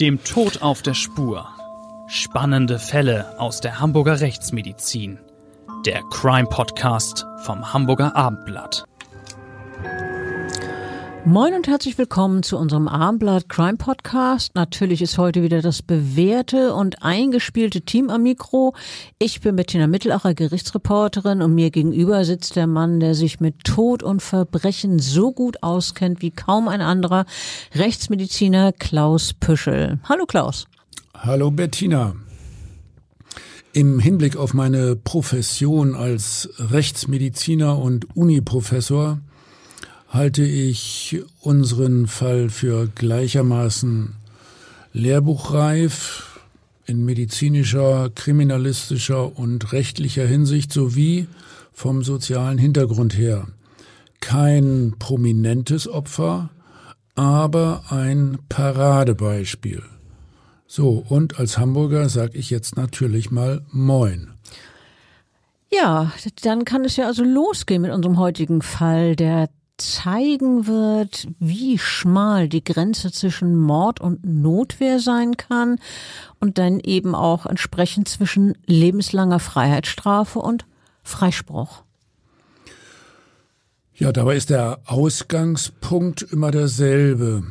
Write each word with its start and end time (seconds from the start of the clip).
Dem 0.00 0.22
Tod 0.22 0.62
auf 0.62 0.82
der 0.82 0.94
Spur. 0.94 1.48
Spannende 2.06 2.78
Fälle 2.78 3.36
aus 3.40 3.60
der 3.60 3.80
Hamburger 3.80 4.20
Rechtsmedizin. 4.20 5.18
Der 5.86 6.02
Crime 6.12 6.46
Podcast 6.48 7.26
vom 7.42 7.72
Hamburger 7.72 8.14
Abendblatt. 8.14 8.84
Moin 11.28 11.52
und 11.52 11.68
herzlich 11.68 11.98
willkommen 11.98 12.42
zu 12.42 12.56
unserem 12.56 12.88
Abendblatt 12.88 13.50
Crime 13.50 13.76
Podcast. 13.76 14.54
Natürlich 14.54 15.02
ist 15.02 15.18
heute 15.18 15.42
wieder 15.42 15.60
das 15.60 15.82
bewährte 15.82 16.72
und 16.72 17.02
eingespielte 17.02 17.82
Team 17.82 18.08
am 18.08 18.22
Mikro. 18.22 18.74
Ich 19.18 19.42
bin 19.42 19.54
Bettina 19.54 19.88
Mittelacher, 19.88 20.32
Gerichtsreporterin 20.32 21.42
und 21.42 21.54
mir 21.54 21.70
gegenüber 21.70 22.24
sitzt 22.24 22.56
der 22.56 22.66
Mann, 22.66 22.98
der 22.98 23.14
sich 23.14 23.40
mit 23.40 23.62
Tod 23.62 24.02
und 24.02 24.22
Verbrechen 24.22 25.00
so 25.00 25.30
gut 25.30 25.62
auskennt 25.62 26.22
wie 26.22 26.30
kaum 26.30 26.66
ein 26.66 26.80
anderer, 26.80 27.26
Rechtsmediziner 27.74 28.72
Klaus 28.72 29.34
Püschel. 29.34 29.98
Hallo 30.08 30.24
Klaus. 30.24 30.66
Hallo 31.12 31.50
Bettina. 31.50 32.16
Im 33.74 34.00
Hinblick 34.00 34.38
auf 34.38 34.54
meine 34.54 34.96
Profession 34.96 35.94
als 35.94 36.48
Rechtsmediziner 36.58 37.78
und 37.78 38.16
Uniprofessor 38.16 39.18
halte 40.08 40.42
ich 40.42 41.22
unseren 41.40 42.06
Fall 42.06 42.48
für 42.48 42.88
gleichermaßen 42.88 44.14
lehrbuchreif 44.92 46.40
in 46.86 47.04
medizinischer, 47.04 48.10
kriminalistischer 48.14 49.38
und 49.38 49.72
rechtlicher 49.72 50.26
Hinsicht 50.26 50.72
sowie 50.72 51.28
vom 51.72 52.02
sozialen 52.02 52.58
Hintergrund 52.58 53.16
her. 53.16 53.46
Kein 54.20 54.94
prominentes 54.98 55.86
Opfer, 55.86 56.50
aber 57.14 57.84
ein 57.90 58.38
Paradebeispiel. 58.48 59.82
So, 60.66 61.04
und 61.08 61.38
als 61.38 61.58
Hamburger 61.58 62.08
sage 62.08 62.38
ich 62.38 62.50
jetzt 62.50 62.76
natürlich 62.76 63.30
mal 63.30 63.62
Moin. 63.70 64.30
Ja, 65.70 66.12
dann 66.42 66.64
kann 66.64 66.84
es 66.84 66.96
ja 66.96 67.06
also 67.06 67.22
losgehen 67.22 67.82
mit 67.82 67.92
unserem 67.92 68.18
heutigen 68.18 68.62
Fall, 68.62 69.14
der 69.14 69.50
zeigen 69.78 70.66
wird, 70.66 71.28
wie 71.38 71.78
schmal 71.78 72.48
die 72.48 72.62
Grenze 72.62 73.10
zwischen 73.12 73.56
Mord 73.56 74.00
und 74.00 74.24
Notwehr 74.24 75.00
sein 75.00 75.36
kann 75.36 75.78
und 76.40 76.58
dann 76.58 76.80
eben 76.80 77.14
auch 77.14 77.46
entsprechend 77.46 78.08
zwischen 78.08 78.58
lebenslanger 78.66 79.38
Freiheitsstrafe 79.38 80.40
und 80.40 80.66
Freispruch. 81.02 81.82
Ja, 83.94 84.12
dabei 84.12 84.36
ist 84.36 84.50
der 84.50 84.80
Ausgangspunkt 84.84 86.22
immer 86.22 86.50
derselbe. 86.50 87.42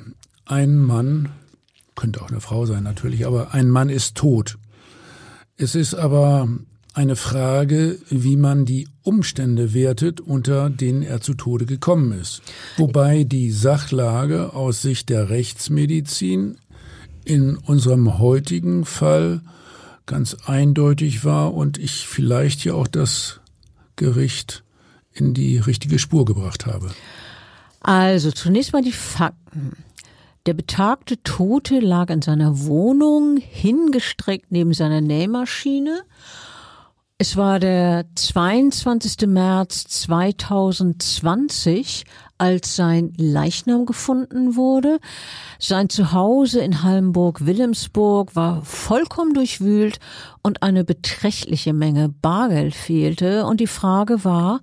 Ein 0.45 0.77
Mann, 0.77 1.29
könnte 1.95 2.21
auch 2.21 2.29
eine 2.29 2.39
Frau 2.39 2.65
sein 2.65 2.83
natürlich, 2.83 3.25
aber 3.25 3.53
ein 3.53 3.69
Mann 3.69 3.89
ist 3.89 4.15
tot. 4.15 4.57
Es 5.57 5.75
ist 5.75 5.95
aber 5.95 6.47
eine 6.97 7.15
Frage, 7.15 7.99
wie 8.09 8.37
man 8.37 8.65
die 8.65 8.87
Umstände 9.03 9.75
wertet, 9.75 10.19
unter 10.19 10.71
denen 10.71 11.03
er 11.03 11.21
zu 11.21 11.35
Tode 11.35 11.67
gekommen 11.67 12.11
ist. 12.11 12.41
Wobei 12.75 13.23
die 13.23 13.51
Sachlage 13.51 14.53
aus 14.55 14.81
Sicht 14.81 15.09
der 15.09 15.29
Rechtsmedizin 15.29 16.57
in 17.23 17.55
unserem 17.55 18.17
heutigen 18.17 18.83
Fall 18.83 19.41
ganz 20.07 20.37
eindeutig 20.45 21.23
war 21.23 21.53
und 21.53 21.77
ich 21.77 22.07
vielleicht 22.07 22.65
ja 22.65 22.73
auch 22.73 22.87
das 22.87 23.41
Gericht 23.95 24.63
in 25.13 25.35
die 25.35 25.59
richtige 25.59 25.99
Spur 25.99 26.25
gebracht 26.25 26.65
habe. 26.65 26.89
Also 27.81 28.31
zunächst 28.31 28.73
mal 28.73 28.81
die 28.81 28.91
Fakten. 28.91 29.73
Der 30.47 30.55
betagte 30.55 31.21
Tote 31.21 31.79
lag 31.79 32.09
in 32.09 32.23
seiner 32.23 32.65
Wohnung, 32.65 33.37
hingestreckt 33.37 34.51
neben 34.51 34.73
seiner 34.73 35.01
Nähmaschine 35.01 36.01
es 37.19 37.35
war 37.35 37.59
der 37.59 38.05
22. 38.13 39.27
März 39.27 39.87
2020, 39.87 42.03
als 42.37 42.75
sein 42.75 43.11
Leichnam 43.17 43.87
gefunden 43.87 44.55
wurde. 44.55 44.99
Sein 45.57 45.89
Zuhause 45.89 46.59
in 46.59 46.83
Hallenburg-Wilhelmsburg 46.83 48.35
war 48.35 48.61
vollkommen 48.61 49.33
durchwühlt 49.33 49.97
und 50.43 50.61
eine 50.61 50.83
beträchtliche 50.83 51.73
Menge 51.73 52.09
Bargeld 52.09 52.75
fehlte. 52.75 53.47
Und 53.47 53.61
die 53.61 53.67
Frage 53.67 54.23
war, 54.23 54.61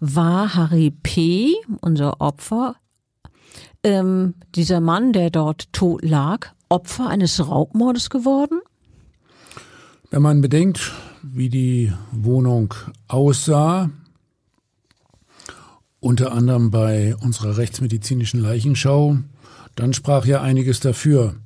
war 0.00 0.54
Harry 0.54 0.90
P., 0.90 1.54
unser 1.82 2.22
Opfer, 2.22 2.76
ähm, 3.82 4.36
dieser 4.54 4.80
Mann, 4.80 5.12
der 5.12 5.28
dort 5.28 5.70
tot 5.74 6.02
lag, 6.02 6.46
Opfer 6.70 7.08
eines 7.08 7.46
Raubmordes 7.46 8.08
geworden? 8.08 8.62
Wenn 10.10 10.22
man 10.22 10.40
bedenkt, 10.40 10.94
wie 11.32 11.48
die 11.48 11.92
Wohnung 12.12 12.74
aussah, 13.08 13.90
unter 16.00 16.32
anderem 16.32 16.70
bei 16.70 17.16
unserer 17.16 17.56
rechtsmedizinischen 17.56 18.40
Leichenschau, 18.40 19.18
dann 19.74 19.94
sprach 19.94 20.26
ja 20.26 20.42
einiges 20.42 20.80
dafür. 20.80 21.36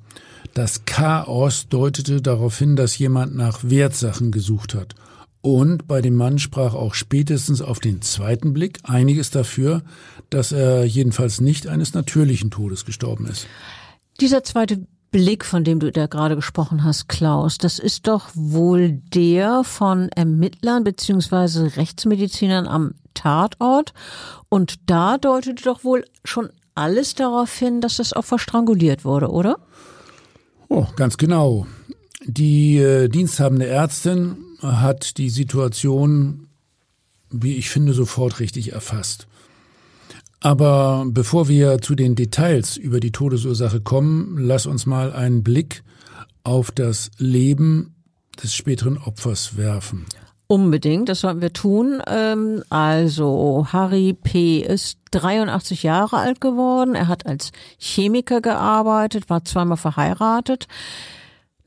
Das 0.54 0.84
Chaos 0.84 1.68
deutete 1.68 2.20
darauf 2.20 2.58
hin, 2.58 2.74
dass 2.74 2.98
jemand 2.98 3.36
nach 3.36 3.60
Wertsachen 3.62 4.32
gesucht 4.32 4.74
hat. 4.74 4.94
Und 5.40 5.86
bei 5.86 6.02
dem 6.02 6.14
Mann 6.14 6.38
sprach 6.40 6.74
auch 6.74 6.94
spätestens 6.94 7.62
auf 7.62 7.78
den 7.78 8.02
zweiten 8.02 8.52
Blick 8.52 8.80
einiges 8.82 9.30
dafür, 9.30 9.82
dass 10.30 10.50
er 10.50 10.84
jedenfalls 10.84 11.40
nicht 11.40 11.68
eines 11.68 11.94
natürlichen 11.94 12.50
Todes 12.50 12.84
gestorben 12.84 13.26
ist. 13.26 13.46
Dieser 14.20 14.42
zweite 14.42 14.86
Blick, 15.10 15.44
von 15.44 15.64
dem 15.64 15.80
du 15.80 15.90
da 15.90 16.06
gerade 16.06 16.36
gesprochen 16.36 16.84
hast, 16.84 17.08
Klaus, 17.08 17.58
das 17.58 17.78
ist 17.78 18.06
doch 18.06 18.28
wohl 18.34 19.00
der 19.14 19.64
von 19.64 20.08
Ermittlern 20.10 20.84
beziehungsweise 20.84 21.76
Rechtsmedizinern 21.76 22.66
am 22.66 22.94
Tatort. 23.14 23.94
Und 24.48 24.90
da 24.90 25.18
deutet 25.18 25.64
doch 25.64 25.84
wohl 25.84 26.04
schon 26.24 26.50
alles 26.74 27.14
darauf 27.14 27.52
hin, 27.56 27.80
dass 27.80 27.96
das 27.96 28.14
Opfer 28.14 28.38
stranguliert 28.38 29.04
wurde, 29.04 29.30
oder? 29.30 29.58
Oh, 30.68 30.86
ganz 30.96 31.16
genau. 31.16 31.66
Die 32.24 32.76
äh, 32.78 33.08
diensthabende 33.08 33.66
Ärztin 33.66 34.36
hat 34.60 35.18
die 35.18 35.30
Situation, 35.30 36.48
wie 37.30 37.56
ich 37.56 37.70
finde, 37.70 37.94
sofort 37.94 38.40
richtig 38.40 38.72
erfasst. 38.72 39.27
Aber 40.40 41.04
bevor 41.08 41.48
wir 41.48 41.80
zu 41.80 41.94
den 41.94 42.14
Details 42.14 42.76
über 42.76 43.00
die 43.00 43.12
Todesursache 43.12 43.80
kommen, 43.80 44.36
lass 44.38 44.66
uns 44.66 44.86
mal 44.86 45.12
einen 45.12 45.42
Blick 45.42 45.82
auf 46.44 46.70
das 46.70 47.10
Leben 47.18 47.94
des 48.42 48.54
späteren 48.54 48.98
Opfers 48.98 49.56
werfen. 49.56 50.06
Unbedingt, 50.46 51.10
das 51.10 51.20
sollten 51.20 51.42
wir 51.42 51.52
tun. 51.52 52.00
Ähm, 52.06 52.62
also 52.70 53.66
Harry 53.70 54.14
P. 54.14 54.60
ist 54.60 54.98
83 55.10 55.82
Jahre 55.82 56.16
alt 56.16 56.40
geworden. 56.40 56.94
Er 56.94 57.08
hat 57.08 57.26
als 57.26 57.52
Chemiker 57.76 58.40
gearbeitet, 58.40 59.28
war 59.28 59.44
zweimal 59.44 59.76
verheiratet. 59.76 60.66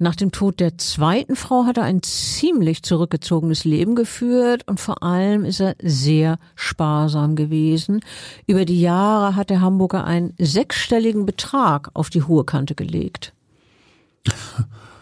Nach 0.01 0.15
dem 0.15 0.31
Tod 0.31 0.59
der 0.59 0.79
zweiten 0.79 1.35
Frau 1.35 1.65
hat 1.65 1.77
er 1.77 1.83
ein 1.83 2.01
ziemlich 2.01 2.81
zurückgezogenes 2.81 3.65
Leben 3.65 3.93
geführt 3.93 4.67
und 4.67 4.79
vor 4.79 5.03
allem 5.03 5.45
ist 5.45 5.59
er 5.59 5.75
sehr 5.79 6.39
sparsam 6.55 7.35
gewesen. 7.35 7.99
Über 8.47 8.65
die 8.65 8.81
Jahre 8.81 9.35
hat 9.35 9.51
der 9.51 9.61
Hamburger 9.61 10.03
einen 10.03 10.33
sechsstelligen 10.39 11.27
Betrag 11.27 11.91
auf 11.93 12.09
die 12.09 12.23
hohe 12.23 12.45
Kante 12.45 12.73
gelegt. 12.73 13.33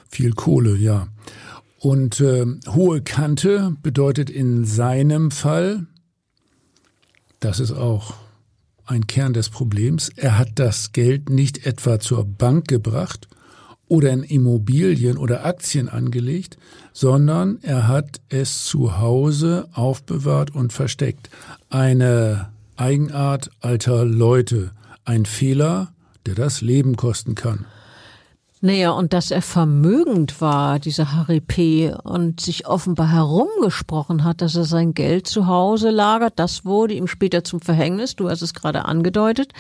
Viel 0.09 0.33
Kohle, 0.33 0.75
ja. 0.75 1.07
Und 1.77 2.19
äh, 2.19 2.45
hohe 2.67 3.01
Kante 3.01 3.77
bedeutet 3.81 4.29
in 4.29 4.65
seinem 4.65 5.31
Fall, 5.31 5.85
das 7.39 7.61
ist 7.61 7.71
auch 7.71 8.15
ein 8.85 9.07
Kern 9.07 9.31
des 9.31 9.49
Problems, 9.49 10.09
er 10.17 10.38
hat 10.38 10.59
das 10.59 10.91
Geld 10.91 11.29
nicht 11.29 11.65
etwa 11.65 12.01
zur 12.01 12.25
Bank 12.25 12.68
gebracht, 12.68 13.29
oder 13.89 14.12
in 14.12 14.24
Immobilien 14.24 15.18
oder 15.18 15.45
Aktien 15.45 15.89
angelegt, 15.89 16.57
sondern 16.94 17.59
er 17.62 17.89
hat 17.89 18.21
es 18.30 18.63
zu 18.63 19.00
Hause 19.00 19.68
aufbewahrt 19.74 20.56
und 20.56 20.71
versteckt. 20.71 21.30
Eine 21.69 22.50
Eigenart 22.77 23.51
alter 23.59 24.06
Leute, 24.06 24.71
ein 25.03 25.25
Fehler, 25.25 25.89
der 26.25 26.36
das 26.36 26.62
Leben 26.62 26.95
kosten 26.95 27.36
kann. 27.36 27.65
Naja, 28.62 28.91
und 28.91 29.13
dass 29.13 29.31
er 29.31 29.41
vermögend 29.41 30.41
war, 30.41 30.80
dieser 30.80 31.13
Harry 31.13 31.39
P., 31.39 31.94
und 32.03 32.41
sich 32.41 32.68
offenbar 32.68 33.09
herumgesprochen 33.09 34.25
hat, 34.25 34.41
dass 34.41 34.56
er 34.56 34.65
sein 34.65 34.94
Geld 34.94 35.27
zu 35.27 35.47
Hause 35.47 35.91
lagert, 35.91 36.33
das 36.36 36.65
wurde 36.65 36.94
ihm 36.94 37.07
später 37.07 37.45
zum 37.45 37.62
Verhängnis, 37.62 38.18
du 38.18 38.30
hast 38.30 38.41
es 38.41 38.53
gerade 38.53 38.83
angedeutet. 38.83 39.53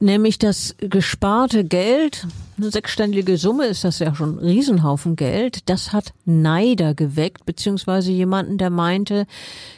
Nämlich 0.00 0.38
das 0.38 0.76
gesparte 0.78 1.64
Geld, 1.64 2.28
eine 2.56 2.70
sechsstellige 2.70 3.36
Summe 3.36 3.66
ist 3.66 3.82
das 3.82 3.98
ja 3.98 4.14
schon 4.14 4.36
ein 4.36 4.38
Riesenhaufen 4.38 5.16
Geld, 5.16 5.68
das 5.68 5.92
hat 5.92 6.12
Neider 6.24 6.94
geweckt, 6.94 7.44
beziehungsweise 7.46 8.12
jemanden, 8.12 8.58
der 8.58 8.70
meinte, 8.70 9.26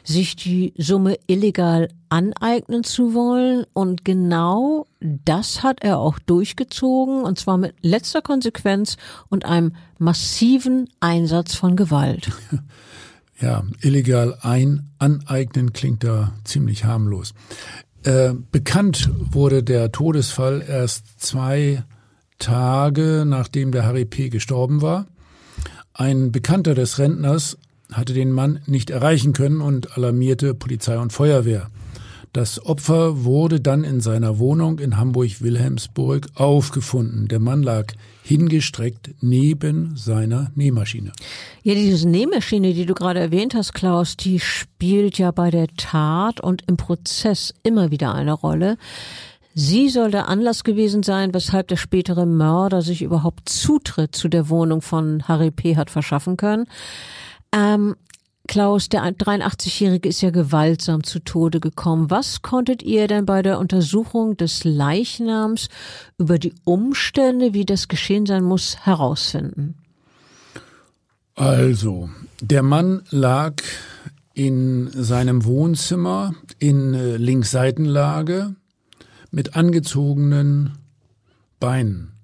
sich 0.05 0.37
die 0.37 0.75
Summe 0.77 1.17
illegal 1.27 1.89
aneignen 2.11 2.85
zu 2.85 3.15
wollen. 3.15 3.65
Und 3.73 4.05
genau 4.05 4.87
das 5.01 5.63
hat 5.63 5.83
er 5.83 5.99
auch 5.99 6.19
durchgezogen, 6.19 7.23
und 7.23 7.39
zwar 7.39 7.57
mit 7.57 7.75
letzter 7.81 8.21
Konsequenz 8.21 8.99
und 9.31 9.47
einem 9.47 9.73
massiven 9.99 10.91
Einsatz 11.01 11.55
von 11.55 11.77
Gewalt. 11.77 12.31
Ja, 13.43 13.63
illegal 13.81 14.37
ein 14.43 14.91
aneignen 14.99 15.73
klingt 15.73 16.05
da 16.05 16.35
ziemlich 16.45 16.85
harmlos. 16.85 17.33
Äh, 18.03 18.33
bekannt 18.51 19.11
wurde 19.31 19.63
der 19.63 19.93
Todesfall 19.93 20.65
erst 20.67 21.21
zwei 21.21 21.85
Tage 22.39 23.25
nachdem 23.27 23.71
der 23.71 23.85
Harry 23.85 24.05
P. 24.05 24.31
gestorben 24.31 24.83
war. 24.83 25.07
Ein 25.93 26.33
Bekannter 26.33 26.75
des 26.75 26.99
Rentners 26.99 27.59
hatte 27.93 28.15
den 28.15 28.33
Mann 28.33 28.61
nicht 28.67 28.91
erreichen 28.91 29.33
können 29.33 29.61
und 29.61 29.97
alarmierte 29.97 30.55
Polizei 30.55 30.99
und 30.99 31.13
Feuerwehr. 31.13 31.69
Das 32.33 32.65
Opfer 32.65 33.25
wurde 33.25 33.61
dann 33.61 33.83
in 33.83 34.01
seiner 34.01 34.39
Wohnung 34.39 34.79
in 34.79 34.97
Hamburg-Wilhelmsburg 34.97 36.29
aufgefunden. 36.37 37.27
Der 37.27 37.41
Mann 37.41 37.65
lag 37.65 37.93
hingestreckt 38.23 39.11
neben 39.21 39.97
seiner 39.97 40.53
Nähmaschine. 40.55 41.11
Ja, 41.65 41.75
diese 41.75 42.09
Nähmaschine, 42.09 42.73
die 42.73 42.87
du 42.87 42.95
gerade 42.95 43.19
erwähnt 43.19 43.55
hast, 43.55 43.75
Klaus, 43.75 44.17
die 44.17 44.39
spielt 44.39 45.19
ja 45.19 45.33
bei 45.33 45.51
der 45.51 45.67
Tat 45.77 46.41
und 46.41 46.63
im 46.69 46.77
Prozess 46.77 47.53
immer 47.65 47.91
wieder 47.91 48.15
eine 48.15 48.33
Rolle. 48.33 48.77
Sie 49.55 49.89
soll 49.89 50.13
der 50.13 50.29
Anlass 50.29 50.63
gewesen 50.63 51.03
sein, 51.03 51.35
weshalb 51.35 51.67
der 51.67 51.77
spätere 51.77 52.27
Mörder 52.27 52.83
sich 52.83 53.03
überhaupt 53.03 53.49
Zutritt 53.49 54.15
zu 54.15 54.29
der 54.29 54.49
Wohnung 54.49 54.83
von 54.83 55.27
Harry 55.27 55.51
P. 55.51 55.77
hat 55.77 55.91
verschaffen 55.91 56.37
können. 56.37 56.67
Ähm, 57.53 57.97
Klaus, 58.51 58.89
der 58.89 59.05
83-Jährige 59.05 60.09
ist 60.09 60.23
ja 60.23 60.31
gewaltsam 60.31 61.05
zu 61.05 61.21
Tode 61.21 61.61
gekommen. 61.61 62.11
Was 62.11 62.43
konntet 62.43 62.83
ihr 62.83 63.07
denn 63.07 63.25
bei 63.25 63.43
der 63.43 63.61
Untersuchung 63.61 64.37
des 64.37 64.65
Leichnams 64.65 65.69
über 66.19 66.37
die 66.37 66.53
Umstände, 66.65 67.55
wie 67.55 67.65
das 67.65 67.87
geschehen 67.87 68.27
sein 68.27 68.43
muss, 68.43 68.79
herausfinden? 68.85 69.77
Also, 71.37 72.11
der 72.41 72.65
Mann 72.65 73.03
lag 73.11 73.63
in 74.35 74.91
seinem 74.95 75.45
Wohnzimmer 75.45 76.35
in 76.59 76.93
äh, 76.93 77.19
Linksseitenlage 77.19 78.57
mit 79.31 79.55
angezogenen 79.55 80.73
Beinen. 81.61 82.15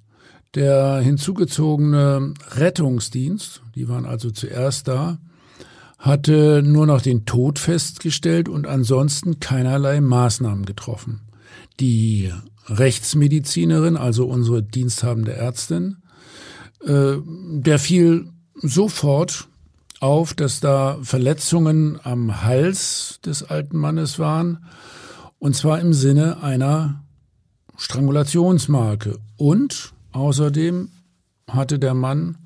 Der 0.57 0.99
hinzugezogene 0.99 2.35
Rettungsdienst, 2.51 3.63
die 3.77 3.89
waren 3.89 4.07
also 4.07 4.33
zuerst 4.33 4.89
da, 4.89 5.19
hatte 5.99 6.63
nur 6.65 6.87
noch 6.87 7.01
den 7.01 7.25
Tod 7.25 7.59
festgestellt 7.59 8.49
und 8.49 8.67
ansonsten 8.67 9.41
keinerlei 9.41 10.01
Maßnahmen 10.01 10.65
getroffen. 10.65 11.23
Die 11.81 12.33
Rechtsmedizinerin, 12.67 13.97
also 13.97 14.27
unsere 14.27 14.63
diensthabende 14.63 15.33
Ärztin, 15.35 15.99
äh, 16.85 17.17
der 17.25 17.79
fiel 17.79 18.29
sofort 18.55 19.49
auf, 20.01 20.35
dass 20.35 20.61
da 20.61 20.99
Verletzungen 21.03 21.99
am 22.03 22.43
Hals 22.43 23.21
des 23.25 23.43
alten 23.43 23.79
Mannes 23.79 24.19
waren, 24.19 24.65
und 25.39 25.55
zwar 25.55 25.81
im 25.81 25.93
Sinne 25.93 26.43
einer 26.43 27.05
Strangulationsmarke. 27.77 29.19
Und 29.37 29.93
außerdem 30.13 30.91
hatte 31.49 31.79
der 31.79 31.95
Mann 31.95 32.39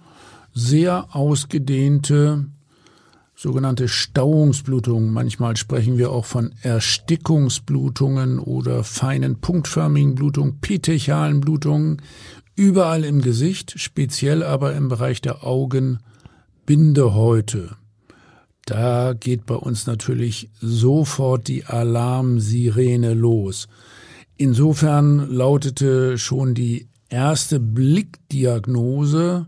sehr 0.52 1.14
ausgedehnte 1.14 2.46
sogenannte 3.40 3.88
Stauungsblutungen. 3.88 5.10
Manchmal 5.10 5.56
sprechen 5.56 5.96
wir 5.96 6.12
auch 6.12 6.26
von 6.26 6.52
Erstickungsblutungen 6.60 8.38
oder 8.38 8.84
feinen 8.84 9.40
punktförmigen 9.40 10.14
Blutungen, 10.14 10.60
petechalen 10.60 11.40
Blutungen, 11.40 12.02
überall 12.54 13.02
im 13.02 13.22
Gesicht, 13.22 13.80
speziell 13.80 14.42
aber 14.42 14.74
im 14.74 14.90
Bereich 14.90 15.22
der 15.22 15.42
Augenbindehäute. 15.42 17.76
Da 18.66 19.14
geht 19.14 19.46
bei 19.46 19.54
uns 19.54 19.86
natürlich 19.86 20.50
sofort 20.60 21.48
die 21.48 21.64
Alarmsirene 21.64 23.14
los. 23.14 23.68
Insofern 24.36 25.30
lautete 25.30 26.18
schon 26.18 26.54
die 26.54 26.90
erste 27.08 27.58
Blickdiagnose 27.58 29.46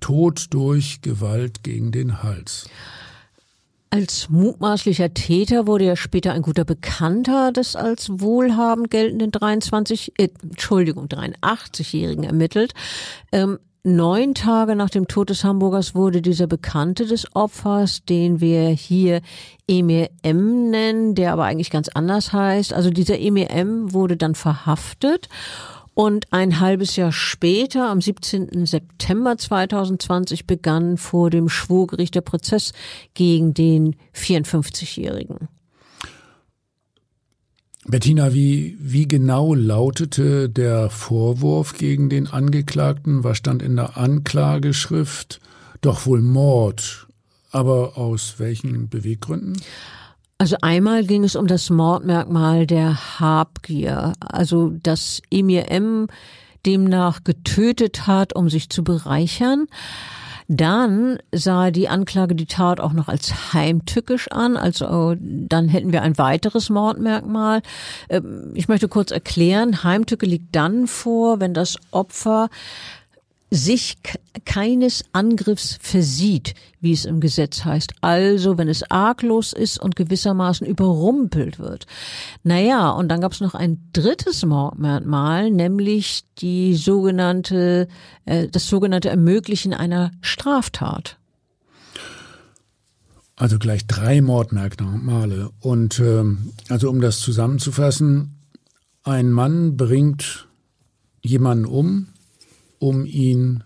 Tod 0.00 0.46
durch 0.50 1.02
Gewalt 1.02 1.62
gegen 1.62 1.92
den 1.92 2.24
Hals. 2.24 2.68
Als 3.90 4.28
mutmaßlicher 4.28 5.14
Täter 5.14 5.66
wurde 5.66 5.84
ja 5.86 5.96
später 5.96 6.32
ein 6.32 6.42
guter 6.42 6.64
Bekannter 6.64 7.52
des 7.52 7.74
als 7.74 8.10
wohlhabend 8.10 8.90
geltenden 8.90 9.30
23, 9.30 10.12
äh, 10.18 10.28
Entschuldigung, 10.42 11.06
83-Jährigen 11.06 12.24
ermittelt. 12.24 12.74
Ähm, 13.32 13.58
Neun 13.84 14.34
Tage 14.34 14.74
nach 14.74 14.90
dem 14.90 15.08
Tod 15.08 15.30
des 15.30 15.44
Hamburgers 15.44 15.94
wurde 15.94 16.20
dieser 16.20 16.46
Bekannte 16.46 17.06
des 17.06 17.34
Opfers, 17.34 18.04
den 18.04 18.40
wir 18.40 18.68
hier 18.68 19.22
Emir 19.66 20.10
M 20.22 20.68
nennen, 20.68 21.14
der 21.14 21.32
aber 21.32 21.44
eigentlich 21.44 21.70
ganz 21.70 21.88
anders 21.88 22.32
heißt. 22.32 22.74
Also 22.74 22.90
dieser 22.90 23.18
Emir 23.18 23.50
M 23.50 23.92
wurde 23.94 24.18
dann 24.18 24.34
verhaftet 24.34 25.28
und 25.98 26.32
ein 26.32 26.60
halbes 26.60 26.94
Jahr 26.94 27.10
später, 27.10 27.90
am 27.90 28.00
17. 28.00 28.66
September 28.66 29.36
2020, 29.36 30.46
begann 30.46 30.96
vor 30.96 31.28
dem 31.28 31.48
Schwurgericht 31.48 32.14
der 32.14 32.20
Prozess 32.20 32.72
gegen 33.14 33.52
den 33.52 33.96
54-Jährigen. 34.14 35.48
Bettina, 37.84 38.32
wie, 38.32 38.76
wie 38.78 39.08
genau 39.08 39.54
lautete 39.54 40.48
der 40.48 40.88
Vorwurf 40.88 41.76
gegen 41.76 42.08
den 42.08 42.28
Angeklagten? 42.28 43.24
Was 43.24 43.38
stand 43.38 43.60
in 43.60 43.74
der 43.74 43.96
Anklageschrift? 43.96 45.40
Doch 45.80 46.06
wohl 46.06 46.22
Mord. 46.22 47.08
Aber 47.50 47.98
aus 47.98 48.34
welchen 48.38 48.88
Beweggründen? 48.88 49.60
Also 50.40 50.56
einmal 50.62 51.04
ging 51.04 51.24
es 51.24 51.34
um 51.34 51.48
das 51.48 51.68
Mordmerkmal 51.68 52.64
der 52.64 53.18
Habgier, 53.18 54.12
also 54.20 54.70
dass 54.82 55.20
Emir 55.30 55.68
M 55.68 56.06
demnach 56.64 57.24
getötet 57.24 58.06
hat, 58.06 58.36
um 58.36 58.48
sich 58.48 58.70
zu 58.70 58.84
bereichern. 58.84 59.66
Dann 60.46 61.18
sah 61.30 61.70
die 61.72 61.88
Anklage 61.88 62.36
die 62.36 62.46
Tat 62.46 62.80
auch 62.80 62.92
noch 62.92 63.08
als 63.08 63.52
heimtückisch 63.52 64.28
an. 64.28 64.56
Also 64.56 65.14
dann 65.18 65.68
hätten 65.68 65.92
wir 65.92 66.02
ein 66.02 66.16
weiteres 66.16 66.70
Mordmerkmal. 66.70 67.60
Ähm, 68.08 68.52
ich 68.54 68.68
möchte 68.68 68.88
kurz 68.88 69.10
erklären, 69.10 69.82
Heimtücke 69.82 70.24
liegt 70.24 70.56
dann 70.56 70.86
vor, 70.86 71.40
wenn 71.40 71.52
das 71.52 71.76
Opfer 71.90 72.48
sich 73.50 73.96
keines 74.44 75.04
Angriffs 75.12 75.78
versieht, 75.80 76.54
wie 76.80 76.92
es 76.92 77.04
im 77.04 77.20
Gesetz 77.20 77.64
heißt. 77.64 77.92
Also, 78.00 78.58
wenn 78.58 78.68
es 78.68 78.82
arglos 78.90 79.52
ist 79.52 79.78
und 79.78 79.96
gewissermaßen 79.96 80.66
überrumpelt 80.66 81.58
wird. 81.58 81.86
Naja, 82.42 82.90
und 82.90 83.08
dann 83.08 83.20
gab 83.20 83.32
es 83.32 83.40
noch 83.40 83.54
ein 83.54 83.88
drittes 83.92 84.44
Mordmerkmal, 84.44 85.50
nämlich 85.50 86.24
die 86.38 86.74
sogenannte, 86.74 87.88
äh, 88.26 88.48
das 88.48 88.68
sogenannte 88.68 89.08
Ermöglichen 89.08 89.72
einer 89.72 90.10
Straftat. 90.20 91.18
Also 93.36 93.58
gleich 93.58 93.86
drei 93.86 94.20
Mordmerkmale. 94.20 95.50
Und 95.60 96.00
ähm, 96.00 96.50
also 96.68 96.90
um 96.90 97.00
das 97.00 97.20
zusammenzufassen, 97.20 98.34
ein 99.04 99.30
Mann 99.30 99.76
bringt 99.76 100.48
jemanden 101.22 101.64
um, 101.64 102.08
um 102.78 103.04
ihn 103.04 103.64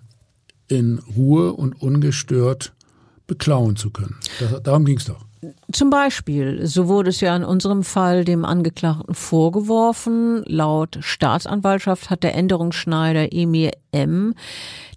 in 0.68 1.00
Ruhe 1.16 1.52
und 1.52 1.80
ungestört 1.80 2.72
beklauen 3.26 3.76
zu 3.76 3.90
können. 3.90 4.16
Das, 4.40 4.62
darum 4.62 4.84
ging 4.84 4.98
es 4.98 5.04
doch. 5.04 5.24
Zum 5.72 5.90
Beispiel, 5.90 6.66
so 6.68 6.86
wurde 6.86 7.10
es 7.10 7.20
ja 7.20 7.34
in 7.34 7.42
unserem 7.42 7.82
Fall 7.82 8.24
dem 8.24 8.44
Angeklagten 8.44 9.12
vorgeworfen. 9.12 10.44
Laut 10.46 10.98
Staatsanwaltschaft 11.00 12.10
hat 12.10 12.22
der 12.22 12.36
Änderungsschneider 12.36 13.32
Emir 13.32 13.72
M. 13.90 14.34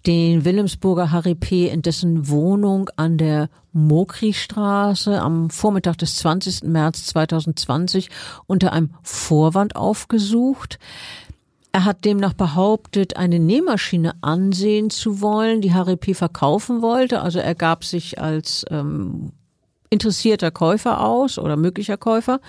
den 0.06 0.44
Wilhelmsburger 0.44 1.10
Harry 1.10 1.34
P. 1.34 1.66
in 1.66 1.82
dessen 1.82 2.28
Wohnung 2.28 2.88
an 2.94 3.18
der 3.18 3.48
Mokri-Straße 3.72 5.20
am 5.20 5.50
Vormittag 5.50 5.98
des 5.98 6.14
20. 6.16 6.62
März 6.62 7.06
2020 7.06 8.08
unter 8.46 8.72
einem 8.72 8.90
Vorwand 9.02 9.74
aufgesucht. 9.74 10.78
Er 11.76 11.84
hat 11.84 12.06
demnach 12.06 12.32
behauptet, 12.32 13.18
eine 13.18 13.38
Nähmaschine 13.38 14.14
ansehen 14.22 14.88
zu 14.88 15.20
wollen, 15.20 15.60
die 15.60 15.74
Harry 15.74 15.96
P. 15.96 16.14
verkaufen 16.14 16.80
wollte. 16.80 17.20
Also 17.20 17.38
er 17.38 17.54
gab 17.54 17.84
sich 17.84 18.18
als 18.18 18.64
ähm, 18.70 19.32
interessierter 19.90 20.50
Käufer 20.50 21.04
aus 21.04 21.38
oder 21.38 21.58
möglicher 21.58 21.98
Käufer. 21.98 22.40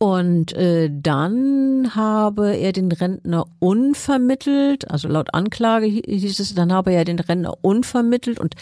Und 0.00 0.52
äh, 0.54 0.90
dann 0.92 1.94
habe 1.94 2.56
er 2.56 2.72
den 2.72 2.90
Rentner 2.90 3.44
unvermittelt, 3.60 4.90
also 4.90 5.06
laut 5.06 5.32
Anklage 5.32 5.86
hieß 5.86 6.40
es, 6.40 6.56
dann 6.56 6.72
habe 6.72 6.92
er 6.92 7.04
den 7.04 7.20
Rentner 7.20 7.54
unvermittelt 7.60 8.40
und 8.40 8.56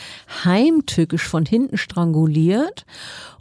heimtückisch 0.45 1.27
von 1.27 1.47
hinten 1.47 1.79
stranguliert 1.79 2.85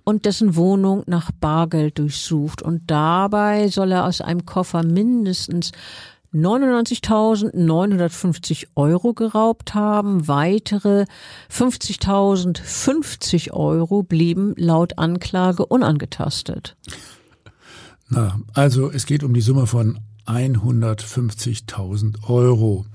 und 0.03 0.25
dessen 0.25 0.55
Wohnung 0.55 1.03
nach 1.05 1.31
Bargeld 1.31 1.99
durchsucht. 1.99 2.61
Und 2.61 2.83
dabei 2.87 3.69
soll 3.69 3.91
er 3.91 4.05
aus 4.05 4.21
einem 4.21 4.45
Koffer 4.45 4.83
mindestens 4.83 5.71
99.950 6.33 8.67
Euro 8.75 9.13
geraubt 9.13 9.75
haben. 9.75 10.27
Weitere 10.27 11.05
50.050 11.51 13.51
Euro 13.51 14.03
blieben 14.03 14.53
laut 14.57 14.97
Anklage 14.97 15.65
unangetastet. 15.65 16.75
Na, 18.09 18.41
also 18.53 18.91
es 18.91 19.05
geht 19.05 19.23
um 19.23 19.33
die 19.33 19.39
Summe 19.41 19.67
von 19.67 19.99
150.000 20.25 22.27
Euro. 22.27 22.85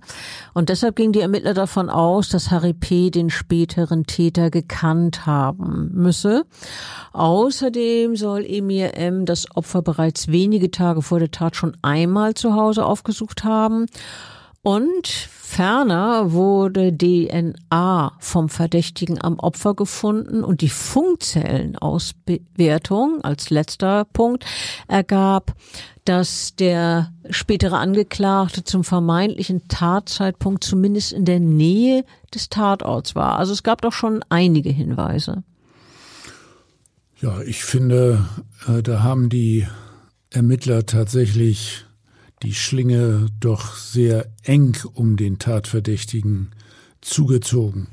Und 0.54 0.68
deshalb 0.68 0.94
gingen 0.94 1.12
die 1.12 1.20
Ermittler 1.20 1.54
davon 1.54 1.90
aus, 1.90 2.28
dass 2.28 2.52
Harry 2.52 2.72
P. 2.72 3.10
den 3.10 3.30
späteren 3.30 4.04
Täter 4.04 4.50
gekannt 4.50 5.26
haben 5.26 5.90
müsse. 5.94 6.44
Außerdem 7.12 8.14
soll 8.14 8.44
Emir 8.44 8.96
M. 8.96 9.26
das 9.26 9.56
Opfer 9.56 9.82
bereits 9.82 10.28
wenige 10.28 10.70
Tage 10.70 11.02
vor 11.02 11.18
der 11.18 11.32
Tat 11.32 11.56
schon 11.56 11.76
einmal 11.82 12.34
zu 12.34 12.54
Hause 12.54 12.86
aufgesucht 12.86 13.42
haben. 13.42 13.86
Und 14.68 15.08
ferner 15.08 16.32
wurde 16.32 16.94
DNA 16.94 18.12
vom 18.18 18.50
Verdächtigen 18.50 19.18
am 19.18 19.38
Opfer 19.38 19.74
gefunden 19.74 20.44
und 20.44 20.60
die 20.60 20.68
Funkzellenauswertung 20.68 23.24
als 23.24 23.48
letzter 23.48 24.04
Punkt 24.04 24.44
ergab, 24.86 25.54
dass 26.04 26.54
der 26.54 27.14
spätere 27.30 27.78
Angeklagte 27.78 28.62
zum 28.62 28.84
vermeintlichen 28.84 29.68
Tatzeitpunkt 29.68 30.64
zumindest 30.64 31.14
in 31.14 31.24
der 31.24 31.40
Nähe 31.40 32.04
des 32.34 32.50
Tatorts 32.50 33.14
war. 33.14 33.38
Also 33.38 33.54
es 33.54 33.62
gab 33.62 33.80
doch 33.80 33.94
schon 33.94 34.22
einige 34.28 34.68
Hinweise. 34.68 35.44
Ja, 37.22 37.40
ich 37.40 37.64
finde, 37.64 38.26
äh, 38.66 38.82
da 38.82 39.02
haben 39.02 39.30
die 39.30 39.66
Ermittler 40.28 40.84
tatsächlich 40.84 41.86
die 42.42 42.54
Schlinge 42.54 43.26
doch 43.40 43.74
sehr 43.76 44.32
eng 44.42 44.76
um 44.94 45.16
den 45.16 45.38
Tatverdächtigen 45.38 46.50
zugezogen 47.00 47.88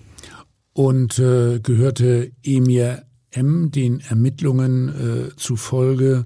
und 0.73 1.19
äh, 1.19 1.59
gehörte 1.59 2.31
Emir 2.43 3.03
M. 3.31 3.71
den 3.71 3.99
Ermittlungen 4.01 4.89
äh, 4.89 5.35
zufolge 5.35 6.25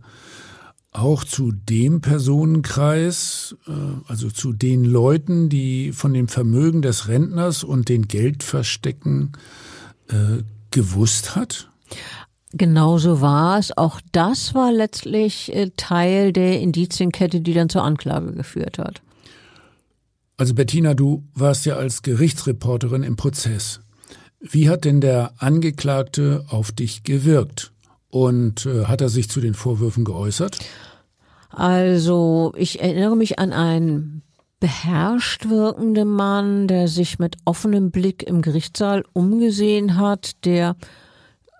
auch 0.91 1.23
zu 1.23 1.51
dem 1.51 2.01
Personenkreis, 2.01 3.55
äh, 3.67 3.71
also 4.07 4.29
zu 4.29 4.53
den 4.53 4.85
Leuten, 4.85 5.49
die 5.49 5.91
von 5.91 6.13
dem 6.13 6.27
Vermögen 6.27 6.81
des 6.81 7.07
Rentners 7.07 7.63
und 7.63 7.89
den 7.89 8.07
Geldverstecken 8.07 9.33
äh, 10.07 10.43
gewusst 10.71 11.35
hat? 11.35 11.69
Genauso 12.51 13.22
war 13.22 13.60
es. 13.60 13.77
Auch 13.77 14.01
das 14.12 14.56
war 14.56 14.72
letztlich 14.72 15.53
äh, 15.56 15.72
Teil 15.77 16.34
der 16.34 16.60
Indizienkette, 16.60 17.41
die 17.41 17.53
dann 17.53 17.70
zur 17.70 17.84
Anklage 17.84 18.32
geführt 18.34 18.79
hat. 18.79 19.01
Also 20.38 20.56
Bettina, 20.56 20.94
du 20.94 21.24
warst 21.36 21.65
ja 21.65 21.75
als 21.75 22.01
Gerichtsreporterin 22.01 23.03
im 23.03 23.18
Prozess. 23.18 23.82
Wie 24.39 24.70
hat 24.70 24.86
denn 24.86 25.01
der 25.01 25.34
Angeklagte 25.38 26.46
auf 26.48 26.72
dich 26.72 27.03
gewirkt? 27.03 27.72
Und 28.10 28.65
äh, 28.65 28.86
hat 28.86 29.01
er 29.01 29.10
sich 29.10 29.29
zu 29.29 29.41
den 29.41 29.53
Vorwürfen 29.53 30.03
geäußert? 30.03 30.58
Also, 31.50 32.53
ich 32.56 32.82
erinnere 32.82 33.15
mich 33.15 33.38
an 33.38 33.53
einen 33.53 34.24
beherrscht 34.60 35.50
wirkenden 35.50 36.10
Mann, 36.10 36.68
der 36.68 36.88
sich 36.88 37.20
mit 37.20 37.38
offenem 37.46 37.91
Blick 37.91 38.24
im 38.24 38.41
Gerichtssaal 38.41 39.03
umgesehen 39.13 39.98
hat, 39.98 40.46
der 40.46 40.75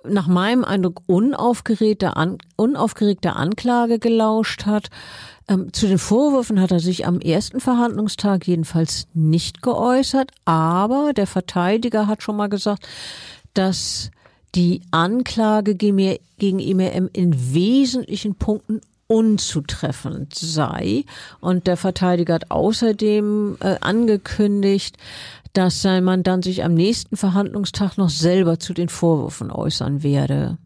nach 0.08 0.28
meinem 0.28 0.64
Eindruck 0.64 1.02
unaufgeregter, 1.08 2.18
An 2.18 2.38
unaufgeregter 2.56 3.36
Anklage 3.36 4.00
gelauscht 4.00 4.66
hat. 4.66 4.90
Ähm, 5.48 5.74
zu 5.74 5.88
den 5.88 5.98
Vorwürfen 5.98 6.62
hat 6.62 6.72
er 6.72 6.80
sich 6.80 7.08
am 7.08 7.20
ersten 7.20 7.60
Verhandlungstag 7.60 8.48
jedenfalls 8.48 9.08
nicht 9.14 9.62
geäußert, 9.62 10.32
aber 10.46 11.12
der 11.14 11.28
Verteidiger 11.28 12.08
hat 12.08 12.24
schon 12.24 12.38
mal 12.38 12.50
gesagt, 12.50 12.88
dass 13.54 14.12
die 14.56 14.82
Anklage 14.92 15.76
gegen 15.76 16.60
IMM 16.60 17.10
in 17.14 17.54
wesentlichen 17.54 18.36
Punkten 18.36 18.82
unzutreffend 19.08 20.36
sei. 20.36 21.04
Und 21.40 21.66
der 21.66 21.78
Verteidiger 21.78 22.36
hat 22.36 22.52
außerdem 22.52 23.58
äh, 23.60 23.76
angekündigt, 23.82 24.98
dass 25.54 25.82
sein 25.82 26.04
Mandant 26.04 26.44
sich 26.44 26.64
am 26.64 26.74
nächsten 26.74 27.18
Verhandlungstag 27.18 27.98
noch 27.98 28.10
selber 28.10 28.60
zu 28.60 28.74
den 28.74 28.90
Vorwürfen 28.90 29.52
äußern 29.52 30.04
werde. 30.04 30.58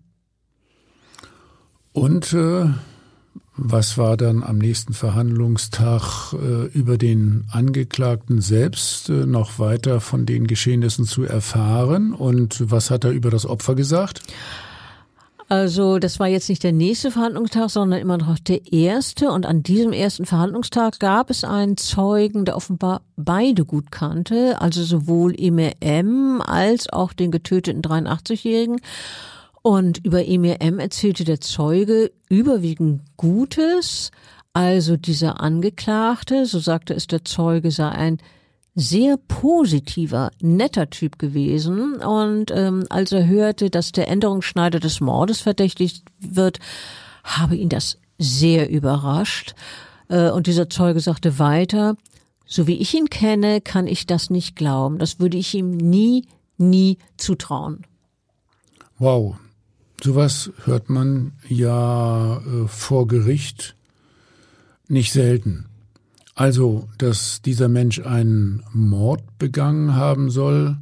Und 1.93 2.33
äh, 2.33 2.65
was 3.55 3.99
war 3.99 4.17
dann 4.17 4.43
am 4.43 4.57
nächsten 4.57 4.93
Verhandlungstag 4.93 6.33
äh, 6.33 6.65
über 6.67 6.97
den 6.97 7.45
Angeklagten 7.51 8.41
selbst 8.41 9.09
äh, 9.09 9.27
noch 9.27 9.59
weiter 9.59 10.01
von 10.01 10.25
den 10.25 10.47
Geschehnissen 10.47 11.05
zu 11.05 11.23
erfahren? 11.23 12.13
Und 12.13 12.71
was 12.71 12.89
hat 12.89 13.03
er 13.03 13.11
über 13.11 13.29
das 13.29 13.45
Opfer 13.45 13.75
gesagt? 13.75 14.21
Also 15.53 15.99
das 15.99 16.19
war 16.19 16.27
jetzt 16.27 16.49
nicht 16.49 16.63
der 16.63 16.71
nächste 16.71 17.11
Verhandlungstag, 17.11 17.69
sondern 17.69 18.01
immer 18.01 18.17
noch 18.17 18.39
der 18.39 18.73
erste. 18.73 19.29
Und 19.29 19.45
an 19.45 19.61
diesem 19.61 19.93
ersten 19.93 20.25
Verhandlungstag 20.25 20.99
gab 20.99 21.29
es 21.29 21.43
einen 21.43 21.77
Zeugen, 21.77 22.43
der 22.43 22.55
offenbar 22.55 23.03
beide 23.17 23.63
gut 23.63 23.91
kannte, 23.91 24.59
also 24.59 24.81
sowohl 24.81 25.39
Emir 25.39 25.73
M. 25.79 26.41
als 26.41 26.91
auch 26.91 27.13
den 27.13 27.29
getöteten 27.29 27.83
83-Jährigen. 27.83 28.81
Und 29.61 30.03
über 30.03 30.25
Emir 30.25 30.59
M. 30.59 30.79
erzählte 30.79 31.23
der 31.23 31.39
Zeuge 31.39 32.11
überwiegend 32.29 33.01
Gutes, 33.15 34.09
Also 34.53 34.97
dieser 34.97 35.39
Angeklagte, 35.39 36.47
so 36.47 36.57
sagte 36.57 36.95
es 36.95 37.05
der 37.05 37.25
Zeuge, 37.25 37.69
sei 37.69 37.89
ein 37.89 38.17
sehr 38.75 39.17
positiver, 39.17 40.31
netter 40.41 40.89
Typ 40.89 41.19
gewesen. 41.19 41.95
Und 41.95 42.51
ähm, 42.51 42.85
als 42.89 43.11
er 43.11 43.27
hörte, 43.27 43.69
dass 43.69 43.91
der 43.91 44.07
Änderungsschneider 44.07 44.79
des 44.79 44.99
Mordes 44.99 45.41
verdächtigt 45.41 46.03
wird, 46.19 46.59
habe 47.23 47.55
ihn 47.55 47.69
das 47.69 47.99
sehr 48.17 48.69
überrascht. 48.69 49.53
Äh, 50.09 50.29
und 50.31 50.47
dieser 50.47 50.69
Zeuge 50.69 50.99
sagte 50.99 51.39
weiter, 51.39 51.95
so 52.45 52.67
wie 52.67 52.77
ich 52.77 52.93
ihn 52.93 53.09
kenne, 53.09 53.61
kann 53.61 53.87
ich 53.87 54.05
das 54.05 54.29
nicht 54.29 54.55
glauben. 54.55 54.97
Das 54.97 55.19
würde 55.19 55.37
ich 55.37 55.53
ihm 55.53 55.71
nie, 55.71 56.27
nie 56.57 56.97
zutrauen. 57.17 57.85
Wow, 58.97 59.35
sowas 60.03 60.51
hört 60.65 60.89
man 60.89 61.33
ja 61.47 62.37
äh, 62.37 62.67
vor 62.67 63.07
Gericht 63.07 63.75
nicht 64.87 65.11
selten. 65.11 65.65
Also, 66.35 66.89
dass 66.97 67.41
dieser 67.41 67.67
Mensch 67.67 67.99
einen 67.99 68.63
Mord 68.73 69.37
begangen 69.37 69.95
haben 69.95 70.29
soll, 70.31 70.77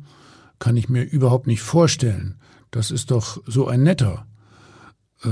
kann 0.60 0.78
ich 0.78 0.88
mir 0.88 1.04
überhaupt 1.04 1.48
nicht 1.48 1.62
vorstellen. 1.62 2.36
Das 2.72 2.92
ist 2.92 3.12
doch 3.12 3.42
so 3.46 3.68
ein 3.68 3.84
netter. 3.84 4.26
Äh, 5.24 5.30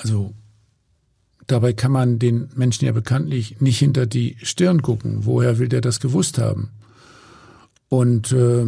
also, 0.00 0.34
dabei 1.46 1.72
kann 1.72 1.90
man 1.90 2.18
den 2.18 2.48
Menschen 2.54 2.84
ja 2.84 2.92
bekanntlich 2.92 3.60
nicht 3.60 3.78
hinter 3.78 4.06
die 4.06 4.36
Stirn 4.42 4.82
gucken. 4.82 5.24
Woher 5.24 5.58
will 5.58 5.68
der 5.68 5.80
das 5.80 5.98
gewusst 5.98 6.38
haben? 6.38 6.70
Und 7.88 8.32
äh, 8.32 8.66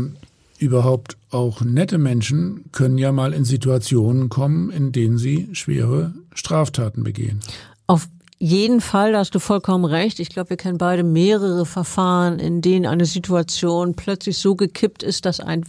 überhaupt 0.58 1.16
auch 1.30 1.60
nette 1.60 1.98
Menschen 1.98 2.64
können 2.72 2.98
ja 2.98 3.12
mal 3.12 3.32
in 3.32 3.44
Situationen 3.44 4.28
kommen, 4.28 4.70
in 4.70 4.92
denen 4.92 5.18
sie 5.18 5.48
schwere 5.52 6.14
Straftaten 6.34 7.04
begehen. 7.04 7.40
Auf 7.86 8.08
jeden 8.38 8.80
Fall, 8.80 9.12
da 9.12 9.18
hast 9.18 9.34
du 9.34 9.38
vollkommen 9.38 9.84
recht. 9.84 10.20
Ich 10.20 10.28
glaube, 10.28 10.50
wir 10.50 10.56
kennen 10.56 10.78
beide 10.78 11.02
mehrere 11.02 11.64
Verfahren, 11.64 12.38
in 12.38 12.60
denen 12.60 12.86
eine 12.86 13.06
Situation 13.06 13.94
plötzlich 13.94 14.38
so 14.38 14.54
gekippt 14.54 15.02
ist, 15.02 15.24
dass 15.24 15.40
ein 15.40 15.64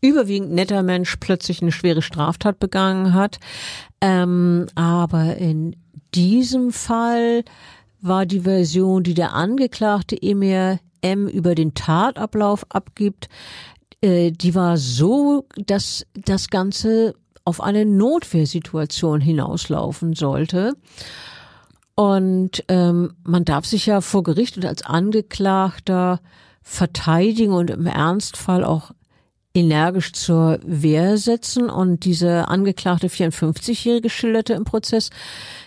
überwiegend 0.00 0.52
netter 0.52 0.82
Mensch 0.82 1.16
plötzlich 1.16 1.62
eine 1.62 1.72
schwere 1.72 2.02
Straftat 2.02 2.58
begangen 2.58 3.14
hat. 3.14 3.38
Ähm, 4.00 4.66
aber 4.74 5.36
in 5.36 5.76
diesem 6.14 6.72
Fall 6.72 7.44
war 8.00 8.24
die 8.24 8.40
Version, 8.40 9.02
die 9.02 9.14
der 9.14 9.34
Angeklagte 9.34 10.20
Emir 10.20 10.78
M 11.02 11.28
über 11.28 11.54
den 11.54 11.74
Tatablauf 11.74 12.64
abgibt, 12.70 13.28
äh, 14.00 14.30
die 14.30 14.54
war 14.54 14.76
so, 14.76 15.46
dass 15.56 16.06
das 16.14 16.48
Ganze 16.48 17.14
auf 17.44 17.60
eine 17.60 17.84
Notwehrsituation 17.84 19.20
hinauslaufen 19.20 20.14
sollte. 20.14 20.74
Und 22.00 22.64
ähm, 22.68 23.12
man 23.24 23.44
darf 23.44 23.66
sich 23.66 23.84
ja 23.84 24.00
vor 24.00 24.22
Gericht 24.22 24.56
und 24.56 24.64
als 24.64 24.82
Angeklagter 24.86 26.20
verteidigen 26.62 27.52
und 27.52 27.68
im 27.68 27.84
Ernstfall 27.84 28.64
auch 28.64 28.92
energisch 29.54 30.12
zur 30.12 30.60
Wehr 30.64 31.16
setzen. 31.18 31.68
Und 31.70 32.04
diese 32.04 32.48
angeklagte 32.48 33.08
54-Jährige 33.08 34.08
schilderte 34.08 34.54
im 34.54 34.64
Prozess, 34.64 35.10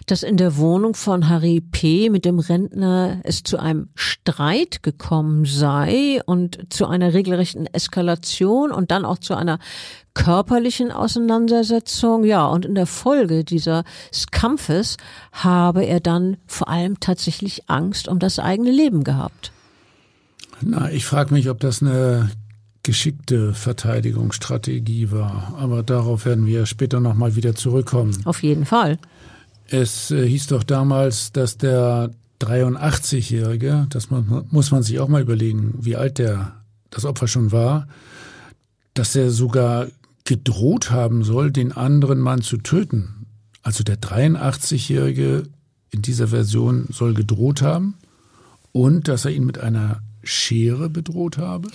dass 0.06 0.24
in 0.24 0.38
der 0.38 0.58
Wohnung 0.58 0.96
von 0.96 1.28
Harry 1.28 1.62
P. 1.62 2.10
mit 2.10 2.26
dem 2.26 2.40
Rentner 2.40 3.20
es 3.24 3.44
zu 3.44 3.58
einem 3.58 3.90
Streit 3.96 4.84
gekommen 4.84 5.46
sei 5.46 6.22
und 6.26 6.74
zu 6.74 6.88
einer 6.88 7.14
regelrechten 7.14 7.68
Eskalation 7.68 8.72
und 8.72 8.92
dann 8.92 9.06
auch 9.06 9.18
zu 9.18 9.36
einer 9.36 9.60
körperlichen 10.14 10.92
Auseinandersetzung. 10.92 12.24
Ja, 12.24 12.46
und 12.46 12.66
in 12.66 12.76
der 12.76 12.86
Folge 12.86 13.44
dieses 13.44 13.84
Kampfes 14.32 14.98
habe 15.32 15.84
er 15.86 16.00
dann 16.00 16.38
vor 16.46 16.70
allem 16.70 17.00
tatsächlich 17.00 17.70
Angst 17.70 18.08
um 18.08 18.20
das 18.20 18.40
eigene 18.40 18.72
Leben 18.72 19.04
gehabt. 19.04 19.52
Na, 20.62 20.90
ich 20.92 21.06
frage 21.06 21.34
mich, 21.34 21.50
ob 21.50 21.60
das 21.60 21.82
eine 21.82 22.30
geschickte 22.84 23.54
Verteidigungsstrategie 23.54 25.12
war. 25.12 25.56
Aber 25.58 25.84
darauf 25.84 26.26
werden 26.26 26.46
wir 26.46 26.66
später 26.66 27.00
nochmal 27.00 27.36
wieder 27.36 27.56
zurückkommen. 27.56 28.16
Auf 28.26 28.44
jeden 28.44 28.66
Fall. 28.66 29.00
Es 29.68 30.12
äh, 30.12 30.28
hieß 30.28 30.48
doch 30.48 30.64
damals, 30.64 31.32
dass 31.32 31.58
der 31.58 32.12
83-Jährige, 32.42 33.88
das 33.90 34.10
muss 34.10 34.72
man 34.72 34.84
sich 34.84 35.00
auch 35.00 35.08
mal 35.08 35.22
überlegen, 35.22 35.76
wie 35.80 35.96
alt 35.96 36.18
der 36.18 36.54
das 36.90 37.06
Opfer 37.06 37.28
schon 37.28 37.52
war, 37.52 37.88
dass 38.94 39.16
er 39.16 39.32
sogar 39.32 39.88
gedroht 40.26 40.92
haben 40.92 41.24
soll, 41.24 41.52
den 41.52 41.72
anderen 41.72 42.20
Mann 42.20 42.42
zu 42.42 42.58
töten. 42.58 43.26
Also 43.62 43.84
der 43.84 44.00
83-Jährige 44.00 45.44
in 45.90 46.02
dieser 46.02 46.28
Version 46.30 46.88
soll 46.92 47.14
gedroht 47.14 47.62
haben 47.62 47.96
und 48.72 49.08
dass 49.08 49.26
er 49.26 49.32
ihn 49.32 49.46
mit 49.46 49.58
einer 49.58 50.02
Schere 50.24 50.90
bedroht 50.90 51.38
habe. 51.38 51.70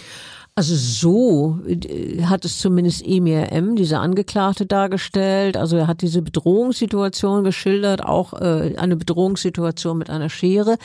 Also 0.59 0.75
so 0.75 1.61
äh, 1.69 2.25
hat 2.25 2.45
es 2.45 2.59
zumindest 2.59 3.07
Emir 3.07 3.53
M., 3.53 3.77
dieser 3.77 4.01
Angeklagte, 4.01 4.67
dargestellt. 4.67 5.57
Also 5.57 5.77
er 5.77 5.87
hat 5.87 6.03
diese 6.03 6.21
Bedrohungssituation 6.21 7.45
geschildert, 7.45 8.03
auch 8.03 8.33
äh, 8.33 8.75
eine 8.77 8.97
Bedrohungssituation 8.97 9.97
mit 9.97 10.11
einer 10.11 10.29
Schere. 10.29 10.77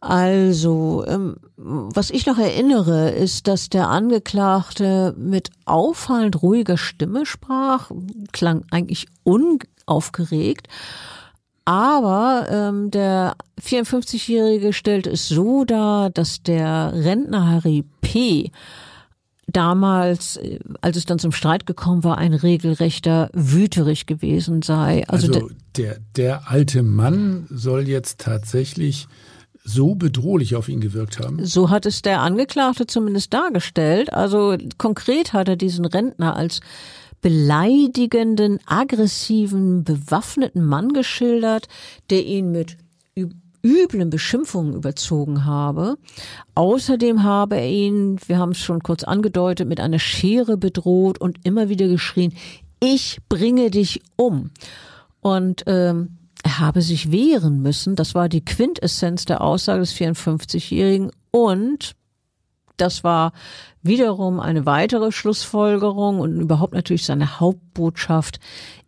Also, 0.00 1.04
ähm, 1.06 1.36
was 1.56 2.10
ich 2.10 2.26
noch 2.26 2.38
erinnere, 2.38 3.10
ist, 3.10 3.46
dass 3.46 3.68
der 3.68 3.86
Angeklagte 3.86 5.14
mit 5.16 5.50
auffallend 5.64 6.42
ruhiger 6.42 6.76
Stimme 6.76 7.24
sprach, 7.24 7.92
klang 8.32 8.64
eigentlich 8.72 9.06
unaufgeregt. 9.22 10.66
Aber 11.64 12.48
ähm, 12.50 12.90
der 12.90 13.36
54-Jährige 13.62 14.72
stellte 14.72 15.10
es 15.10 15.28
so 15.28 15.64
dar, 15.64 16.10
dass 16.10 16.42
der 16.42 16.92
Rentner 16.96 17.46
Harry 17.48 17.84
P 18.00 18.50
damals, 19.48 20.38
als 20.80 20.96
es 20.96 21.06
dann 21.06 21.18
zum 21.18 21.32
Streit 21.32 21.66
gekommen 21.66 22.04
war, 22.04 22.18
ein 22.18 22.34
regelrechter 22.34 23.30
Wüterich 23.32 24.06
gewesen 24.06 24.62
sei. 24.62 25.04
Also, 25.08 25.32
also 25.32 25.50
der, 25.76 25.98
der 26.16 26.50
alte 26.50 26.82
Mann 26.82 27.46
soll 27.50 27.88
jetzt 27.88 28.20
tatsächlich 28.20 29.08
so 29.64 29.94
bedrohlich 29.94 30.56
auf 30.56 30.68
ihn 30.68 30.80
gewirkt 30.80 31.18
haben? 31.18 31.44
So 31.44 31.70
hat 31.70 31.86
es 31.86 32.02
der 32.02 32.20
Angeklagte 32.20 32.86
zumindest 32.86 33.34
dargestellt. 33.34 34.12
Also 34.12 34.56
konkret 34.78 35.32
hat 35.32 35.48
er 35.48 35.56
diesen 35.56 35.84
Rentner 35.84 36.36
als 36.36 36.60
beleidigenden, 37.20 38.60
aggressiven, 38.66 39.84
bewaffneten 39.84 40.64
Mann 40.64 40.92
geschildert, 40.92 41.68
der 42.10 42.24
ihn 42.24 42.50
mit 42.50 42.76
üblen 43.62 44.10
Beschimpfungen 44.10 44.74
überzogen 44.74 45.44
habe. 45.44 45.96
Außerdem 46.54 47.22
habe 47.22 47.56
er 47.56 47.68
ihn, 47.68 48.18
wir 48.26 48.38
haben 48.38 48.52
es 48.52 48.58
schon 48.58 48.82
kurz 48.82 49.04
angedeutet, 49.04 49.68
mit 49.68 49.80
einer 49.80 49.98
Schere 49.98 50.56
bedroht 50.56 51.20
und 51.20 51.44
immer 51.44 51.68
wieder 51.68 51.88
geschrien, 51.88 52.34
ich 52.80 53.18
bringe 53.28 53.70
dich 53.70 54.02
um. 54.16 54.50
Und 55.20 55.64
ähm, 55.66 56.18
er 56.42 56.60
habe 56.60 56.82
sich 56.82 57.10
wehren 57.10 57.62
müssen. 57.62 57.96
Das 57.96 58.14
war 58.14 58.28
die 58.28 58.44
Quintessenz 58.44 59.24
der 59.24 59.40
Aussage 59.40 59.80
des 59.80 59.94
54-Jährigen. 59.94 61.10
Und 61.30 61.94
das 62.76 63.02
war 63.02 63.32
wiederum 63.82 64.40
eine 64.40 64.64
weitere 64.64 65.12
Schlussfolgerung 65.12 66.20
und 66.20 66.40
überhaupt 66.40 66.74
natürlich 66.74 67.04
seine 67.04 67.40
Hauptbotschaft. 67.40 68.38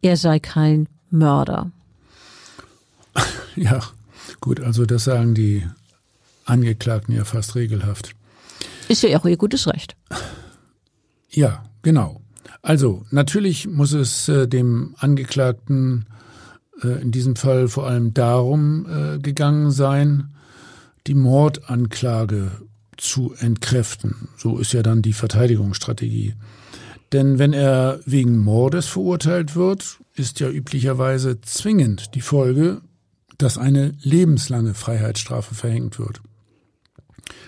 Er 0.01 0.17
sei 0.17 0.39
kein 0.39 0.89
Mörder. 1.11 1.71
Ja, 3.57 3.81
Gut, 4.41 4.61
also 4.61 4.87
das 4.87 5.05
sagen 5.05 5.35
die 5.35 5.65
Angeklagten 6.45 7.15
ja 7.15 7.25
fast 7.25 7.55
regelhaft. 7.55 8.15
Ist 8.89 9.03
ja 9.03 9.19
auch 9.19 9.25
ihr 9.25 9.37
gutes 9.37 9.67
Recht. 9.67 9.97
Ja, 11.31 11.65
genau. 11.83 12.21
Also 12.63 13.05
natürlich 13.11 13.69
muss 13.69 13.93
es 13.93 14.29
äh, 14.29 14.47
dem 14.47 14.95
Angeklagten 14.99 16.07
äh, 16.83 17.01
in 17.01 17.11
diesem 17.11 17.37
Fall 17.37 17.69
vor 17.69 17.87
allem 17.87 18.13
darum 18.15 18.87
äh, 18.87 19.19
gegangen 19.19 19.71
sein, 19.71 20.35
die 21.07 21.15
Mordanklage 21.15 22.51
zu 22.97 23.35
entkräften. 23.39 24.29
So 24.37 24.59
ist 24.59 24.73
ja 24.73 24.83
dann 24.83 25.03
die 25.03 25.15
Verteidigungsstrategie. 25.15 26.35
Denn 27.13 27.39
wenn 27.39 27.53
er 27.53 28.01
wegen 28.05 28.39
Mordes 28.39 28.87
verurteilt 28.87 29.57
wird, 29.57 29.99
ist 30.15 30.39
ja 30.41 30.49
üblicherweise 30.49 31.41
zwingend 31.41 32.15
die 32.15 32.21
Folge, 32.21 32.83
dass 33.43 33.59
eine 33.59 33.93
lebenslange 34.03 34.75
Freiheitsstrafe 34.75 35.55
verhängt 35.55 35.99
wird. 35.99 36.21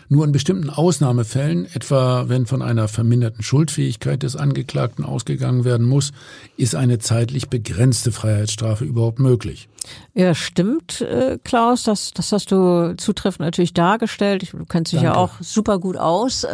Nur 0.09 0.25
in 0.25 0.33
bestimmten 0.33 0.69
Ausnahmefällen, 0.69 1.67
etwa 1.73 2.29
wenn 2.29 2.47
von 2.47 2.61
einer 2.61 2.87
verminderten 2.87 3.43
Schuldfähigkeit 3.43 4.23
des 4.23 4.37
Angeklagten 4.37 5.05
ausgegangen 5.05 5.65
werden 5.65 5.89
muss, 5.89 6.13
ist 6.57 6.75
eine 6.75 6.99
zeitlich 6.99 7.49
begrenzte 7.49 8.13
Freiheitsstrafe 8.13 8.85
überhaupt 8.85 9.19
möglich. 9.19 9.69
Ja, 10.15 10.35
stimmt, 10.35 11.01
äh, 11.01 11.39
Klaus. 11.43 11.85
Das, 11.85 12.13
das 12.13 12.31
hast 12.31 12.53
du 12.53 12.95
zutreffend 12.97 13.41
natürlich 13.41 13.75
dargestellt. 13.75 14.53
Du 14.53 14.65
kennst 14.67 14.93
dich 14.93 15.01
Danke. 15.01 15.15
ja 15.15 15.17
auch 15.17 15.33
super 15.41 15.79
gut 15.79 15.97
aus. 15.97 16.45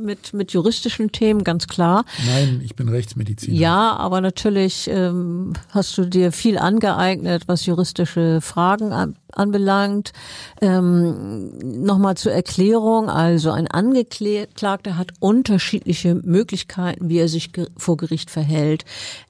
Mit, 0.00 0.32
mit 0.32 0.52
juristischen 0.52 1.10
Themen, 1.10 1.42
ganz 1.42 1.66
klar. 1.66 2.04
Nein, 2.24 2.60
ich 2.64 2.76
bin 2.76 2.88
Rechtsmediziner. 2.88 3.56
Ja, 3.56 3.96
aber 3.96 4.20
natürlich 4.20 4.88
ähm, 4.88 5.54
hast 5.70 5.98
du 5.98 6.04
dir 6.04 6.30
viel 6.30 6.56
angeeignet, 6.56 7.48
was 7.48 7.66
juristische 7.66 8.40
Fragen 8.40 8.92
an, 8.92 9.16
anbelangt. 9.32 10.12
Ähm, 10.60 11.58
Nochmal 11.84 12.16
zur 12.16 12.32
Erklärung, 12.32 13.08
also 13.08 13.50
ein 13.50 13.68
Angeklagter 13.68 14.96
hat 14.96 15.12
unterschiedliche 15.20 16.14
Möglichkeiten, 16.14 17.08
wie 17.08 17.18
er 17.18 17.28
sich 17.28 17.50
vor 17.76 17.96
Gericht 17.96 18.30
verhält. 18.30 18.84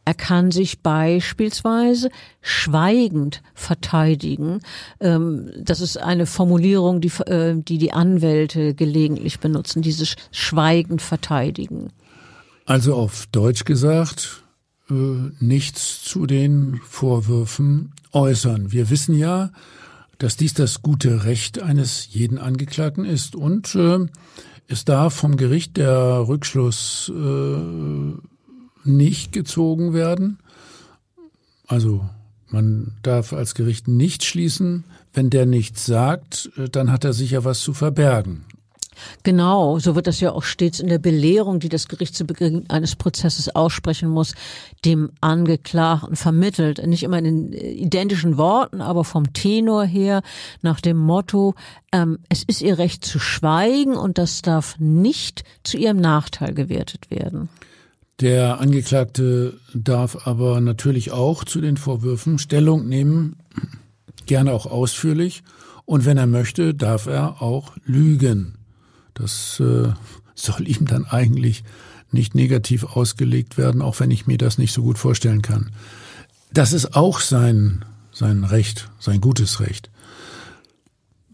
Er 0.04 0.14
kann 0.14 0.50
sich 0.50 0.82
beispielsweise 0.82 2.10
schweigend 2.40 3.42
verteidigen. 3.54 4.60
Ähm, 5.00 5.50
das 5.60 5.80
ist 5.80 5.98
eine 5.98 6.26
Formulierung, 6.26 7.00
die, 7.00 7.12
äh, 7.26 7.54
die 7.56 7.78
die 7.78 7.92
Anwälte 7.92 8.74
gelegentlich 8.74 9.40
benutzen, 9.40 9.82
dieses 9.82 10.16
schweigend 10.30 11.02
verteidigen. 11.02 11.90
Also 12.64 12.94
auf 12.94 13.26
Deutsch 13.32 13.64
gesagt, 13.64 14.44
äh, 14.90 14.94
nichts 15.40 16.02
zu 16.02 16.26
den 16.26 16.80
Vorwürfen 16.86 17.92
äußern. 18.12 18.72
Wir 18.72 18.90
wissen 18.90 19.16
ja, 19.16 19.50
dass 20.18 20.36
dies 20.36 20.54
das 20.54 20.82
gute 20.82 21.24
Recht 21.24 21.62
eines 21.62 22.12
jeden 22.12 22.38
Angeklagten 22.38 23.04
ist 23.04 23.36
und 23.36 23.74
äh, 23.74 24.06
es 24.66 24.84
darf 24.84 25.14
vom 25.14 25.36
Gericht 25.36 25.76
der 25.76 26.28
Rückschluss 26.28 27.10
äh, 27.14 28.12
nicht 28.84 29.32
gezogen 29.32 29.94
werden. 29.94 30.38
Also 31.66 32.08
man 32.48 32.92
darf 33.02 33.32
als 33.32 33.54
Gericht 33.54 33.88
nicht 33.88 34.24
schließen, 34.24 34.84
wenn 35.12 35.30
der 35.30 35.46
nichts 35.46 35.86
sagt, 35.86 36.50
äh, 36.56 36.68
dann 36.68 36.92
hat 36.92 37.04
er 37.04 37.12
sicher 37.12 37.44
was 37.44 37.60
zu 37.60 37.72
verbergen. 37.72 38.44
Genau, 39.22 39.78
so 39.78 39.94
wird 39.94 40.06
das 40.06 40.20
ja 40.20 40.32
auch 40.32 40.42
stets 40.42 40.80
in 40.80 40.88
der 40.88 40.98
Belehrung, 40.98 41.60
die 41.60 41.68
das 41.68 41.88
Gericht 41.88 42.14
zu 42.14 42.24
Beginn 42.24 42.68
eines 42.68 42.96
Prozesses 42.96 43.54
aussprechen 43.54 44.08
muss, 44.08 44.34
dem 44.84 45.10
Angeklagten 45.20 46.16
vermittelt. 46.16 46.86
Nicht 46.86 47.02
immer 47.02 47.18
in 47.18 47.24
den 47.24 47.52
äh, 47.52 47.70
identischen 47.72 48.36
Worten, 48.36 48.80
aber 48.80 49.04
vom 49.04 49.32
Tenor 49.32 49.84
her 49.84 50.22
nach 50.62 50.80
dem 50.80 50.96
Motto, 50.96 51.54
ähm, 51.92 52.18
es 52.28 52.42
ist 52.42 52.62
ihr 52.62 52.78
Recht 52.78 53.04
zu 53.04 53.18
schweigen 53.18 53.94
und 53.96 54.18
das 54.18 54.42
darf 54.42 54.76
nicht 54.78 55.44
zu 55.62 55.76
ihrem 55.76 55.98
Nachteil 56.00 56.54
gewertet 56.54 57.10
werden. 57.10 57.48
Der 58.20 58.60
Angeklagte 58.60 59.60
darf 59.74 60.26
aber 60.26 60.60
natürlich 60.60 61.12
auch 61.12 61.44
zu 61.44 61.60
den 61.60 61.76
Vorwürfen 61.76 62.38
Stellung 62.38 62.88
nehmen, 62.88 63.36
gerne 64.26 64.52
auch 64.52 64.66
ausführlich. 64.66 65.44
Und 65.84 66.04
wenn 66.04 66.18
er 66.18 66.26
möchte, 66.26 66.74
darf 66.74 67.06
er 67.06 67.40
auch 67.40 67.76
lügen. 67.84 68.57
Das 69.18 69.60
äh, 69.60 69.92
soll 70.34 70.68
ihm 70.68 70.86
dann 70.86 71.04
eigentlich 71.04 71.64
nicht 72.10 72.34
negativ 72.34 72.84
ausgelegt 72.84 73.58
werden, 73.58 73.82
auch 73.82 74.00
wenn 74.00 74.10
ich 74.10 74.26
mir 74.26 74.38
das 74.38 74.58
nicht 74.58 74.72
so 74.72 74.82
gut 74.82 74.98
vorstellen 74.98 75.42
kann. 75.42 75.70
Das 76.52 76.72
ist 76.72 76.96
auch 76.96 77.20
sein, 77.20 77.84
sein 78.12 78.44
Recht, 78.44 78.88
sein 78.98 79.20
gutes 79.20 79.60
Recht. 79.60 79.90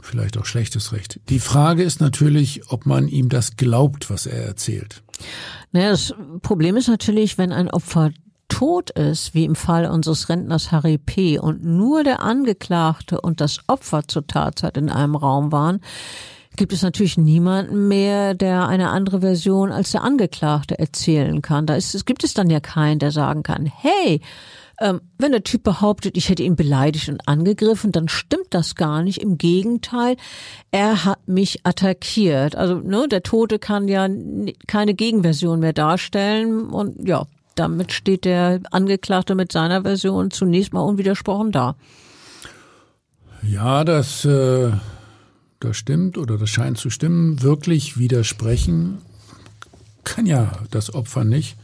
Vielleicht 0.03 0.37
auch 0.37 0.45
schlechtes 0.45 0.93
Recht. 0.93 1.21
Die 1.29 1.39
Frage 1.39 1.83
ist 1.83 2.01
natürlich, 2.01 2.71
ob 2.71 2.85
man 2.85 3.09
ihm 3.09 3.29
das 3.29 3.57
glaubt, 3.57 4.11
was 4.11 4.27
er 4.27 4.45
erzählt. 4.45 5.03
Naja, 5.73 5.91
das 5.91 6.15
Problem 6.43 6.77
ist 6.77 6.89
natürlich, 6.89 7.39
wenn 7.39 7.53
ein 7.53 7.71
Opfer 7.71 8.11
tot 8.49 8.91
ist, 8.91 9.35
wie 9.35 9.45
im 9.45 9.55
Fall 9.55 9.87
unseres 9.87 10.29
Rentners 10.29 10.71
Harry 10.71 10.99
P. 10.99 11.39
und 11.39 11.65
nur 11.65 12.05
der 12.05 12.21
Angeklagte 12.21 13.21
und 13.21 13.41
das 13.41 13.61
Opfer 13.67 14.07
zur 14.07 14.27
Tatzeit 14.27 14.77
in 14.77 14.91
einem 14.91 15.17
Raum 15.17 15.53
waren, 15.53 15.81
gibt 16.57 16.73
es 16.73 16.83
natürlich 16.83 17.17
niemanden 17.17 17.89
mehr, 17.89 18.35
der 18.35 18.69
eine 18.69 18.91
andere 18.91 19.21
Version 19.21 19.73
als 19.73 19.93
der 19.93 20.03
Angeklagte 20.03 20.79
erzählen 20.79 21.43
kann. 21.43 21.67
Da 21.67 21.75
ist, 21.75 21.95
es 21.95 22.05
gibt 22.05 22.25
es 22.25 22.35
dann 22.35 22.51
ja 22.51 22.61
keinen, 22.61 22.99
der 22.99 23.11
sagen 23.11 23.43
kann, 23.43 23.67
hey, 23.67 24.21
ähm, 24.81 25.01
wenn 25.19 25.33
der 25.33 25.45
Typ 25.45 25.63
behauptet, 25.63 26.17
ich 26.17 26.29
hätte 26.29 26.43
ihn 26.43 26.57
beleidigt 26.57 27.09
und 27.09 27.29
angegriffen, 27.29 27.93
dann 27.93 28.09
stimmt 28.09 28.49
das 28.51 28.75
gar 28.75 29.03
nicht. 29.03 29.19
Im 29.23 29.39
Gegenteil, 29.39 30.17
er 30.71 31.05
hat 31.05 31.29
mich 31.29 31.65
attackiert. 31.65 32.57
Also 32.57 32.77
ne, 32.77 33.07
der 33.09 33.23
Tote 33.23 33.59
kann 33.59 33.89
ja 33.89 34.09
keine 34.67 34.95
Gegenversion 34.95 35.61
mehr 35.61 35.73
darstellen 35.73 36.69
und 36.71 37.07
ja, 37.07 37.27
damit 37.55 37.93
steht 37.93 38.25
der 38.25 38.61
Angeklagte 38.73 39.35
mit 39.35 39.53
seiner 39.53 39.83
Version 39.83 40.31
zunächst 40.31 40.73
mal 40.73 40.81
unwidersprochen 40.81 41.53
da. 41.53 41.77
Ja, 43.43 43.85
das 43.85 44.25
äh, 44.25 44.73
das 45.65 45.77
stimmt 45.77 46.19
oder 46.19 46.39
das 46.39 46.51
scheint 46.51 46.79
zu 46.79 46.91
stimmen, 46.91 47.43
wirklich 47.43 47.99
widersprechen 47.99 48.99
kann 50.05 50.27
ja 50.27 50.53
das 50.71 50.95
Opfer 50.95 51.25
nicht. 51.25 51.57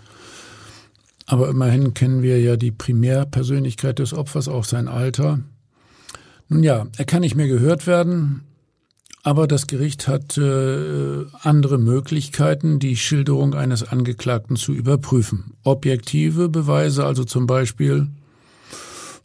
Aber 1.27 1.49
immerhin 1.49 1.95
kennen 1.95 2.23
wir 2.23 2.41
ja 2.41 2.57
die 2.57 2.73
Primärpersönlichkeit 2.73 4.01
des 4.01 4.13
Opfers, 4.13 4.49
auch 4.49 4.65
sein 4.65 4.89
Alter. 4.89 5.41
Nun 6.49 6.65
ja, 6.65 6.89
er 6.97 7.05
kann 7.05 7.21
nicht 7.21 7.37
mehr 7.37 7.47
gehört 7.47 7.87
werden, 7.87 8.43
aber 9.23 9.47
das 9.47 9.69
Gericht 9.69 10.09
hat 10.09 10.37
äh, 10.39 11.25
andere 11.43 11.79
Möglichkeiten, 11.79 12.81
die 12.81 12.97
Schilderung 12.97 13.55
eines 13.55 13.85
Angeklagten 13.85 14.57
zu 14.57 14.73
überprüfen. 14.73 15.53
Objektive 15.63 16.49
Beweise, 16.49 17.05
also 17.05 17.23
zum 17.23 17.47
Beispiel 17.47 18.09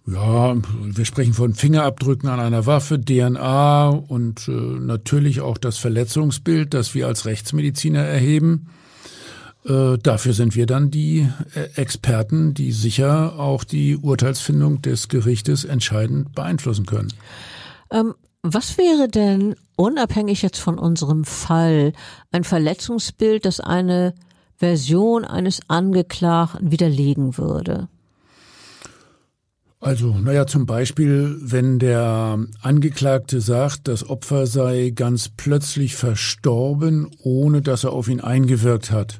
ja, 0.07 0.55
wir 0.83 1.05
sprechen 1.05 1.33
von 1.33 1.55
Fingerabdrücken 1.55 2.29
an 2.29 2.39
einer 2.39 2.65
Waffe, 2.67 3.01
DNA 3.01 3.89
und 3.89 4.47
äh, 4.47 4.51
natürlich 4.51 5.41
auch 5.41 5.57
das 5.57 5.77
Verletzungsbild, 5.77 6.73
das 6.75 6.93
wir 6.93 7.07
als 7.07 7.25
Rechtsmediziner 7.25 8.01
erheben. 8.01 8.67
Äh, 9.65 9.97
dafür 9.97 10.33
sind 10.33 10.55
wir 10.55 10.67
dann 10.67 10.91
die 10.91 11.27
äh, 11.55 11.81
Experten, 11.81 12.53
die 12.53 12.71
sicher 12.71 13.39
auch 13.39 13.63
die 13.63 13.97
Urteilsfindung 13.97 14.83
des 14.83 15.07
Gerichtes 15.09 15.65
entscheidend 15.65 16.35
beeinflussen 16.35 16.85
können. 16.85 17.11
Ähm, 17.89 18.13
was 18.43 18.77
wäre 18.77 19.07
denn, 19.07 19.55
unabhängig 19.75 20.43
jetzt 20.43 20.59
von 20.59 20.77
unserem 20.77 21.23
Fall, 21.25 21.93
ein 22.31 22.43
Verletzungsbild, 22.43 23.43
das 23.43 23.59
eine 23.59 24.13
Version 24.55 25.25
eines 25.25 25.61
Angeklagten 25.67 26.71
widerlegen 26.71 27.39
würde? 27.39 27.87
Also, 29.85 30.17
naja, 30.17 30.47
zum 30.47 30.65
Beispiel, 30.65 31.37
wenn 31.39 31.77
der 31.77 32.43
Angeklagte 32.63 33.39
sagt, 33.39 33.87
das 33.87 34.09
Opfer 34.09 34.47
sei 34.47 34.89
ganz 34.95 35.29
plötzlich 35.29 35.95
verstorben, 35.95 37.11
ohne 37.21 37.61
dass 37.61 37.83
er 37.83 37.93
auf 37.93 38.07
ihn 38.07 38.19
eingewirkt 38.19 38.91
hat. 38.91 39.19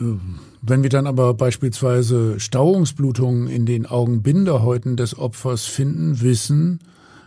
Ähm, 0.00 0.38
wenn 0.62 0.84
wir 0.84 0.90
dann 0.90 1.08
aber 1.08 1.34
beispielsweise 1.34 2.38
Stauungsblutungen 2.38 3.48
in 3.48 3.66
den 3.66 3.86
Augenbinderhäuten 3.86 4.96
des 4.96 5.18
Opfers 5.18 5.66
finden, 5.66 6.20
wissen 6.20 6.78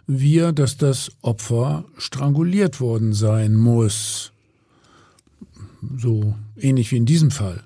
wir, 0.07 0.53
dass 0.53 0.77
das 0.77 1.11
Opfer 1.21 1.83
stranguliert 1.97 2.79
worden 2.79 3.11
sein 3.11 3.53
muss. 3.53 4.31
So 5.97 6.35
ähnlich 6.55 6.93
wie 6.93 6.97
in 6.97 7.05
diesem 7.05 7.31
Fall. 7.31 7.63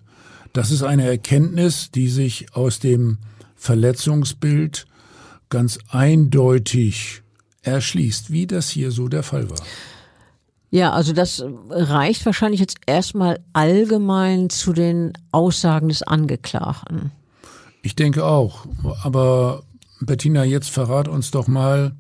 Das 0.52 0.72
ist 0.72 0.82
eine 0.82 1.06
Erkenntnis, 1.06 1.92
die 1.92 2.08
sich 2.08 2.56
aus 2.56 2.80
dem 2.80 3.20
Verletzungsbild 3.64 4.88
ganz 5.48 5.80
eindeutig 5.88 7.22
erschließt, 7.62 8.30
wie 8.30 8.46
das 8.46 8.68
hier 8.70 8.92
so 8.92 9.08
der 9.08 9.24
Fall 9.24 9.50
war. 9.50 9.60
Ja, 10.70 10.92
also 10.92 11.14
das 11.14 11.46
reicht 11.70 12.26
wahrscheinlich 12.26 12.60
jetzt 12.60 12.76
erstmal 12.88 13.40
allgemein 13.54 14.50
zu 14.50 14.74
den 14.74 15.14
Aussagen 15.32 15.88
des 15.88 16.04
Angeklagten. 16.04 17.14
Ich 17.84 17.96
denke 17.96 18.26
auch. 18.26 18.66
Aber 19.02 19.64
Bettina, 20.02 20.44
jetzt 20.44 20.70
verrat 20.70 21.08
uns 21.08 21.32
doch 21.32 21.48
mal, 21.48 21.96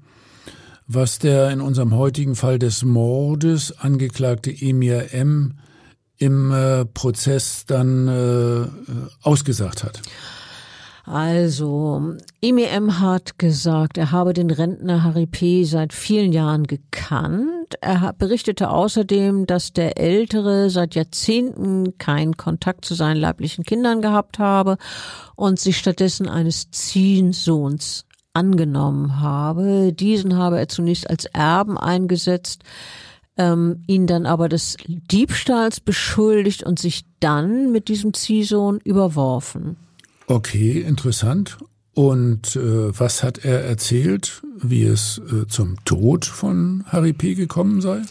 was 0.88 1.18
der 1.18 1.50
in 1.52 1.62
unserem 1.62 1.96
heutigen 1.96 2.36
Fall 2.36 2.60
des 2.60 2.84
Mordes 2.84 3.72
angeklagte 3.80 4.52
Emir 4.52 5.14
M. 5.14 5.60
im 6.18 6.52
äh, 6.52 6.84
Prozess 6.84 7.66
dann 7.66 8.10
äh, 8.10 8.68
ausgesagt 9.22 9.86
hat. 9.86 10.02
Also, 11.06 12.16
IMEM 12.40 13.02
hat 13.02 13.38
gesagt, 13.38 13.98
er 13.98 14.14
habe 14.14 14.32
den 14.32 14.50
Rentner 14.50 15.04
Harry 15.04 15.26
P. 15.26 15.66
seit 15.66 15.92
vielen 15.92 16.32
Jahren 16.32 16.66
gekannt. 16.66 17.76
Er 17.82 18.14
berichtete 18.14 18.70
außerdem, 18.70 19.46
dass 19.46 19.74
der 19.74 19.98
Ältere 19.98 20.70
seit 20.70 20.96
Jahrzehnten 20.96 21.98
keinen 21.98 22.38
Kontakt 22.38 22.86
zu 22.86 22.94
seinen 22.94 23.18
leiblichen 23.18 23.66
Kindern 23.66 24.02
gehabt 24.02 24.40
habe 24.40 24.78
und 25.36 25.60
sich 25.60 25.78
stattdessen 25.78 26.30
eines 26.30 26.72
Ziehsohns 26.72 28.06
angenommen 28.34 29.20
habe. 29.20 29.92
Diesen 29.92 30.38
habe 30.38 30.58
er 30.58 30.70
zunächst 30.70 31.10
als 31.10 31.26
Erben 31.26 31.78
eingesetzt, 31.78 32.64
ähm, 33.36 33.84
ihn 33.88 34.08
dann 34.08 34.26
aber 34.26 34.48
des 34.48 34.78
Diebstahls 34.88 35.82
beschuldigt 35.82 36.64
und 36.64 36.80
sich 36.80 37.04
dann 37.20 37.74
mit 37.74 37.90
diesem 37.90 38.14
Ziehsohn 38.14 38.80
überworfen. 38.80 39.76
Okay, 40.28 40.82
interessant. 40.82 41.58
Und 41.94 42.56
äh, 42.56 42.98
was 43.00 43.22
hat 43.24 43.46
er 43.46 43.64
erzählt, 43.66 44.42
wie 44.58 44.84
es 44.84 45.20
äh, 45.32 45.48
zum 45.48 45.84
Tod 45.86 46.26
von 46.26 46.84
Harry 46.88 47.14
P. 47.14 47.36
gekommen 47.36 47.82
sei? 47.82 48.02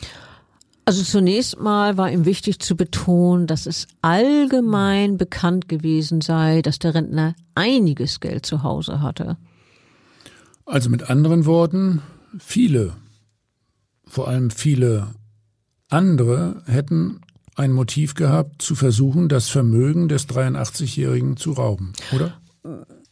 Also 0.85 1.03
zunächst 1.03 1.59
mal 1.61 1.97
war 1.97 2.11
ihm 2.11 2.25
wichtig 2.25 2.59
zu 2.59 2.77
betonen, 2.77 3.47
dass 3.47 3.67
es 3.67 3.87
allgemein 4.01 5.17
bekannt 5.17 5.69
gewesen 5.69 6.21
sei, 6.21 6.61
dass 6.63 6.79
der 6.79 6.95
Rentner 6.95 7.35
einiges 7.55 8.21
Geld 8.21 8.47
zu 8.47 8.63
Hause 8.63 9.01
hatte. 9.01 9.37
Also 10.67 10.91
mit 10.91 11.09
anderen 11.09 11.47
Worten, 11.47 12.03
viele, 12.39 12.95
vor 14.07 14.29
allem 14.29 14.51
viele 14.51 15.15
andere 15.89 16.63
hätten 16.67 17.21
ein 17.55 17.73
Motiv 17.73 18.15
gehabt, 18.15 18.63
zu 18.63 18.75
versuchen, 18.75 19.29
das 19.29 19.49
Vermögen 19.49 20.09
des 20.09 20.29
83-Jährigen 20.29 21.37
zu 21.37 21.53
rauben, 21.53 21.93
oder? 22.15 22.35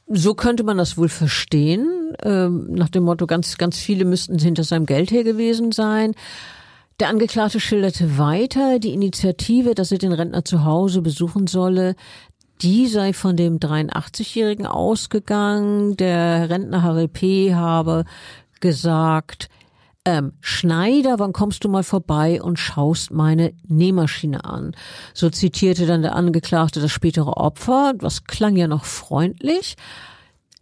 So 0.09 0.35
könnte 0.35 0.65
man 0.65 0.79
das 0.79 0.97
wohl 0.97 1.09
verstehen, 1.09 2.15
ähm, 2.23 2.73
nach 2.73 2.89
dem 2.89 3.05
Motto, 3.05 3.27
ganz, 3.27 3.59
ganz 3.59 3.79
viele 3.79 4.05
müssten 4.05 4.39
hinter 4.39 4.65
seinem 4.65 4.87
Geld 4.87 5.11
her 5.11 5.25
gewesen 5.25 5.73
sein. 5.73 6.15
Der 6.99 7.09
Angeklagte 7.09 7.61
schilderte 7.61 8.19
weiter, 8.19 8.79
die 8.79 8.93
Initiative, 8.93 9.75
dass 9.75 9.93
er 9.93 9.99
den 9.99 10.13
Rentner 10.13 10.45
zu 10.45 10.65
Hause 10.65 11.01
besuchen 11.01 11.47
solle, 11.47 11.95
die 12.61 12.89
sei 12.89 13.13
von 13.13 13.37
dem 13.37 13.59
83-Jährigen 13.59 14.67
ausgegangen. 14.67 15.97
Der 15.97 16.51
Rentner 16.51 16.83
Harry 16.83 17.09
P. 17.09 17.55
habe 17.55 18.05
gesagt, 18.61 19.49
ähm, 20.05 20.33
Schneider, 20.41 21.19
wann 21.19 21.33
kommst 21.33 21.65
du 21.65 21.69
mal 21.69 21.83
vorbei 21.83 22.41
und 22.43 22.59
schaust 22.59 23.11
meine 23.11 23.53
Nähmaschine 23.69 24.45
an? 24.45 24.75
So 25.13 25.29
zitierte 25.29 25.87
dann 25.87 26.03
der 26.03 26.17
Angeklagte 26.17 26.81
das 26.81 26.91
spätere 26.91 27.37
Opfer, 27.37 27.93
was 27.99 28.25
klang 28.25 28.57
ja 28.57 28.67
noch 28.67 28.85
freundlich. 28.85 29.77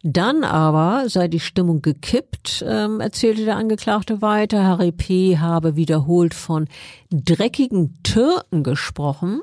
Dann 0.02 0.44
aber 0.44 1.08
sei 1.08 1.28
die 1.28 1.40
Stimmung 1.40 1.82
gekippt, 1.82 2.64
ähm, 2.66 3.00
erzählte 3.00 3.44
der 3.44 3.56
Angeklagte 3.56 4.22
weiter. 4.22 4.64
Harry 4.64 4.92
P. 4.92 5.38
habe 5.38 5.76
wiederholt 5.76 6.34
von 6.34 6.68
dreckigen 7.10 8.00
Türken 8.02 8.62
gesprochen. 8.62 9.40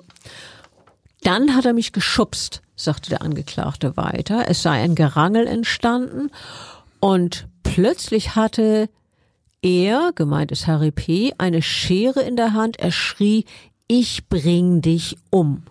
Dann 1.24 1.56
hat 1.56 1.66
er 1.66 1.74
mich 1.74 1.92
geschubst, 1.92 2.62
sagte 2.76 3.10
der 3.10 3.22
Angeklagte 3.22 3.98
weiter. 3.98 4.46
Es 4.48 4.62
sei 4.62 4.82
ein 4.82 4.96
Gerangel 4.96 5.48
entstanden 5.48 6.32
und 7.00 7.48
plötzlich 7.64 8.36
hatte 8.36 8.90
er, 9.66 10.12
gemeint 10.14 10.52
ist 10.52 10.68
Harry 10.68 10.92
P., 10.92 11.34
eine 11.40 11.64
Schere 11.64 12.22
in 12.22 12.36
der 12.36 12.54
Hand. 12.54 12.78
Er 12.80 12.92
schrie, 12.92 13.46
ich 13.88 14.30
bring 14.30 14.82
dich 14.82 15.18
um. 15.32 15.64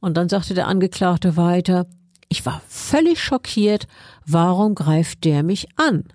Und 0.00 0.16
dann 0.16 0.28
sagte 0.28 0.54
der 0.54 0.66
Angeklagte 0.66 1.36
weiter, 1.36 1.86
ich 2.28 2.44
war 2.44 2.60
völlig 2.68 3.22
schockiert. 3.22 3.86
Warum 4.26 4.74
greift 4.74 5.22
der 5.24 5.44
mich 5.44 5.68
an? 5.76 6.06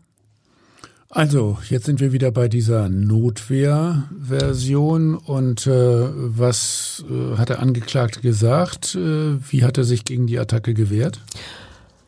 Also, 1.10 1.58
jetzt 1.70 1.86
sind 1.86 2.02
wir 2.02 2.12
wieder 2.12 2.32
bei 2.32 2.50
dieser 2.50 2.90
Notwehrversion. 2.90 5.16
Und 5.16 5.68
äh, 5.68 5.72
was 5.72 7.06
äh, 7.10 7.38
hat 7.38 7.48
der 7.48 7.62
Angeklagte 7.62 8.20
gesagt? 8.20 8.96
Äh, 8.96 9.38
wie 9.50 9.64
hat 9.64 9.78
er 9.78 9.86
sich 9.86 10.04
gegen 10.04 10.28
die 10.28 10.38
Attacke 10.38 10.74
gewehrt? 10.74 11.22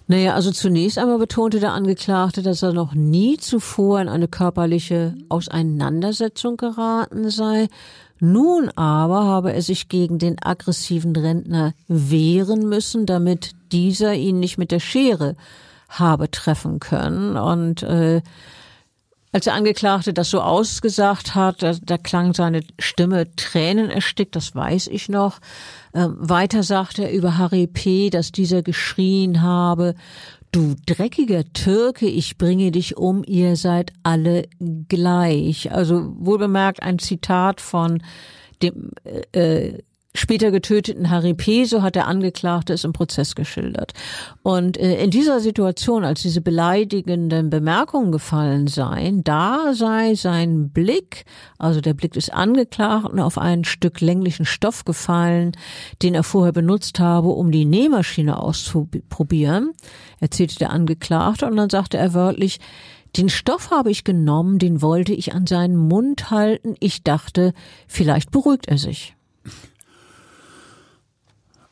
Naja, 0.10 0.36
also 0.36 0.52
zunächst 0.52 0.98
einmal 0.98 1.18
betonte 1.18 1.60
der 1.60 1.74
Angeklagte, 1.74 2.42
dass 2.42 2.62
er 2.64 2.72
noch 2.72 2.94
nie 2.94 3.38
zuvor 3.38 4.00
in 4.00 4.08
eine 4.08 4.30
körperliche 4.30 5.16
Auseinandersetzung 5.28 6.56
geraten 6.56 7.30
sei. 7.30 7.68
Nun 8.20 8.70
aber 8.70 9.26
habe 9.26 9.54
er 9.54 9.62
sich 9.62 9.90
gegen 9.90 10.18
den 10.18 10.42
aggressiven 10.42 11.16
Rentner 11.16 11.74
wehren 11.88 12.68
müssen, 12.70 13.06
damit 13.06 13.52
dieser 13.72 14.14
ihn 14.14 14.40
nicht 14.40 14.58
mit 14.58 14.72
der 14.72 14.80
Schere 14.80 15.36
habe 15.90 16.32
treffen 16.32 16.80
können. 16.80 17.36
Und 17.36 17.84
äh, 17.84 18.22
als 19.34 19.44
der 19.44 19.54
Angeklagte 19.54 20.14
das 20.14 20.30
so 20.30 20.42
ausgesagt 20.42 21.36
hat, 21.36 21.62
da, 21.62 21.74
da 21.82 21.98
klang 21.98 22.34
seine 22.34 22.62
Stimme 22.80 23.36
Tränen 23.36 23.92
erstickt, 23.92 24.36
das 24.36 24.56
weiß 24.56 24.88
ich 24.88 25.10
noch. 25.10 25.40
Ähm, 25.98 26.16
weiter 26.20 26.62
sagt 26.62 27.00
er 27.00 27.12
über 27.12 27.40
Harry 27.40 27.66
P., 27.66 28.12
dass 28.12 28.32
dieser 28.32 28.62
geschrien 28.62 29.42
habe, 29.42 29.96
Du 30.54 30.76
dreckiger 30.86 31.44
Türke, 31.52 32.08
ich 32.08 32.38
bringe 32.38 32.72
dich 32.72 32.96
um, 32.96 33.24
ihr 33.26 33.58
seid 33.58 33.92
alle 34.04 34.48
gleich. 34.88 35.72
Also 35.74 36.14
wohlbemerkt 36.18 36.82
ein 36.82 37.00
Zitat 37.00 37.60
von 37.60 38.02
dem 38.64 38.92
äh, 39.34 39.80
später 40.18 40.52
getöteten 40.52 41.10
Harry 41.10 41.34
P., 41.34 41.66
so 41.66 41.82
hat 41.82 41.96
der 41.96 42.08
Angeklagte 42.08 42.74
es 42.74 42.84
im 42.84 42.94
Prozess 42.94 43.36
geschildert. 43.36 43.94
Und 44.44 44.78
äh, 44.78 45.04
in 45.04 45.12
dieser 45.12 45.40
Situation, 45.40 46.04
als 46.04 46.22
diese 46.22 46.42
beleidigenden 46.42 47.50
Bemerkungen 47.50 48.12
gefallen 48.12 48.68
seien, 48.68 49.24
da 49.24 49.74
sei 49.74 50.16
sein 50.16 50.70
Blick, 50.70 51.26
also 51.58 51.82
der 51.82 51.94
Blick 51.94 52.14
des 52.14 52.30
Angeklagten, 52.30 53.20
auf 53.20 53.38
ein 53.38 53.64
Stück 53.64 54.02
länglichen 54.02 54.46
Stoff 54.46 54.86
gefallen, 54.86 55.52
den 56.02 56.16
er 56.16 56.24
vorher 56.24 56.54
benutzt 56.54 57.00
habe, 57.00 57.30
um 57.30 57.52
die 57.52 57.66
Nähmaschine 57.66 58.40
auszuprobieren, 58.40 59.74
erzählte 60.20 60.58
der 60.60 60.72
Angeklagte, 60.72 61.46
und 61.46 61.56
dann 61.56 61.70
sagte 61.70 61.98
er 61.98 62.14
wörtlich, 62.14 62.60
den 63.16 63.30
Stoff 63.30 63.72
habe 63.72 63.90
ich 63.90 64.04
genommen, 64.04 64.60
den 64.60 64.82
wollte 64.82 65.14
ich 65.14 65.34
an 65.34 65.48
seinen 65.48 65.76
Mund 65.76 66.30
halten. 66.30 66.76
Ich 66.80 67.04
dachte, 67.04 67.54
vielleicht 67.88 68.32
beruhigt 68.32 68.68
er 68.68 68.78
sich. 68.78 69.17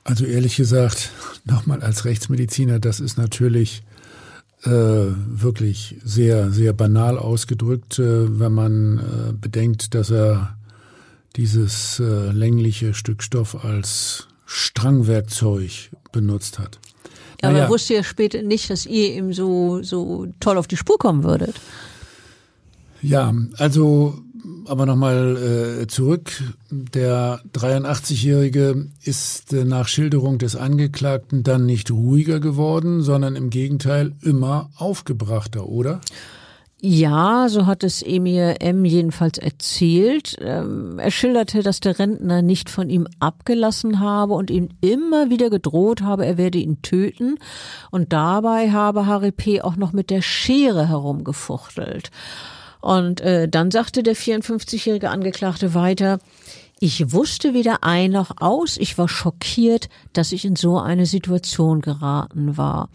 Also 0.06 0.24
ehrlich 0.26 0.56
gesagt, 0.56 1.10
nochmal 1.46 1.82
als 1.82 2.06
Rechtsmediziner, 2.06 2.80
das 2.80 3.00
ist 3.00 3.18
natürlich 3.18 3.82
äh, 4.64 4.70
wirklich 4.70 5.96
sehr, 6.04 6.52
sehr 6.52 6.74
banal 6.74 7.18
ausgedrückt, 7.18 7.98
äh, 7.98 8.40
wenn 8.40 8.54
man 8.54 9.00
äh, 9.00 9.34
bedenkt, 9.34 9.96
dass 9.96 10.12
er 10.12 10.58
dieses 11.36 12.00
äh, 12.00 12.32
längliche 12.32 12.94
Stück 12.94 13.24
Stoff 13.24 13.66
als 13.66 14.28
Strangwerkzeug 14.46 15.90
benutzt 16.12 16.60
hat. 16.60 16.80
Ja, 17.42 17.50
naja. 17.50 17.50
aber 17.50 17.60
er 17.66 17.70
wusste 17.70 17.96
ja 17.96 18.04
später 18.04 18.44
nicht, 18.44 18.70
dass 18.70 18.86
ihr 18.86 19.16
ihm 19.16 19.34
so, 19.34 19.82
so 19.82 20.28
toll 20.40 20.60
auf 20.60 20.68
die 20.68 20.78
Spur 20.78 21.00
kommen 21.00 21.24
würdet. 21.24 21.56
Ja, 23.02 23.34
also 23.58 24.24
aber 24.68 24.86
nochmal 24.86 25.82
äh, 25.82 25.88
zurück. 25.88 26.32
Der 26.70 27.42
83-Jährige 27.54 28.88
ist 29.04 29.54
äh, 29.54 29.66
nach 29.66 29.88
Schilderung 29.88 30.38
des 30.38 30.56
Angeklagten 30.56 31.44
dann 31.44 31.66
nicht 31.66 31.92
ruhiger 31.92 32.40
geworden, 32.40 33.02
sondern 33.02 33.36
im 33.36 33.50
Gegenteil 33.50 34.14
immer 34.22 34.70
aufgebrachter, 34.78 35.68
oder? 35.68 36.02
Ja, 36.88 37.48
so 37.50 37.66
hat 37.66 37.84
es 37.84 38.04
Emir 38.04 38.62
M. 38.62 38.86
jedenfalls 38.86 39.40
erzählt. 39.40 40.36
Ähm, 40.40 41.00
er 41.00 41.10
schilderte, 41.10 41.64
dass 41.64 41.80
der 41.80 41.98
Rentner 41.98 42.44
nicht 42.44 42.70
von 42.70 42.92
ihm 42.92 43.08
abgelassen 43.20 44.02
habe 44.02 44.34
und 44.34 44.52
ihm 44.52 44.70
immer 44.82 45.32
wieder 45.32 45.50
gedroht 45.50 46.02
habe, 46.02 46.28
er 46.28 46.38
werde 46.38 46.60
ihn 46.60 46.84
töten. 46.84 47.40
Und 47.90 48.14
dabei 48.14 48.72
habe 48.72 49.08
Harry 49.08 49.32
P. 49.32 49.62
auch 49.62 49.78
noch 49.78 49.94
mit 49.94 50.12
der 50.12 50.22
Schere 50.22 50.88
herumgefuchtelt. 50.88 52.12
Und 52.86 53.20
äh, 53.22 53.50
dann 53.50 53.72
sagte 53.72 54.04
der 54.04 54.16
54-jährige 54.16 55.10
Angeklagte 55.10 55.74
weiter, 55.74 56.20
ich 56.80 57.12
wusste 57.12 57.56
weder 57.56 57.84
ein 57.84 58.12
noch 58.12 58.30
aus. 58.40 58.78
Ich 58.78 59.00
war 59.00 59.10
schockiert, 59.10 59.90
dass 60.14 60.32
ich 60.32 60.46
in 60.46 60.56
so 60.56 60.78
eine 60.78 61.08
Situation 61.08 61.82
geraten 61.82 62.58
war. 62.58 62.90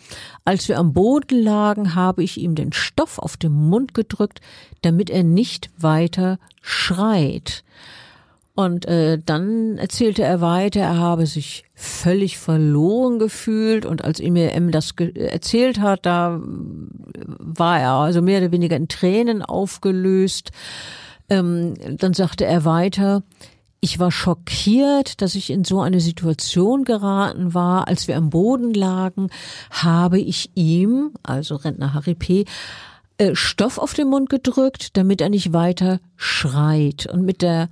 Als 0.44 0.68
wir 0.68 0.78
am 0.78 0.92
Boden 0.92 1.42
lagen, 1.42 1.96
habe 1.96 2.22
ich 2.22 2.38
ihm 2.38 2.54
den 2.54 2.72
Stoff 2.72 3.18
auf 3.18 3.36
den 3.36 3.50
Mund 3.50 3.92
gedrückt, 3.92 4.40
damit 4.82 5.10
er 5.10 5.24
nicht 5.24 5.70
weiter 5.76 6.38
schreit. 6.62 7.64
Und 8.54 8.84
äh, 8.86 9.18
dann 9.24 9.78
erzählte 9.78 10.22
er 10.22 10.40
weiter, 10.40 10.80
er 10.80 10.98
habe 10.98 11.26
sich 11.26 11.64
völlig 11.74 12.36
verloren 12.36 13.18
gefühlt 13.18 13.86
und 13.86 14.04
als 14.04 14.20
ihm 14.20 14.36
M 14.36 14.70
das 14.70 14.92
erzählt 15.14 15.80
hat, 15.80 16.04
da 16.04 16.40
war 16.42 17.80
er 17.80 17.92
also 17.92 18.20
mehr 18.20 18.40
oder 18.40 18.52
weniger 18.52 18.76
in 18.76 18.88
Tränen 18.88 19.42
aufgelöst. 19.42 20.50
Ähm, 21.28 21.74
dann 21.96 22.12
sagte 22.12 22.44
er 22.44 22.64
weiter, 22.64 23.22
ich 23.80 23.98
war 23.98 24.10
schockiert, 24.10 25.22
dass 25.22 25.34
ich 25.34 25.48
in 25.48 25.64
so 25.64 25.80
eine 25.80 26.00
Situation 26.00 26.84
geraten 26.84 27.54
war. 27.54 27.88
Als 27.88 28.08
wir 28.08 28.16
am 28.16 28.28
Boden 28.28 28.74
lagen, 28.74 29.28
habe 29.70 30.20
ich 30.20 30.50
ihm, 30.54 31.12
also 31.22 31.56
Rentner 31.56 31.94
Harry 31.94 32.14
P., 32.14 32.44
äh, 33.16 33.34
Stoff 33.34 33.78
auf 33.78 33.94
den 33.94 34.08
Mund 34.08 34.28
gedrückt, 34.28 34.96
damit 34.98 35.22
er 35.22 35.30
nicht 35.30 35.54
weiter 35.54 36.00
schreit. 36.16 37.06
Und 37.10 37.22
mit 37.22 37.40
der 37.40 37.70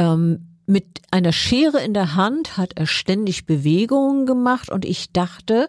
ähm, 0.00 0.46
mit 0.66 1.02
einer 1.10 1.32
Schere 1.32 1.80
in 1.80 1.94
der 1.94 2.14
Hand 2.14 2.56
hat 2.56 2.72
er 2.76 2.86
ständig 2.86 3.44
Bewegungen 3.44 4.24
gemacht 4.24 4.70
und 4.70 4.84
ich 4.84 5.12
dachte, 5.12 5.68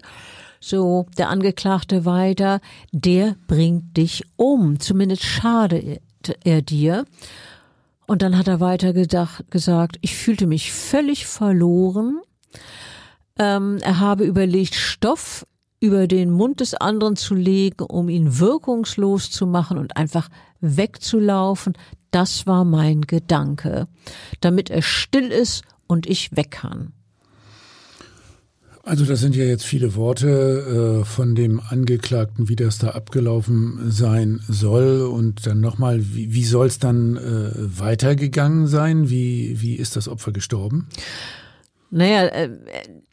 so 0.60 1.08
der 1.18 1.30
Angeklagte 1.30 2.06
weiter, 2.06 2.62
der 2.92 3.36
bringt 3.48 3.98
dich 3.98 4.24
um, 4.38 4.80
zumindest 4.80 5.24
schade 5.24 6.00
er 6.44 6.62
dir. 6.62 7.06
Und 8.06 8.22
dann 8.22 8.38
hat 8.38 8.48
er 8.48 8.60
weiter 8.60 8.94
gedacht, 8.94 9.50
gesagt, 9.50 9.98
ich 10.02 10.16
fühlte 10.16 10.46
mich 10.46 10.72
völlig 10.72 11.26
verloren. 11.26 12.22
Ähm, 13.40 13.80
er 13.82 14.00
habe 14.00 14.24
überlegt, 14.24 14.76
Stoff 14.76 15.48
über 15.80 16.06
den 16.06 16.30
Mund 16.30 16.60
des 16.60 16.76
anderen 16.76 17.16
zu 17.16 17.34
legen, 17.34 17.84
um 17.86 18.08
ihn 18.08 18.38
wirkungslos 18.38 19.32
zu 19.32 19.48
machen 19.48 19.80
und 19.80 19.98
einfach 19.98 20.30
wegzulaufen. 20.60 21.74
Das 22.12 22.46
war 22.46 22.66
mein 22.66 23.02
Gedanke, 23.02 23.88
damit 24.42 24.70
er 24.70 24.82
still 24.82 25.32
ist 25.32 25.64
und 25.88 26.06
ich 26.06 26.36
weg 26.36 26.52
kann. 26.52 26.94
Also 28.84 29.06
das 29.06 29.20
sind 29.20 29.36
ja 29.36 29.44
jetzt 29.44 29.64
viele 29.64 29.94
Worte 29.96 31.02
äh, 31.02 31.06
von 31.06 31.36
dem 31.36 31.60
Angeklagten, 31.60 32.50
wie 32.50 32.56
das 32.56 32.80
da 32.80 32.90
abgelaufen 32.90 33.92
sein 33.92 34.42
soll. 34.48 35.02
Und 35.02 35.46
dann 35.46 35.60
nochmal, 35.60 36.00
wie, 36.16 36.34
wie 36.34 36.44
soll 36.44 36.66
es 36.66 36.80
dann 36.80 37.16
äh, 37.16 37.52
weitergegangen 37.56 38.66
sein? 38.66 39.10
Wie, 39.10 39.62
wie 39.62 39.76
ist 39.76 39.96
das 39.96 40.08
Opfer 40.08 40.32
gestorben? 40.32 40.88
Naja, 41.94 42.28
äh, 42.28 42.50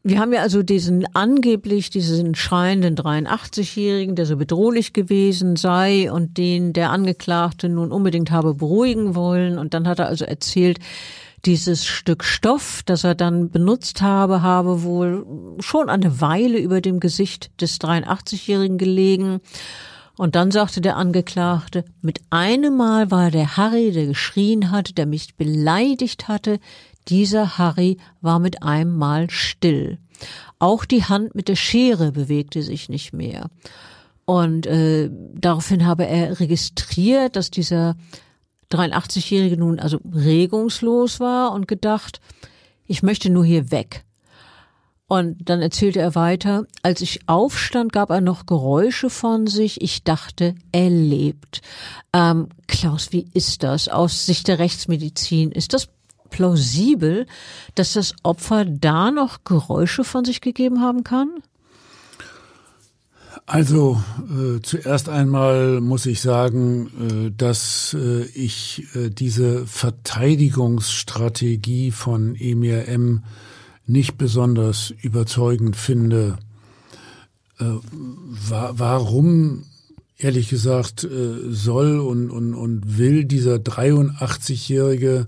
wir 0.04 0.20
haben 0.20 0.32
ja 0.32 0.40
also 0.40 0.62
diesen 0.62 1.04
angeblich 1.14 1.90
diesen 1.90 2.36
schreienden 2.36 2.94
83-Jährigen, 2.94 4.14
der 4.14 4.24
so 4.24 4.36
bedrohlich 4.36 4.92
gewesen 4.92 5.56
sei 5.56 6.10
und 6.10 6.38
den 6.38 6.72
der 6.72 6.90
Angeklagte 6.90 7.68
nun 7.68 7.90
unbedingt 7.90 8.30
habe 8.30 8.54
beruhigen 8.54 9.16
wollen. 9.16 9.58
Und 9.58 9.74
dann 9.74 9.88
hat 9.88 9.98
er 9.98 10.06
also 10.06 10.24
erzählt, 10.24 10.78
dieses 11.44 11.86
Stück 11.86 12.22
Stoff, 12.22 12.82
das 12.86 13.02
er 13.02 13.16
dann 13.16 13.50
benutzt 13.50 14.00
habe, 14.00 14.42
habe 14.42 14.82
wohl 14.84 15.26
schon 15.58 15.88
eine 15.88 16.20
Weile 16.20 16.58
über 16.58 16.80
dem 16.80 17.00
Gesicht 17.00 17.50
des 17.60 17.80
83-Jährigen 17.80 18.78
gelegen. 18.78 19.40
Und 20.16 20.34
dann 20.34 20.50
sagte 20.50 20.80
der 20.80 20.96
Angeklagte, 20.96 21.84
mit 22.00 22.20
einem 22.30 22.76
Mal 22.76 23.10
war 23.10 23.30
der 23.30 23.56
Harry, 23.56 23.92
der 23.92 24.06
geschrien 24.06 24.70
hatte, 24.70 24.92
der 24.92 25.06
mich 25.06 25.36
beleidigt 25.36 26.26
hatte, 26.26 26.58
dieser 27.08 27.58
Harry 27.58 27.98
war 28.20 28.38
mit 28.38 28.62
einem 28.62 28.96
Mal 28.96 29.30
still. 29.30 29.98
Auch 30.58 30.84
die 30.84 31.04
Hand 31.04 31.34
mit 31.34 31.48
der 31.48 31.56
Schere 31.56 32.12
bewegte 32.12 32.62
sich 32.62 32.88
nicht 32.88 33.12
mehr. 33.12 33.48
Und 34.24 34.66
äh, 34.66 35.10
daraufhin 35.34 35.86
habe 35.86 36.06
er 36.06 36.38
registriert, 36.38 37.36
dass 37.36 37.50
dieser 37.50 37.96
83-Jährige 38.72 39.56
nun 39.56 39.78
also 39.78 40.00
regungslos 40.12 41.20
war 41.20 41.52
und 41.52 41.66
gedacht, 41.68 42.20
ich 42.86 43.02
möchte 43.02 43.30
nur 43.30 43.44
hier 43.44 43.70
weg. 43.70 44.04
Und 45.06 45.48
dann 45.48 45.62
erzählte 45.62 46.00
er 46.00 46.14
weiter, 46.14 46.66
als 46.82 47.00
ich 47.00 47.26
aufstand, 47.26 47.94
gab 47.94 48.10
er 48.10 48.20
noch 48.20 48.44
Geräusche 48.44 49.08
von 49.08 49.46
sich. 49.46 49.80
Ich 49.80 50.04
dachte, 50.04 50.54
er 50.70 50.90
lebt. 50.90 51.62
Ähm, 52.12 52.50
Klaus, 52.66 53.10
wie 53.10 53.26
ist 53.32 53.62
das 53.62 53.88
aus 53.88 54.26
Sicht 54.26 54.48
der 54.48 54.58
Rechtsmedizin? 54.58 55.50
Ist 55.50 55.72
das 55.72 55.88
plausibel, 56.30 57.26
dass 57.74 57.94
das 57.94 58.14
Opfer 58.22 58.64
da 58.64 59.10
noch 59.10 59.44
Geräusche 59.44 60.04
von 60.04 60.24
sich 60.24 60.40
gegeben 60.40 60.80
haben 60.80 61.04
kann? 61.04 61.28
Also 63.46 64.02
äh, 64.28 64.60
zuerst 64.62 65.08
einmal 65.08 65.80
muss 65.80 66.04
ich 66.04 66.20
sagen, 66.20 66.90
äh, 67.00 67.30
dass 67.34 67.96
äh, 67.98 68.24
ich 68.34 68.84
äh, 68.94 69.08
diese 69.08 69.66
Verteidigungsstrategie 69.66 71.90
von 71.90 72.36
Emir 72.36 72.86
M 72.88 73.24
nicht 73.86 74.18
besonders 74.18 74.92
überzeugend 75.02 75.76
finde. 75.76 76.36
Äh, 77.58 77.64
wa 78.48 78.72
warum, 78.74 79.64
ehrlich 80.18 80.50
gesagt, 80.50 81.04
äh, 81.04 81.36
soll 81.48 82.00
und, 82.00 82.28
und, 82.30 82.52
und 82.54 82.98
will 82.98 83.24
dieser 83.24 83.56
83-Jährige 83.56 85.26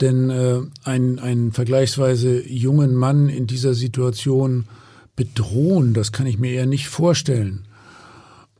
denn 0.00 0.30
äh, 0.30 0.60
ein, 0.84 1.18
einen 1.18 1.52
vergleichsweise 1.52 2.46
jungen 2.48 2.94
Mann 2.94 3.28
in 3.28 3.46
dieser 3.46 3.74
Situation 3.74 4.64
bedrohen, 5.16 5.92
das 5.94 6.12
kann 6.12 6.26
ich 6.26 6.38
mir 6.38 6.52
eher 6.52 6.66
nicht 6.66 6.88
vorstellen. 6.88 7.66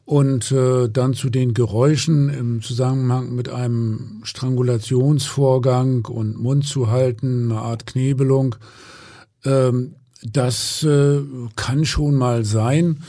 Und 0.05 0.51
äh, 0.51 0.89
dann 0.89 1.15
zu 1.15 1.31
den 1.31 1.55
Geräuschen 1.55 2.29
im 2.31 2.63
Zusammenhang 2.63 3.35
mit 3.35 3.49
einem 3.49 4.21
Strangulationsvorgang 4.25 6.05
und 6.07 6.37
Mund 6.37 6.67
zu 6.67 6.91
halten, 6.91 7.53
eine 7.53 7.61
Art 7.61 7.87
Knebelung, 7.87 8.57
ähm, 9.45 9.95
das 10.23 10.83
äh, 10.83 11.21
kann 11.57 11.85
schon 11.85 12.17
mal 12.17 12.45
sein. 12.45 13.03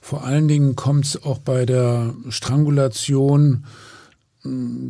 Vor 0.00 0.24
allen 0.24 0.48
Dingen 0.48 0.76
kommt 0.76 1.04
es 1.04 1.22
auch 1.22 1.38
bei 1.38 1.66
der 1.66 2.14
Strangulation 2.28 3.64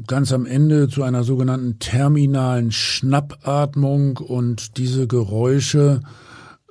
ganz 0.07 0.33
am 0.33 0.47
Ende 0.47 0.89
zu 0.89 1.03
einer 1.03 1.25
sogenannten 1.25 1.79
terminalen 1.79 2.73
Schnappatmung 2.73 4.17
und 4.19 4.77
diese 4.77 5.07
Geräusche 5.07 6.01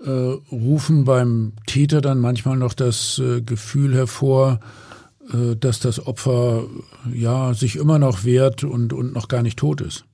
äh, 0.04 0.10
rufen 0.10 1.06
beim 1.06 1.54
Täter 1.66 2.02
dann 2.02 2.20
manchmal 2.20 2.58
noch 2.58 2.74
das 2.74 3.20
äh, 3.20 3.42
Gefühl 3.42 3.94
hervor, 3.96 4.60
äh, 5.34 5.56
dass 5.56 5.80
das 5.80 6.06
Opfer 6.06 6.66
ja 7.12 7.54
sich 7.54 7.76
immer 7.76 8.00
noch 8.00 8.24
wehrt 8.24 8.64
und, 8.64 8.94
und 8.94 9.14
noch 9.14 9.28
gar 9.28 9.42
nicht 9.42 9.58
tot 9.58 9.82
ist. 9.82 10.06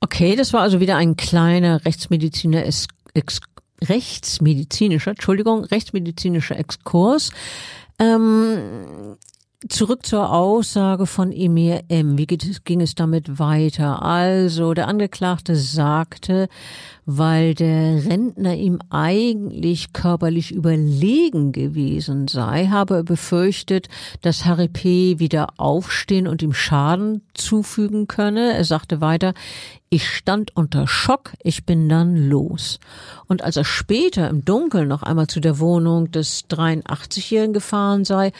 Okay, 0.00 0.36
das 0.36 0.52
war 0.52 0.62
also 0.62 0.80
wieder 0.80 0.96
ein 0.96 1.16
kleiner 1.16 1.84
Rechtsmediziner 1.84 2.64
Ex 2.64 2.86
Ex 3.14 3.40
rechtsmedizinischer, 3.82 5.10
Entschuldigung, 5.10 5.64
rechtsmedizinischer 5.64 6.58
Exkurs. 6.58 7.30
Ähm, 7.98 9.16
Zurück 9.68 10.04
zur 10.04 10.32
Aussage 10.32 11.06
von 11.06 11.32
Emir 11.32 11.84
M. 11.88 12.18
Wie 12.18 12.26
ging 12.26 12.80
es 12.80 12.94
damit 12.94 13.38
weiter? 13.38 14.02
Also, 14.02 14.74
der 14.74 14.86
Angeklagte 14.86 15.56
sagte, 15.56 16.48
weil 17.06 17.54
der 17.54 18.04
Rentner 18.04 18.54
ihm 18.54 18.80
eigentlich 18.90 19.92
körperlich 19.92 20.52
überlegen 20.52 21.52
gewesen 21.52 22.28
sei, 22.28 22.66
habe 22.66 22.96
er 22.96 23.02
befürchtet, 23.04 23.88
dass 24.20 24.44
Harry 24.44 24.68
P. 24.68 25.18
wieder 25.18 25.48
aufstehen 25.56 26.28
und 26.28 26.42
ihm 26.42 26.52
Schaden 26.52 27.22
zufügen 27.32 28.08
könne. 28.08 28.52
Er 28.52 28.64
sagte 28.64 29.00
weiter, 29.00 29.32
ich 29.88 30.08
stand 30.08 30.56
unter 30.56 30.88
Schock, 30.88 31.34
ich 31.42 31.64
bin 31.64 31.88
dann 31.88 32.16
los. 32.16 32.80
Und 33.28 33.42
als 33.42 33.56
er 33.56 33.64
später 33.64 34.28
im 34.28 34.44
Dunkeln 34.44 34.88
noch 34.88 35.02
einmal 35.02 35.28
zu 35.28 35.38
der 35.38 35.60
Wohnung 35.60 36.10
des 36.10 36.48
83-Jährigen 36.48 37.52
gefahren 37.52 38.04
sei, 38.04 38.32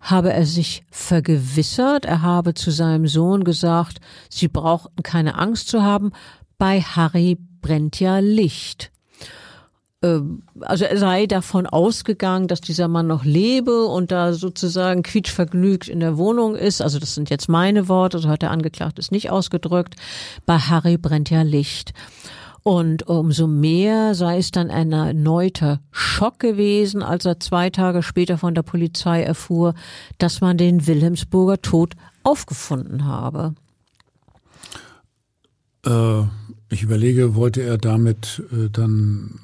habe 0.00 0.32
er 0.32 0.46
sich 0.46 0.84
vergewissert, 0.90 2.04
er 2.04 2.22
habe 2.22 2.54
zu 2.54 2.70
seinem 2.70 3.08
Sohn 3.08 3.42
gesagt, 3.42 4.00
sie 4.30 4.48
brauchten 4.48 5.02
keine 5.02 5.38
Angst 5.38 5.68
zu 5.68 5.82
haben, 5.82 6.12
bei 6.56 6.80
Harry 6.80 7.36
brennt 7.60 7.98
ja 7.98 8.20
Licht. 8.20 8.91
Ähm, 10.02 10.42
also 10.60 10.84
er 10.84 10.98
sei 10.98 11.26
davon 11.26 11.66
ausgegangen, 11.66 12.48
dass 12.48 12.60
dieser 12.60 12.88
Mann 12.88 13.06
noch 13.06 13.24
lebe 13.24 13.84
und 13.86 14.10
da 14.10 14.32
sozusagen 14.32 15.02
quietschvergnügt 15.02 15.88
in 15.88 16.00
der 16.00 16.18
Wohnung 16.18 16.56
ist. 16.56 16.80
Also 16.80 16.98
das 16.98 17.14
sind 17.14 17.30
jetzt 17.30 17.48
meine 17.48 17.88
Worte, 17.88 18.18
so 18.18 18.28
hat 18.28 18.42
der 18.42 18.50
Angeklagte 18.50 19.00
es 19.00 19.10
nicht 19.10 19.30
ausgedrückt. 19.30 19.94
Bei 20.46 20.58
Harry 20.58 20.98
brennt 20.98 21.30
ja 21.30 21.42
Licht. 21.42 21.92
Und 22.64 23.08
umso 23.08 23.48
mehr 23.48 24.14
sei 24.14 24.38
es 24.38 24.52
dann 24.52 24.70
ein 24.70 24.92
erneuter 24.92 25.80
Schock 25.90 26.38
gewesen, 26.38 27.02
als 27.02 27.24
er 27.24 27.40
zwei 27.40 27.70
Tage 27.70 28.04
später 28.04 28.38
von 28.38 28.54
der 28.54 28.62
Polizei 28.62 29.22
erfuhr, 29.22 29.74
dass 30.18 30.40
man 30.40 30.56
den 30.56 30.86
Wilhelmsburger 30.86 31.60
Tod 31.60 31.94
aufgefunden 32.22 33.04
habe. 33.04 33.54
Äh, 35.84 36.22
ich 36.72 36.82
überlege, 36.82 37.34
wollte 37.34 37.62
er 37.62 37.78
damit 37.78 38.42
äh, 38.52 38.68
dann 38.70 39.40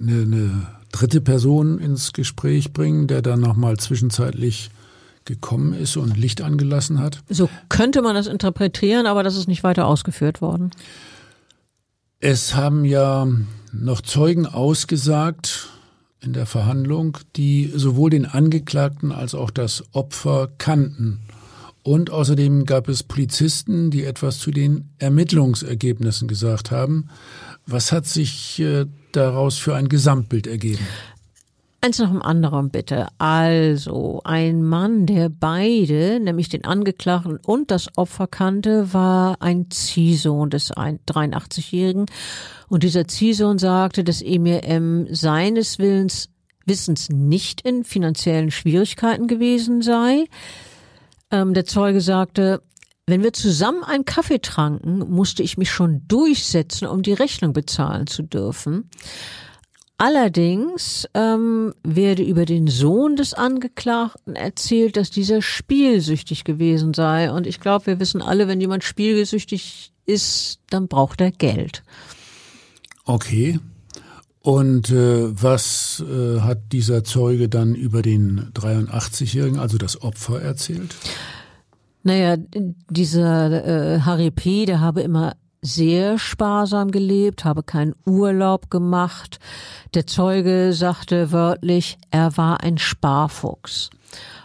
äh, 0.00 0.02
eine, 0.02 0.22
eine 0.22 0.66
dritte 0.92 1.20
Person 1.20 1.78
ins 1.78 2.12
Gespräch 2.12 2.72
bringen, 2.72 3.06
der 3.06 3.22
dann 3.22 3.40
nochmal 3.40 3.76
zwischenzeitlich 3.78 4.70
gekommen 5.24 5.72
ist 5.72 5.96
und 5.96 6.16
Licht 6.16 6.42
angelassen 6.42 6.98
hat? 6.98 7.22
So 7.28 7.48
könnte 7.68 8.02
man 8.02 8.14
das 8.14 8.26
interpretieren, 8.26 9.06
aber 9.06 9.22
das 9.22 9.36
ist 9.36 9.48
nicht 9.48 9.62
weiter 9.62 9.86
ausgeführt 9.86 10.40
worden. 10.40 10.70
Es 12.20 12.54
haben 12.54 12.84
ja 12.84 13.26
noch 13.72 14.00
Zeugen 14.00 14.46
ausgesagt 14.46 15.68
in 16.20 16.32
der 16.32 16.46
Verhandlung, 16.46 17.18
die 17.36 17.72
sowohl 17.74 18.10
den 18.10 18.26
Angeklagten 18.26 19.10
als 19.10 19.34
auch 19.34 19.50
das 19.50 19.82
Opfer 19.92 20.48
kannten. 20.58 21.20
Und 21.82 22.10
außerdem 22.10 22.64
gab 22.64 22.88
es 22.88 23.02
Polizisten, 23.02 23.90
die 23.90 24.04
etwas 24.04 24.38
zu 24.38 24.50
den 24.50 24.90
Ermittlungsergebnissen 24.98 26.28
gesagt 26.28 26.70
haben. 26.70 27.08
Was 27.66 27.90
hat 27.90 28.06
sich 28.06 28.60
äh, 28.60 28.86
daraus 29.12 29.58
für 29.58 29.74
ein 29.74 29.88
Gesamtbild 29.88 30.46
ergeben? 30.46 30.86
Eins 31.84 31.98
nach 31.98 32.10
dem 32.10 32.22
anderen 32.22 32.70
bitte. 32.70 33.08
Also, 33.18 34.20
ein 34.22 34.62
Mann, 34.62 35.06
der 35.06 35.28
beide, 35.28 36.20
nämlich 36.20 36.48
den 36.48 36.64
Angeklagten 36.64 37.38
und 37.38 37.72
das 37.72 37.88
Opfer 37.96 38.28
kannte, 38.28 38.94
war 38.94 39.42
ein 39.42 39.68
Ziehsohn 39.68 40.48
des 40.48 40.72
83-Jährigen. 40.72 42.06
Und 42.68 42.84
dieser 42.84 43.08
Ziehsohn 43.08 43.58
sagte, 43.58 44.04
dass 44.04 44.22
Emir 44.22 44.62
M. 44.62 45.08
seines 45.10 45.80
Willens, 45.80 46.28
Wissens 46.66 47.08
nicht 47.08 47.62
in 47.62 47.82
finanziellen 47.82 48.52
Schwierigkeiten 48.52 49.26
gewesen 49.26 49.82
sei. 49.82 50.26
Ähm, 51.32 51.54
der 51.54 51.64
Zeuge 51.64 52.00
sagte, 52.00 52.62
wenn 53.06 53.22
wir 53.22 53.32
zusammen 53.32 53.82
einen 53.82 54.04
Kaffee 54.04 54.38
tranken, 54.38 54.98
musste 54.98 55.42
ich 55.42 55.58
mich 55.58 55.70
schon 55.70 56.02
durchsetzen, 56.06 56.86
um 56.86 57.02
die 57.02 57.14
Rechnung 57.14 57.52
bezahlen 57.52 58.06
zu 58.06 58.22
dürfen. 58.22 58.88
Allerdings 59.98 61.08
ähm, 61.14 61.74
werde 61.82 62.22
über 62.22 62.44
den 62.44 62.66
Sohn 62.66 63.16
des 63.16 63.34
Angeklagten 63.34 64.34
erzählt, 64.34 64.96
dass 64.96 65.10
dieser 65.10 65.42
spielsüchtig 65.42 66.44
gewesen 66.44 66.92
sei. 66.92 67.30
Und 67.30 67.46
ich 67.46 67.60
glaube, 67.60 67.86
wir 67.86 68.00
wissen 68.00 68.20
alle, 68.20 68.48
wenn 68.48 68.60
jemand 68.60 68.84
spielsüchtig 68.84 69.92
ist, 70.04 70.58
dann 70.70 70.88
braucht 70.88 71.20
er 71.20 71.30
Geld. 71.30 71.82
Okay. 73.04 73.58
Und 74.42 74.90
äh, 74.90 75.40
was 75.40 76.04
äh, 76.08 76.40
hat 76.40 76.72
dieser 76.72 77.04
Zeuge 77.04 77.48
dann 77.48 77.76
über 77.76 78.02
den 78.02 78.52
83-Jährigen, 78.54 79.60
also 79.60 79.78
das 79.78 80.02
Opfer, 80.02 80.42
erzählt? 80.42 80.96
Naja, 82.02 82.36
dieser 82.90 83.94
äh, 83.94 84.00
Harry 84.00 84.32
P., 84.32 84.66
der 84.66 84.80
habe 84.80 85.02
immer 85.02 85.34
sehr 85.60 86.18
sparsam 86.18 86.90
gelebt, 86.90 87.44
habe 87.44 87.62
keinen 87.62 87.94
Urlaub 88.04 88.68
gemacht. 88.68 89.38
Der 89.94 90.08
Zeuge 90.08 90.72
sagte 90.72 91.30
wörtlich, 91.30 91.98
er 92.10 92.36
war 92.36 92.62
ein 92.62 92.78
Sparfuchs. 92.78 93.90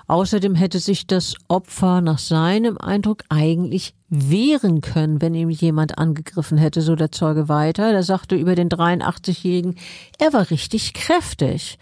Außerdem 0.07 0.55
hätte 0.55 0.79
sich 0.79 1.05
das 1.05 1.35
Opfer 1.49 1.99
nach 2.01 2.17
seinem 2.17 2.77
Eindruck 2.77 3.23
eigentlich 3.29 3.93
wehren 4.09 4.79
können, 4.79 5.21
wenn 5.21 5.35
ihm 5.35 5.49
jemand 5.49 5.97
angegriffen 5.97 6.57
hätte, 6.57 6.81
so 6.81 6.95
der 6.95 7.11
Zeuge 7.11 7.49
weiter. 7.49 7.91
Der 7.91 8.03
sagte 8.03 8.35
über 8.35 8.55
den 8.55 8.69
83-Jährigen, 8.69 9.75
er 10.17 10.31
war 10.31 10.49
richtig 10.49 10.93
kräftig. 10.93 11.77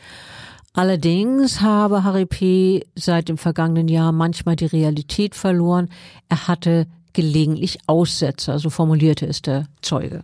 Allerdings 0.73 1.61
habe 1.61 2.03
Harry 2.03 2.25
P. 2.25 2.85
seit 2.95 3.29
dem 3.29 3.37
vergangenen 3.37 3.87
Jahr 3.87 4.11
manchmal 4.11 4.55
die 4.55 4.65
Realität 4.65 5.35
verloren. 5.35 5.89
Er 6.27 6.47
hatte 6.47 6.87
gelegentlich 7.13 7.77
Aussetzer, 7.87 8.59
so 8.59 8.69
formulierte 8.69 9.25
es 9.25 9.41
der 9.41 9.67
Zeuge. 9.81 10.23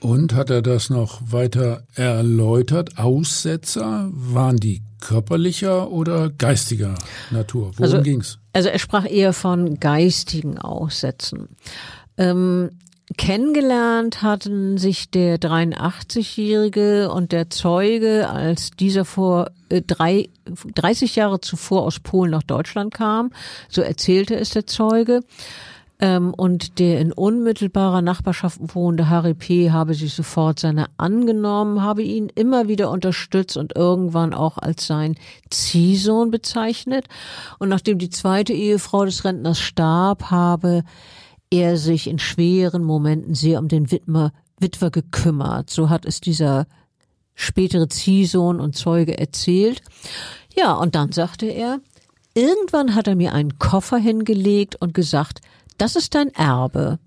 Und 0.00 0.34
hat 0.34 0.50
er 0.50 0.62
das 0.62 0.90
noch 0.90 1.20
weiter 1.32 1.82
erläutert? 1.94 2.98
Aussetzer, 2.98 4.08
waren 4.12 4.56
die 4.56 4.82
körperlicher 5.00 5.90
oder 5.90 6.30
geistiger 6.30 6.94
Natur? 7.30 7.72
Worum 7.76 7.82
also, 7.82 8.02
ging's? 8.02 8.38
Also 8.52 8.68
er 8.68 8.78
sprach 8.78 9.08
eher 9.08 9.32
von 9.32 9.80
geistigen 9.80 10.58
Aussätzen. 10.58 11.48
Ähm, 12.16 12.70
kennengelernt 13.16 14.22
hatten 14.22 14.78
sich 14.78 15.10
der 15.10 15.38
83-Jährige 15.38 17.10
und 17.10 17.32
der 17.32 17.50
Zeuge, 17.50 18.28
als 18.28 18.70
dieser 18.72 19.04
vor 19.04 19.50
äh, 19.68 19.82
drei, 19.82 20.28
30 20.74 21.16
Jahre 21.16 21.40
zuvor 21.40 21.82
aus 21.82 22.00
Polen 22.00 22.30
nach 22.30 22.42
Deutschland 22.42 22.94
kam. 22.94 23.30
So 23.68 23.82
erzählte 23.82 24.36
es 24.36 24.50
der 24.50 24.66
Zeuge. 24.66 25.22
Ähm, 26.00 26.32
und 26.32 26.78
der 26.78 27.00
in 27.00 27.12
unmittelbarer 27.12 28.02
Nachbarschaft 28.02 28.60
wohnende 28.74 29.08
Harry 29.08 29.34
P. 29.34 29.72
habe 29.72 29.94
sich 29.94 30.14
sofort 30.14 30.60
seiner 30.60 30.88
angenommen, 30.96 31.82
habe 31.82 32.02
ihn 32.02 32.30
immer 32.34 32.68
wieder 32.68 32.90
unterstützt 32.90 33.56
und 33.56 33.74
irgendwann 33.74 34.32
auch 34.32 34.58
als 34.58 34.86
sein 34.86 35.16
Ziehsohn 35.50 36.30
bezeichnet. 36.30 37.06
Und 37.58 37.68
nachdem 37.68 37.98
die 37.98 38.10
zweite 38.10 38.52
Ehefrau 38.52 39.04
des 39.04 39.24
Rentners 39.24 39.58
starb, 39.58 40.30
habe 40.30 40.84
er 41.50 41.76
sich 41.76 42.06
in 42.06 42.18
schweren 42.18 42.84
Momenten 42.84 43.34
sehr 43.34 43.58
um 43.58 43.68
den 43.68 43.90
Witwer, 43.90 44.32
Witwer 44.60 44.90
gekümmert. 44.90 45.70
So 45.70 45.88
hat 45.88 46.04
es 46.04 46.20
dieser 46.20 46.66
spätere 47.34 47.88
Ziehsohn 47.88 48.60
und 48.60 48.76
Zeuge 48.76 49.18
erzählt. 49.18 49.82
Ja, 50.54 50.74
und 50.74 50.94
dann 50.94 51.12
sagte 51.12 51.46
er, 51.46 51.80
irgendwann 52.34 52.94
hat 52.94 53.08
er 53.08 53.16
mir 53.16 53.32
einen 53.32 53.58
Koffer 53.58 53.96
hingelegt 53.96 54.76
und 54.76 54.94
gesagt, 54.94 55.40
das 55.78 55.96
ist 55.96 56.14
dein 56.14 56.28
Erbe. 56.34 56.98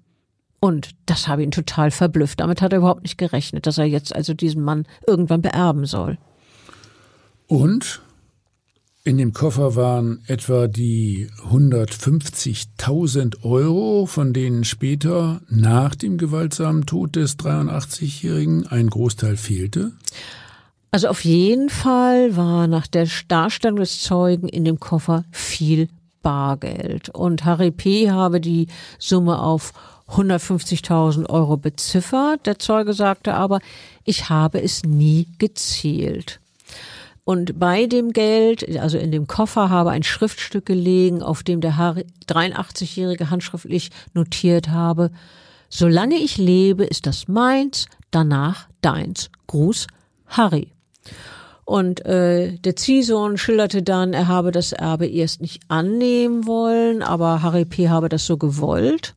Und 0.59 0.91
das 1.07 1.27
habe 1.27 1.43
ihn 1.43 1.51
total 1.51 1.91
verblüfft. 1.91 2.39
Damit 2.39 2.61
hat 2.61 2.71
er 2.71 2.79
überhaupt 2.79 3.03
nicht 3.03 3.17
gerechnet, 3.17 3.65
dass 3.65 3.77
er 3.77 3.85
jetzt 3.85 4.15
also 4.15 4.33
diesen 4.33 4.63
Mann 4.63 4.85
irgendwann 5.07 5.41
beerben 5.41 5.85
soll. 5.85 6.17
Und 7.47 8.01
in 9.03 9.17
dem 9.17 9.33
Koffer 9.33 9.75
waren 9.75 10.21
etwa 10.27 10.67
die 10.67 11.27
150.000 11.49 13.43
Euro, 13.43 14.05
von 14.05 14.31
denen 14.31 14.63
später 14.63 15.41
nach 15.49 15.95
dem 15.95 16.19
gewaltsamen 16.19 16.85
Tod 16.85 17.15
des 17.15 17.39
83-Jährigen 17.39 18.67
ein 18.67 18.91
Großteil 18.91 19.37
fehlte. 19.37 19.93
Also 20.91 21.07
auf 21.07 21.25
jeden 21.25 21.69
Fall 21.69 22.35
war 22.35 22.67
nach 22.67 22.85
der 22.85 23.07
Darstellung 23.27 23.77
des 23.77 24.01
Zeugen 24.03 24.47
in 24.47 24.65
dem 24.65 24.79
Koffer 24.79 25.25
viel 25.31 25.89
Bargeld. 26.21 27.09
Und 27.09 27.45
Harry 27.45 27.71
P. 27.71 28.11
habe 28.11 28.41
die 28.41 28.67
Summe 28.99 29.39
auf 29.39 29.73
150.000 30.09 31.29
Euro 31.29 31.57
beziffert. 31.57 32.45
Der 32.45 32.59
Zeuge 32.59 32.93
sagte 32.93 33.33
aber, 33.33 33.59
ich 34.03 34.29
habe 34.29 34.61
es 34.61 34.83
nie 34.83 35.27
gezählt. 35.37 36.39
Und 37.23 37.59
bei 37.59 37.85
dem 37.85 38.11
Geld, 38.11 38.77
also 38.77 38.97
in 38.97 39.11
dem 39.11 39.27
Koffer, 39.27 39.69
habe 39.69 39.91
ein 39.91 40.03
Schriftstück 40.03 40.65
gelegen, 40.65 41.21
auf 41.21 41.43
dem 41.43 41.61
der 41.61 41.73
83-Jährige 42.27 43.29
handschriftlich 43.29 43.91
notiert 44.13 44.69
habe, 44.69 45.11
solange 45.69 46.15
ich 46.15 46.37
lebe, 46.37 46.83
ist 46.83 47.05
das 47.05 47.27
meins, 47.27 47.85
danach 48.09 48.67
deins. 48.81 49.29
Gruß, 49.47 49.87
Harry. 50.27 50.71
Und 51.71 52.05
äh, 52.05 52.57
der 52.57 52.75
Ziehsohn 52.75 53.37
schilderte 53.37 53.81
dann, 53.81 54.11
er 54.11 54.27
habe 54.27 54.51
das 54.51 54.73
Erbe 54.73 55.07
erst 55.07 55.39
nicht 55.39 55.63
annehmen 55.69 56.45
wollen, 56.45 57.01
aber 57.01 57.43
Harry 57.43 57.63
P. 57.63 57.87
habe 57.87 58.09
das 58.09 58.25
so 58.25 58.35
gewollt. 58.35 59.15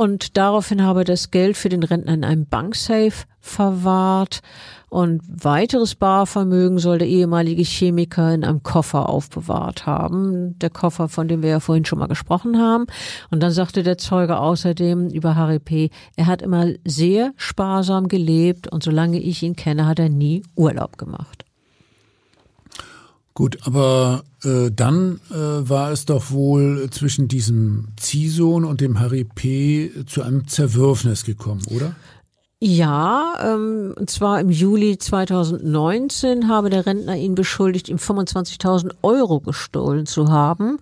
Und 0.00 0.38
daraufhin 0.38 0.82
habe 0.82 1.04
das 1.04 1.30
Geld 1.30 1.58
für 1.58 1.68
den 1.68 1.82
Rentner 1.82 2.14
in 2.14 2.24
einem 2.24 2.46
Banksafe 2.46 3.26
verwahrt. 3.38 4.40
Und 4.88 5.20
weiteres 5.28 5.94
Barvermögen 5.94 6.78
soll 6.78 6.96
der 6.96 7.06
ehemalige 7.06 7.64
Chemiker 7.64 8.32
in 8.32 8.42
einem 8.42 8.62
Koffer 8.62 9.10
aufbewahrt 9.10 9.84
haben. 9.84 10.58
Der 10.58 10.70
Koffer, 10.70 11.10
von 11.10 11.28
dem 11.28 11.42
wir 11.42 11.50
ja 11.50 11.60
vorhin 11.60 11.84
schon 11.84 11.98
mal 11.98 12.06
gesprochen 12.06 12.58
haben. 12.58 12.86
Und 13.30 13.42
dann 13.42 13.52
sagte 13.52 13.82
der 13.82 13.98
Zeuge 13.98 14.38
außerdem 14.38 15.10
über 15.10 15.36
Harry 15.36 15.58
P., 15.58 15.90
er 16.16 16.28
hat 16.28 16.40
immer 16.40 16.68
sehr 16.86 17.34
sparsam 17.36 18.08
gelebt 18.08 18.72
und 18.72 18.82
solange 18.82 19.20
ich 19.20 19.42
ihn 19.42 19.54
kenne, 19.54 19.86
hat 19.86 19.98
er 19.98 20.08
nie 20.08 20.42
Urlaub 20.56 20.96
gemacht. 20.96 21.44
Gut, 23.40 23.56
aber 23.62 24.24
äh, 24.44 24.70
dann 24.70 25.18
äh, 25.30 25.34
war 25.34 25.92
es 25.92 26.04
doch 26.04 26.30
wohl 26.30 26.90
zwischen 26.90 27.26
diesem 27.26 27.88
Ziehsohn 27.96 28.66
und 28.66 28.82
dem 28.82 29.00
Harry 29.00 29.24
P. 29.24 29.90
zu 30.04 30.20
einem 30.20 30.46
Zerwürfnis 30.46 31.24
gekommen, 31.24 31.62
oder? 31.74 31.94
Ja, 32.60 33.32
ähm, 33.42 33.94
und 33.98 34.10
zwar 34.10 34.42
im 34.42 34.50
Juli 34.50 34.98
2019 34.98 36.48
habe 36.48 36.68
der 36.68 36.84
Rentner 36.84 37.16
ihn 37.16 37.34
beschuldigt, 37.34 37.88
ihm 37.88 37.96
25.000 37.96 38.90
Euro 39.00 39.40
gestohlen 39.40 40.04
zu 40.04 40.28
haben. 40.28 40.78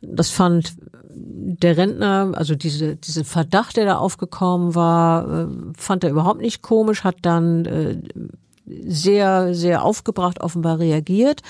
Das 0.00 0.30
fand 0.30 0.74
der 1.14 1.76
Rentner, 1.76 2.32
also 2.34 2.56
diese, 2.56 2.96
diese 2.96 3.22
Verdacht, 3.22 3.76
der 3.76 3.84
da 3.84 3.98
aufgekommen 3.98 4.74
war, 4.74 5.42
äh, 5.42 5.46
fand 5.76 6.02
er 6.02 6.10
überhaupt 6.10 6.40
nicht 6.40 6.62
komisch, 6.62 7.04
hat 7.04 7.18
dann 7.22 7.64
äh, 7.66 7.96
sehr, 8.86 9.54
sehr 9.54 9.84
aufgebracht 9.84 10.40
offenbar 10.40 10.78
reagiert. 10.78 11.42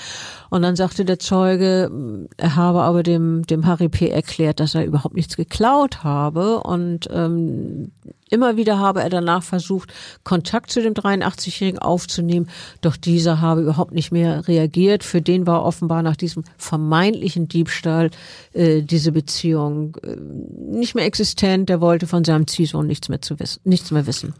Und 0.49 0.61
dann 0.61 0.75
sagte 0.75 1.05
der 1.05 1.19
Zeuge, 1.19 2.27
er 2.37 2.55
habe 2.55 2.81
aber 2.81 3.03
dem, 3.03 3.45
dem 3.47 3.65
Harry 3.65 3.89
P. 3.89 4.09
erklärt, 4.09 4.59
dass 4.59 4.75
er 4.75 4.85
überhaupt 4.85 5.15
nichts 5.15 5.35
geklaut 5.35 6.03
habe. 6.03 6.59
Und 6.59 7.09
ähm, 7.11 7.91
immer 8.29 8.57
wieder 8.57 8.79
habe 8.79 9.01
er 9.01 9.09
danach 9.09 9.43
versucht, 9.43 9.93
Kontakt 10.23 10.71
zu 10.71 10.81
dem 10.81 10.93
83-Jährigen 10.93 11.79
aufzunehmen. 11.79 12.49
Doch 12.81 12.97
dieser 12.97 13.41
habe 13.41 13.61
überhaupt 13.61 13.93
nicht 13.93 14.11
mehr 14.11 14.47
reagiert. 14.47 15.03
Für 15.03 15.21
den 15.21 15.47
war 15.47 15.63
offenbar 15.63 16.03
nach 16.03 16.15
diesem 16.15 16.43
vermeintlichen 16.57 17.47
Diebstahl 17.47 18.11
äh, 18.53 18.81
diese 18.81 19.11
Beziehung 19.11 19.97
äh, 20.03 20.15
nicht 20.15 20.95
mehr 20.95 21.05
existent. 21.05 21.69
Der 21.69 21.81
wollte 21.81 22.07
von 22.07 22.23
seinem 22.23 22.47
Ziehsohn 22.47 22.87
nichts 22.87 23.09
mehr 23.09 23.21
zu 23.21 23.39
wissen, 23.39 23.61
nichts 23.63 23.91
mehr 23.91 24.07
wissen. 24.07 24.33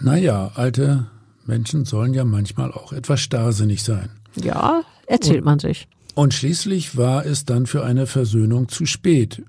Naja, 0.00 0.52
alte 0.54 1.06
Menschen 1.48 1.84
sollen 1.84 2.14
ja 2.14 2.24
manchmal 2.24 2.70
auch 2.72 2.92
etwas 2.92 3.20
starrsinnig 3.20 3.82
sein. 3.82 4.10
Ja, 4.36 4.82
erzählt 5.06 5.38
und, 5.38 5.44
man 5.44 5.58
sich. 5.58 5.88
Und 6.14 6.34
schließlich 6.34 6.96
war 6.96 7.26
es 7.26 7.44
dann 7.44 7.66
für 7.66 7.84
eine 7.84 8.06
Versöhnung 8.06 8.68
zu 8.68 8.86
spät. 8.86 9.42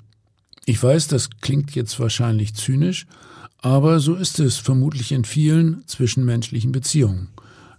Ich 0.66 0.82
weiß, 0.82 1.08
das 1.08 1.30
klingt 1.41 1.76
jetzt 1.76 2.00
wahrscheinlich 2.00 2.56
zynisch, 2.56 3.06
aber 3.62 4.00
so 4.00 4.16
ist 4.16 4.39
es 4.39 4.58
vermutlich 4.58 5.12
in 5.12 5.26
vielen 5.26 5.84
zwischenmenschlichen 5.88 6.72
Beziehungen. 6.72 7.30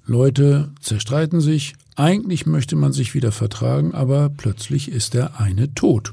Leute 0.05 0.71
zerstreiten 0.81 1.41
sich, 1.41 1.75
eigentlich 1.97 2.47
möchte 2.47 2.77
man 2.77 2.93
sich 2.93 3.14
wieder 3.14 3.33
vertragen, 3.33 3.95
aber 3.95 4.29
plötzlich 4.29 4.91
ist 4.91 5.14
der 5.14 5.41
eine 5.41 5.73
tot. 5.75 6.12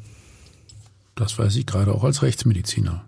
Das 1.16 1.38
weiß 1.38 1.55
ich 1.55 1.66
gerade 1.66 1.93
auch 1.93 2.03
als 2.03 2.22
Rechtsmediziner. 2.22 3.07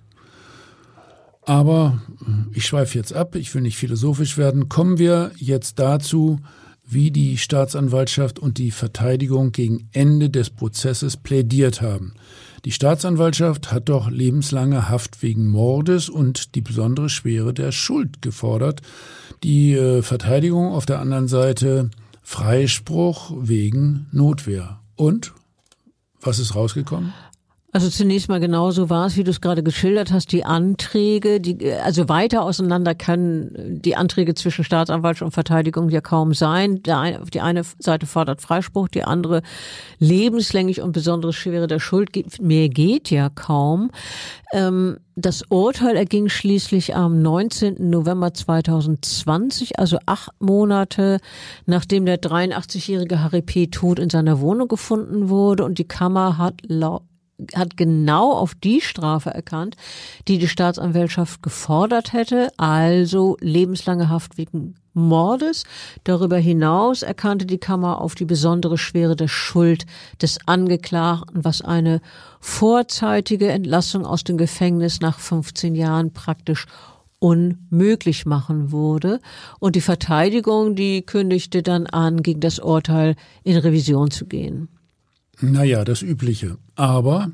Aber 1.49 1.99
äh, 2.21 2.55
ich 2.55 2.67
schweife 2.67 2.95
jetzt 2.95 3.11
ab, 3.11 3.33
ich 3.35 3.55
will 3.55 3.63
nicht 3.63 3.75
philosophisch 3.75 4.37
werden. 4.37 4.69
Kommen 4.69 4.99
wir 4.99 5.31
jetzt 5.37 5.79
dazu, 5.79 6.39
wie 6.85 7.09
die 7.09 7.39
Staatsanwaltschaft 7.39 8.37
und 8.37 8.59
die 8.59 8.69
Verteidigung 8.69 9.51
gegen 9.51 9.89
Ende 9.91 10.29
des 10.29 10.51
Prozesses 10.51 11.17
plädiert 11.17 11.81
haben. 11.81 12.13
Die 12.65 12.71
Staatsanwaltschaft 12.71 13.71
hat 13.71 13.89
doch 13.89 14.11
lebenslange 14.11 14.89
Haft 14.89 15.23
wegen 15.23 15.47
Mordes 15.47 16.07
und 16.07 16.53
die 16.53 16.61
besondere 16.61 17.09
Schwere 17.09 17.51
der 17.51 17.71
Schuld 17.71 18.21
gefordert. 18.21 18.83
Die 19.41 19.73
äh, 19.73 20.03
Verteidigung 20.03 20.71
auf 20.71 20.85
der 20.85 20.99
anderen 20.99 21.27
Seite 21.27 21.89
Freispruch 22.21 23.33
wegen 23.39 24.05
Notwehr. 24.11 24.81
Und 24.95 25.33
was 26.21 26.37
ist 26.37 26.53
rausgekommen? 26.53 27.11
Also 27.71 27.87
zunächst 27.89 28.29
mal 28.29 28.39
genauso 28.39 28.89
war 28.89 29.05
es, 29.05 29.15
wie 29.15 29.23
du 29.23 29.29
es 29.29 29.41
gerade 29.41 29.61
geschildert 29.61 30.11
hast, 30.11 30.31
die 30.31 30.43
Anträge, 30.43 31.39
die, 31.39 31.71
also 31.71 32.09
weiter 32.09 32.41
auseinander 32.41 32.95
können 32.95 33.79
die 33.81 33.95
Anträge 33.95 34.33
zwischen 34.33 34.63
Staatsanwaltschaft 34.63 35.27
und 35.27 35.33
Verteidigung 35.33 35.89
ja 35.89 36.01
kaum 36.01 36.33
sein. 36.33 36.81
Die 36.81 37.41
eine 37.41 37.63
Seite 37.77 38.07
fordert 38.07 38.41
Freispruch, 38.41 38.87
die 38.87 39.03
andere 39.03 39.43
lebenslänglich 39.99 40.81
und 40.81 40.93
besondere 40.93 41.31
Schwere 41.31 41.67
der 41.67 41.79
Schuld. 41.79 42.09
Mehr 42.41 42.69
geht 42.69 43.11
ja 43.11 43.29
kaum. 43.29 43.91
Ähm, 44.51 44.97
das 45.15 45.43
Urteil 45.49 45.95
erging 45.95 46.29
schließlich 46.29 46.95
am 46.95 47.21
19. 47.21 47.89
November 47.89 48.33
2020, 48.33 49.77
also 49.77 49.99
acht 50.05 50.29
Monate 50.39 51.19
nachdem 51.65 52.05
der 52.05 52.19
83-jährige 52.19 53.21
Harry 53.21 53.41
P. 53.41 53.67
tot 53.67 53.99
in 53.99 54.09
seiner 54.09 54.39
Wohnung 54.39 54.69
gefunden 54.69 55.29
wurde 55.29 55.65
und 55.65 55.77
die 55.77 55.87
Kammer 55.87 56.37
hat 56.37 56.61
laut 56.65 57.03
hat 57.55 57.77
genau 57.77 58.33
auf 58.33 58.55
die 58.55 58.81
Strafe 58.81 59.29
erkannt, 59.29 59.75
die 60.27 60.37
die 60.37 60.47
Staatsanwaltschaft 60.47 61.41
gefordert 61.41 62.13
hätte, 62.13 62.49
also 62.57 63.37
lebenslange 63.41 64.09
Haft 64.09 64.37
wegen 64.37 64.75
Mordes. 64.93 65.63
Darüber 66.03 66.37
hinaus 66.37 67.01
erkannte 67.03 67.45
die 67.45 67.57
Kammer 67.57 68.01
auf 68.01 68.15
die 68.15 68.25
besondere 68.25 68.77
Schwere 68.77 69.15
der 69.15 69.27
Schuld 69.27 69.85
des 70.21 70.39
Angeklagten, 70.45 71.43
was 71.43 71.61
eine 71.61 72.01
vorzeitige 72.39 73.49
Entlassung 73.49 74.05
aus 74.05 74.23
dem 74.23 74.37
Gefängnis 74.37 74.99
nach 74.99 75.19
15 75.19 75.75
Jahren 75.75 76.11
praktisch 76.11 76.65
unmöglich 77.19 78.25
machen 78.25 78.71
würde. 78.71 79.19
Und 79.59 79.75
die 79.75 79.81
Verteidigung, 79.81 80.75
die 80.75 81.01
kündigte 81.01 81.61
dann 81.61 81.85
an, 81.87 82.23
gegen 82.23 82.39
das 82.39 82.59
Urteil 82.59 83.15
in 83.43 83.57
Revision 83.57 84.09
zu 84.09 84.25
gehen. 84.25 84.69
Naja, 85.41 85.85
das 85.85 86.01
Übliche. 86.01 86.57
Aber 86.75 87.31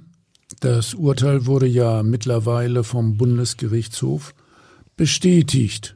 das 0.60 0.94
Urteil 0.94 1.46
wurde 1.46 1.68
ja 1.68 2.04
mittlerweile 2.04 2.84
vom 2.84 3.18
Bundesgerichtshof 3.18 4.34
bestätigt. 4.96 5.96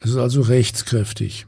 Es 0.00 0.10
ist 0.10 0.16
also 0.16 0.42
rechtskräftig. 0.42 1.46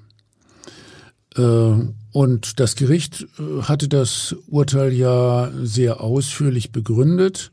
Äh, 1.37 1.75
und 2.13 2.61
das 2.61 2.77
Gericht 2.77 3.27
äh, 3.39 3.63
hatte 3.63 3.89
das 3.89 4.35
Urteil 4.47 4.93
ja 4.93 5.51
sehr 5.63 6.01
ausführlich 6.01 6.73
begründet. 6.73 7.53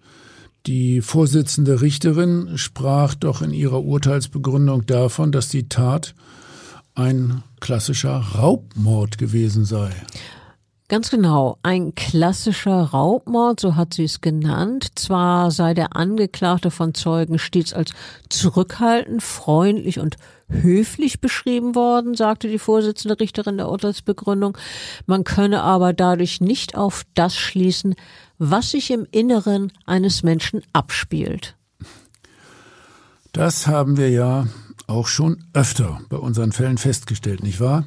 Die 0.65 1.01
Vorsitzende 1.01 1.81
Richterin 1.81 2.57
sprach 2.57 3.13
doch 3.13 3.41
in 3.41 3.51
ihrer 3.51 3.83
Urteilsbegründung 3.83 4.85
davon, 4.85 5.31
dass 5.31 5.49
die 5.49 5.69
Tat 5.69 6.15
ein 6.95 7.43
klassischer 7.59 8.17
Raubmord 8.17 9.17
gewesen 9.17 9.65
sei. 9.65 9.91
Ganz 10.87 11.09
genau, 11.09 11.57
ein 11.63 11.95
klassischer 11.95 12.83
Raubmord, 12.83 13.59
so 13.59 13.75
hat 13.75 13.95
sie 13.95 14.03
es 14.03 14.21
genannt. 14.21 14.89
Zwar 14.93 15.49
sei 15.49 15.73
der 15.73 15.95
Angeklagte 15.95 16.69
von 16.69 16.93
Zeugen 16.93 17.39
stets 17.39 17.73
als 17.73 17.91
zurückhaltend, 18.29 19.23
freundlich 19.23 19.99
und 19.99 20.17
höflich 20.47 21.21
beschrieben 21.21 21.73
worden, 21.73 22.13
sagte 22.13 22.47
die 22.47 22.59
Vorsitzende 22.59 23.19
Richterin 23.19 23.57
der 23.57 23.69
Urteilsbegründung. 23.69 24.59
Man 25.07 25.23
könne 25.23 25.63
aber 25.63 25.91
dadurch 25.91 26.39
nicht 26.39 26.75
auf 26.75 27.03
das 27.15 27.35
schließen, 27.35 27.95
was 28.37 28.69
sich 28.69 28.91
im 28.91 29.07
Inneren 29.09 29.71
eines 29.87 30.21
Menschen 30.21 30.61
abspielt. 30.71 31.55
Das 33.33 33.65
haben 33.65 33.97
wir 33.97 34.11
ja 34.11 34.45
auch 34.85 35.07
schon 35.07 35.45
öfter 35.53 35.99
bei 36.09 36.17
unseren 36.17 36.51
Fällen 36.51 36.77
festgestellt, 36.77 37.41
nicht 37.41 37.59
wahr? 37.59 37.85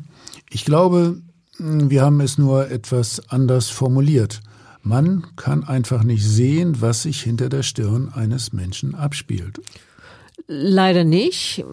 Ich 0.51 0.65
glaube, 0.65 1.23
wir 1.59 2.03
haben 2.03 2.21
es 2.21 2.39
nur 2.39 2.71
etwas 2.71 3.23
anders 3.29 3.69
formuliert. 3.69 4.41
Man 4.83 5.27
kann 5.37 5.65
einfach 5.65 6.05
nicht 6.05 6.25
sehen, 6.25 6.81
was 6.81 7.03
sich 7.03 7.21
hinter 7.23 7.49
der 7.49 7.63
Stirn 7.63 8.11
eines 8.15 8.53
Menschen 8.53 8.95
abspielt. 8.95 9.61
Leider 10.47 11.05
nicht. 11.05 11.65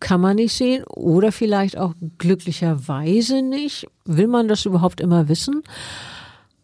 Kann 0.00 0.20
man 0.20 0.36
nicht 0.36 0.54
sehen 0.54 0.82
oder 0.84 1.30
vielleicht 1.30 1.78
auch 1.78 1.94
glücklicherweise 2.18 3.42
nicht. 3.42 3.86
Will 4.04 4.26
man 4.26 4.48
das 4.48 4.64
überhaupt 4.64 5.00
immer 5.00 5.28
wissen? 5.28 5.62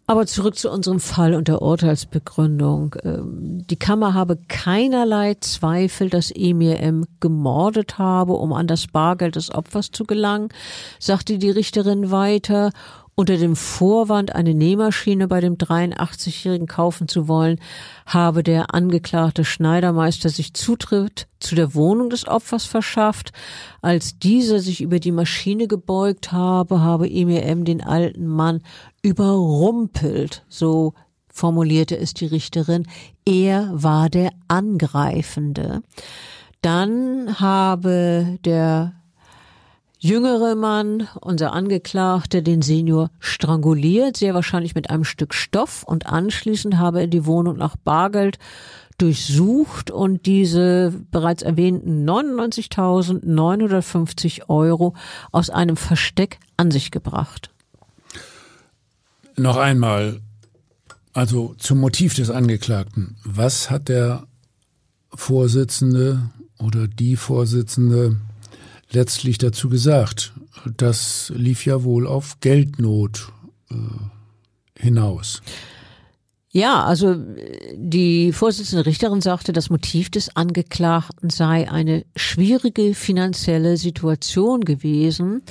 Aber 0.07 0.26
zurück 0.26 0.57
zu 0.57 0.70
unserem 0.70 1.00
Fall 1.00 1.34
und 1.34 1.48
der 1.48 1.62
Urteilsbegründung. 1.62 2.94
Ähm, 3.05 3.66
die 3.66 3.76
Kammer 3.76 4.12
habe 4.12 4.36
keinerlei 4.48 5.34
Zweifel, 5.40 6.11
dass 6.11 6.30
Emir 6.30 6.78
M. 6.80 7.07
gemordet 7.20 7.96
habe, 7.96 8.34
um 8.34 8.52
an 8.52 8.66
das 8.66 8.86
Bargeld 8.86 9.36
des 9.36 9.50
Opfers 9.55 9.92
zu 9.92 10.05
gelangen, 10.05 10.50
sagte 10.98 11.38
die 11.38 11.50
Richterin 11.50 12.11
weiter 12.11 12.70
unter 13.16 13.36
dem 13.36 13.54
Vorwand, 13.56 14.34
eine 14.34 14.54
Nähmaschine 14.54 15.28
bei 15.28 15.40
dem 15.40 15.56
83-Jährigen 15.56 16.66
kaufen 16.66 17.06
zu 17.06 17.28
wollen, 17.28 17.60
habe 18.06 18.42
der 18.42 18.74
angeklagte 18.74 19.44
Schneidermeister 19.44 20.28
sich 20.28 20.54
Zutritt 20.54 21.28
zu 21.38 21.54
der 21.54 21.74
Wohnung 21.74 22.10
des 22.10 22.26
Opfers 22.26 22.64
verschafft. 22.64 23.32
Als 23.82 24.18
dieser 24.18 24.58
sich 24.58 24.80
über 24.80 24.98
die 24.98 25.12
Maschine 25.12 25.68
gebeugt 25.68 26.32
habe, 26.32 26.80
habe 26.80 27.08
Emir 27.08 27.44
M. 27.44 27.64
den 27.64 27.82
alten 27.82 28.26
Mann 28.26 28.62
überrumpelt, 29.02 30.44
so 30.48 30.94
formulierte 31.28 31.96
es 31.96 32.14
die 32.14 32.26
Richterin. 32.26 32.86
Er 33.24 33.70
war 33.72 34.08
der 34.08 34.30
Angreifende. 34.48 35.82
Dann 36.62 37.40
habe 37.40 38.38
der 38.44 38.94
jüngere 40.05 40.55
Mann, 40.55 41.09
unser 41.22 41.55
Angeklagter, 41.55 42.42
den 42.42 42.61
Senior 42.61 43.09
stranguliert, 43.20 44.18
sehr 44.18 44.34
wahrscheinlich 44.34 44.74
mit 44.74 44.90
einem 44.90 45.05
Stück 45.05 45.32
Stoff 45.32 45.82
und 45.82 46.05
anschließend 46.07 46.76
habe 46.76 47.00
er 47.00 47.07
die 47.07 47.24
Wohnung 47.24 47.57
nach 47.57 47.76
Bargeld 47.76 48.38
durchsucht 48.98 49.90
und 49.90 50.26
diese 50.26 50.92
bereits 51.11 51.40
erwähnten 51.42 52.07
99.950 52.09 54.42
Euro 54.48 54.94
aus 55.32 55.48
einem 55.48 55.78
Versteck 55.78 56.38
an 56.59 56.70
sich 56.70 56.90
gebracht. 56.90 57.48
Noch 59.36 59.57
einmal, 59.57 60.20
also 61.14 61.55
zum 61.57 61.80
Motiv 61.80 62.12
des 62.14 62.28
Angeklagten. 62.28 63.16
Was 63.24 63.70
hat 63.70 63.88
der 63.88 64.26
Vorsitzende 65.14 66.28
oder 66.59 66.88
die 66.88 67.16
Vorsitzende 67.16 68.18
letztlich 68.95 69.38
dazu 69.38 69.68
gesagt. 69.68 70.32
Das 70.76 71.32
lief 71.34 71.66
ja 71.66 71.84
wohl 71.84 72.07
auf 72.07 72.40
Geldnot 72.40 73.32
äh, 73.70 73.74
hinaus. 74.78 75.42
Ja, 76.51 76.84
also 76.84 77.16
die 77.74 78.32
Vorsitzende 78.32 78.86
Richterin 78.86 79.20
sagte, 79.20 79.53
das 79.53 79.70
Motiv 79.70 80.09
des 80.09 80.36
Angeklagten 80.36 81.28
sei 81.28 81.68
eine 81.68 82.05
schwierige 82.14 82.95
finanzielle 82.95 83.76
Situation 83.76 84.61
gewesen. 84.61 85.42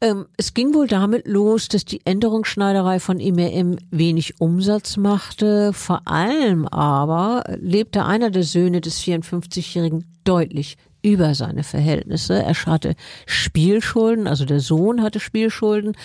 Ähm, 0.00 0.26
es 0.36 0.54
ging 0.54 0.74
wohl 0.74 0.86
damit 0.86 1.26
los, 1.26 1.66
dass 1.66 1.84
die 1.84 2.02
Änderungsschneiderei 2.04 3.00
von 3.00 3.18
IMM 3.18 3.78
wenig 3.90 4.40
Umsatz 4.40 4.96
machte. 4.96 5.72
Vor 5.72 6.06
allem 6.06 6.68
aber 6.68 7.42
lebte 7.58 8.04
einer 8.04 8.30
der 8.30 8.44
Söhne 8.44 8.80
des 8.80 9.00
54-Jährigen 9.00 10.04
deutlich 10.22 10.76
über 11.06 11.36
seine 11.36 11.62
Verhältnisse. 11.62 12.42
Er 12.42 12.54
hatte 12.66 12.96
Spielschulden, 13.26 14.26
also 14.26 14.44
der 14.44 14.58
Sohn 14.58 15.02
hatte 15.02 15.20
Spielschulden, 15.20 15.96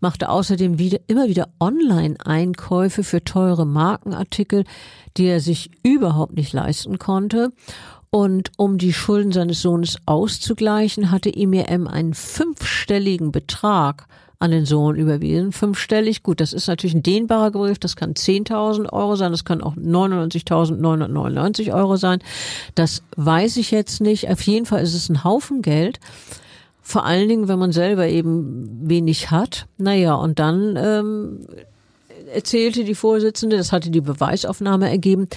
machte 0.00 0.28
außerdem 0.28 0.80
wieder, 0.80 0.98
immer 1.06 1.28
wieder 1.28 1.48
Online-Einkäufe 1.60 3.04
für 3.04 3.22
teure 3.22 3.64
Markenartikel, 3.64 4.64
die 5.16 5.26
er 5.26 5.38
sich 5.38 5.70
überhaupt 5.84 6.36
nicht 6.36 6.52
leisten 6.52 6.98
konnte. 6.98 7.52
Und 8.10 8.50
um 8.56 8.78
die 8.78 8.92
Schulden 8.92 9.30
seines 9.30 9.62
Sohnes 9.62 9.98
auszugleichen, 10.06 11.12
hatte 11.12 11.30
IMM 11.30 11.86
einen 11.86 12.14
fünfstelligen 12.14 13.30
Betrag 13.30 14.08
an 14.40 14.52
den 14.52 14.64
Sohn 14.66 14.96
überwiesen. 14.96 15.52
Fünfstellig, 15.52 16.22
gut, 16.22 16.40
das 16.40 16.52
ist 16.52 16.68
natürlich 16.68 16.94
ein 16.94 17.02
dehnbarer 17.02 17.50
Begriff, 17.50 17.78
das 17.78 17.96
kann 17.96 18.14
10.000 18.14 18.92
Euro 18.92 19.16
sein, 19.16 19.32
das 19.32 19.44
kann 19.44 19.60
auch 19.62 19.74
99.999 19.76 21.74
Euro 21.74 21.96
sein. 21.96 22.20
Das 22.74 23.02
weiß 23.16 23.56
ich 23.56 23.72
jetzt 23.72 24.00
nicht. 24.00 24.30
Auf 24.30 24.40
jeden 24.42 24.66
Fall 24.66 24.82
ist 24.82 24.94
es 24.94 25.08
ein 25.08 25.24
Haufen 25.24 25.62
Geld. 25.62 25.98
Vor 26.80 27.04
allen 27.04 27.28
Dingen, 27.28 27.48
wenn 27.48 27.58
man 27.58 27.72
selber 27.72 28.06
eben 28.06 28.88
wenig 28.88 29.30
hat. 29.30 29.66
Naja, 29.76 30.14
und 30.14 30.38
dann 30.38 30.76
ähm, 30.76 31.46
erzählte 32.32 32.84
die 32.84 32.94
Vorsitzende, 32.94 33.56
das 33.56 33.72
hatte 33.72 33.90
die 33.90 34.00
Beweisaufnahme 34.00 34.88
ergeben, 34.88 35.28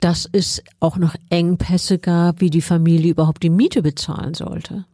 dass 0.00 0.28
es 0.30 0.62
auch 0.78 0.96
noch 0.98 1.14
Engpässe 1.30 1.98
gab, 1.98 2.40
wie 2.40 2.50
die 2.50 2.62
Familie 2.62 3.10
überhaupt 3.10 3.42
die 3.42 3.50
Miete 3.50 3.82
bezahlen 3.82 4.34
sollte. 4.34 4.84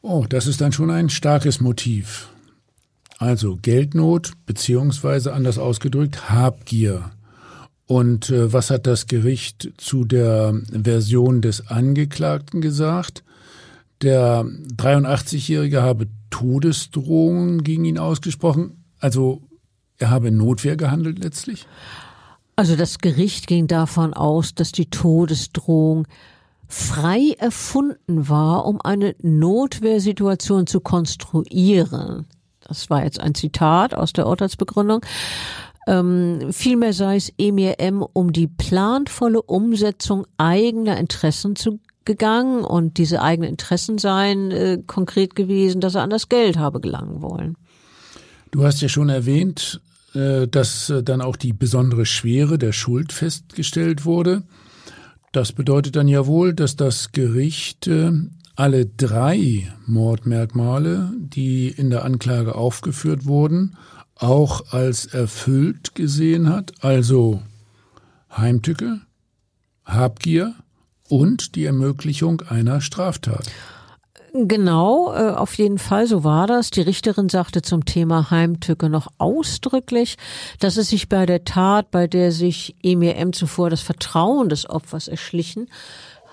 Oh, 0.00 0.24
das 0.28 0.46
ist 0.46 0.60
dann 0.60 0.72
schon 0.72 0.90
ein 0.90 1.10
starkes 1.10 1.60
Motiv. 1.60 2.28
Also 3.18 3.58
Geldnot 3.60 4.32
beziehungsweise 4.46 5.32
anders 5.32 5.58
ausgedrückt 5.58 6.30
Habgier. 6.30 7.10
Und 7.86 8.30
äh, 8.30 8.52
was 8.52 8.70
hat 8.70 8.86
das 8.86 9.06
Gericht 9.06 9.72
zu 9.76 10.04
der 10.04 10.54
Version 10.70 11.42
des 11.42 11.68
Angeklagten 11.68 12.60
gesagt? 12.60 13.24
Der 14.02 14.44
83-Jährige 14.76 15.82
habe 15.82 16.06
Todesdrohungen 16.30 17.64
gegen 17.64 17.84
ihn 17.84 17.98
ausgesprochen. 17.98 18.84
Also 19.00 19.42
er 19.98 20.10
habe 20.10 20.30
Notwehr 20.30 20.76
gehandelt 20.76 21.18
letztlich? 21.18 21.66
Also 22.54 22.76
das 22.76 22.98
Gericht 22.98 23.46
ging 23.46 23.66
davon 23.66 24.14
aus, 24.14 24.54
dass 24.54 24.70
die 24.70 24.90
Todesdrohung 24.90 26.06
frei 26.68 27.34
erfunden 27.38 28.28
war, 28.28 28.66
um 28.66 28.80
eine 28.80 29.16
Notwehrsituation 29.22 30.66
zu 30.66 30.80
konstruieren. 30.80 32.26
Das 32.68 32.90
war 32.90 33.02
jetzt 33.02 33.18
ein 33.18 33.34
Zitat 33.34 33.94
aus 33.94 34.12
der 34.12 34.26
Urteilsbegründung. 34.26 35.00
Ähm, 35.86 36.52
vielmehr 36.52 36.92
sei 36.92 37.16
es 37.16 37.32
Emir 37.38 37.80
M. 37.80 38.02
um 38.02 38.32
die 38.32 38.46
planvolle 38.46 39.40
Umsetzung 39.40 40.26
eigener 40.36 40.98
Interessen 40.98 41.56
zu 41.56 41.80
gegangen 42.04 42.64
und 42.64 42.98
diese 42.98 43.22
eigenen 43.22 43.50
Interessen 43.50 43.98
seien 43.98 44.50
äh, 44.50 44.78
konkret 44.86 45.34
gewesen, 45.34 45.80
dass 45.80 45.94
er 45.94 46.02
an 46.02 46.10
das 46.10 46.28
Geld 46.28 46.58
habe 46.58 46.80
gelangen 46.80 47.22
wollen. 47.22 47.56
Du 48.50 48.64
hast 48.64 48.80
ja 48.80 48.88
schon 48.88 49.08
erwähnt, 49.08 49.80
äh, 50.14 50.46
dass 50.46 50.90
äh, 50.90 51.02
dann 51.02 51.20
auch 51.20 51.36
die 51.36 51.52
besondere 51.52 52.06
Schwere 52.06 52.58
der 52.58 52.72
Schuld 52.72 53.12
festgestellt 53.12 54.04
wurde. 54.04 54.42
Das 55.32 55.52
bedeutet 55.52 55.96
dann 55.96 56.08
ja 56.08 56.26
wohl, 56.26 56.54
dass 56.54 56.76
das 56.76 57.12
Gericht 57.12 57.86
äh, 57.86 58.12
alle 58.58 58.86
drei 58.86 59.72
Mordmerkmale, 59.86 61.12
die 61.16 61.68
in 61.68 61.90
der 61.90 62.04
Anklage 62.04 62.56
aufgeführt 62.56 63.24
wurden, 63.24 63.76
auch 64.16 64.72
als 64.72 65.06
erfüllt 65.06 65.94
gesehen 65.94 66.48
hat, 66.48 66.72
also 66.80 67.40
Heimtücke, 68.36 69.00
Habgier 69.84 70.54
und 71.08 71.54
die 71.54 71.66
Ermöglichung 71.66 72.40
einer 72.48 72.80
Straftat. 72.80 73.48
Genau, 74.34 75.14
äh, 75.14 75.30
auf 75.30 75.54
jeden 75.54 75.78
Fall, 75.78 76.08
so 76.08 76.24
war 76.24 76.48
das. 76.48 76.70
Die 76.70 76.80
Richterin 76.80 77.28
sagte 77.28 77.62
zum 77.62 77.84
Thema 77.84 78.30
Heimtücke 78.30 78.90
noch 78.90 79.06
ausdrücklich, 79.18 80.16
dass 80.58 80.76
es 80.76 80.88
sich 80.90 81.08
bei 81.08 81.26
der 81.26 81.44
Tat, 81.44 81.92
bei 81.92 82.08
der 82.08 82.32
sich 82.32 82.74
Emir 82.82 83.16
M. 83.16 83.32
zuvor 83.32 83.70
das 83.70 83.82
Vertrauen 83.82 84.48
des 84.48 84.68
Opfers 84.68 85.06
erschlichen 85.06 85.68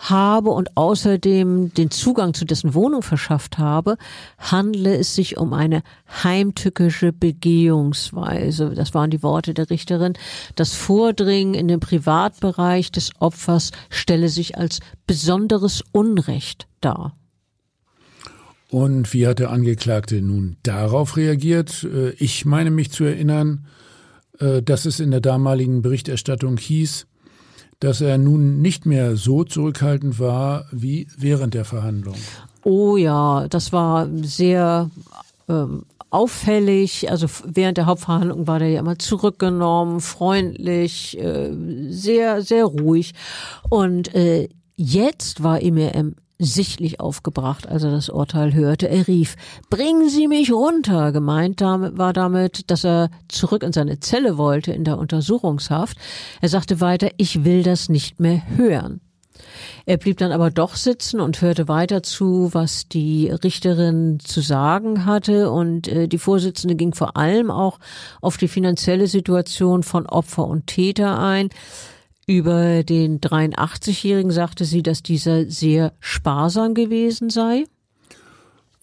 habe 0.10 0.50
und 0.50 0.76
außerdem 0.76 1.74
den 1.74 1.92
Zugang 1.92 2.34
zu 2.34 2.46
dessen 2.46 2.74
Wohnung 2.74 3.02
verschafft 3.02 3.58
habe, 3.58 3.98
handle 4.38 4.96
es 4.96 5.16
sich 5.16 5.38
um 5.38 5.54
eine 5.54 5.84
heimtückische 6.24 7.14
Begehungsweise. 7.14 8.72
Das 8.76 8.94
waren 8.94 9.10
die 9.10 9.24
Worte 9.24 9.54
der 9.54 9.70
Richterin. 9.70 10.14
Das 10.56 10.74
Vordringen 10.74 11.54
in 11.54 11.68
den 11.68 11.80
Privatbereich 11.80 12.92
des 12.92 13.12
Opfers 13.20 13.72
stelle 13.90 14.30
sich 14.30 14.58
als 14.58 14.80
besonderes 15.08 15.84
Unrecht 15.92 16.68
dar. 16.82 17.16
Und 18.70 19.14
wie 19.14 19.28
hat 19.28 19.40
der 19.40 19.52
Angeklagte 19.52 20.22
nun 20.22 20.58
darauf 20.64 21.18
reagiert? 21.18 21.84
Äh, 21.84 22.12
ich 22.12 22.46
meine 22.46 22.72
mich 22.72 22.92
zu 22.92 23.04
erinnern, 23.04 23.68
äh, 24.40 24.62
dass 24.62 24.86
es 24.86 25.00
in 25.00 25.12
der 25.12 25.22
damaligen 25.22 25.82
Berichterstattung 25.82 26.58
hieß, 26.58 27.08
dass 27.80 28.02
er 28.02 28.18
nun 28.18 28.62
nicht 28.62 28.86
mehr 28.86 29.16
so 29.18 29.44
zurückhaltend 29.44 30.20
war 30.20 30.66
wie 30.72 31.08
während 31.18 31.54
der 31.54 31.66
Verhandlung. 31.66 32.16
Oh 32.64 32.98
ja, 32.98 33.48
das 33.48 33.72
war 33.74 34.08
sehr 34.24 34.90
ähm, 35.48 35.84
auffällig. 36.10 37.12
Also 37.12 37.28
während 37.46 37.78
der 37.78 37.86
Hauptverhandlung 37.86 38.48
war 38.48 38.60
der 38.60 38.70
ja 38.70 38.80
immer 38.80 38.98
zurückgenommen, 38.98 40.00
freundlich, 40.02 41.20
äh, 41.20 41.52
sehr, 41.90 42.42
sehr 42.42 42.66
ruhig. 42.66 43.14
Und 43.70 44.16
äh, 44.16 44.50
jetzt 44.76 45.44
war 45.44 45.62
ihm 45.62 45.78
sichtlich 46.38 47.00
aufgebracht, 47.00 47.68
als 47.68 47.84
er 47.84 47.92
das 47.92 48.10
Urteil 48.10 48.54
hörte. 48.54 48.90
Er 48.90 49.08
rief, 49.08 49.36
bringen 49.70 50.10
Sie 50.10 50.28
mich 50.28 50.52
runter. 50.52 51.12
Gemeint 51.12 51.62
war 51.62 52.14
damit, 52.14 52.70
dass 52.70 52.84
er 52.84 53.10
zurück 53.28 53.64
in 53.64 53.74
seine 53.74 54.00
Zelle 54.00 54.38
wollte 54.38 54.72
in 54.72 54.84
der 54.84 54.98
Untersuchungshaft. 54.98 55.98
Er 56.42 56.50
sagte 56.50 56.82
weiter, 56.82 57.10
ich 57.18 57.46
will 57.46 57.64
das 57.64 57.90
nicht 57.90 58.20
mehr 58.20 58.42
hören. 58.56 59.02
Er 59.86 59.98
blieb 59.98 60.18
dann 60.18 60.32
aber 60.32 60.50
doch 60.50 60.76
sitzen 60.76 61.20
und 61.20 61.42
hörte 61.42 61.68
weiter 61.68 62.02
zu, 62.04 62.50
was 62.54 62.88
die 62.88 63.30
Richterin 63.30 64.20
zu 64.20 64.42
sagen 64.42 65.06
hatte. 65.06 65.52
Und 65.52 65.88
äh, 65.88 66.08
die 66.08 66.18
Vorsitzende 66.18 66.76
ging 66.76 66.94
vor 66.94 67.18
allem 67.18 67.52
auch 67.52 67.80
auf 68.22 68.38
die 68.38 68.48
finanzielle 68.48 69.08
Situation 69.08 69.84
von 69.84 70.06
Opfer 70.06 70.48
und 70.48 70.68
Täter 70.68 71.20
ein. 71.20 71.50
Über 72.28 72.84
den 72.84 73.22
83-Jährigen 73.22 74.32
sagte 74.32 74.66
sie, 74.66 74.82
dass 74.82 75.04
dieser 75.04 75.50
sehr 75.50 75.94
sparsam 76.00 76.74
gewesen 76.74 77.30
sei. 77.30 77.66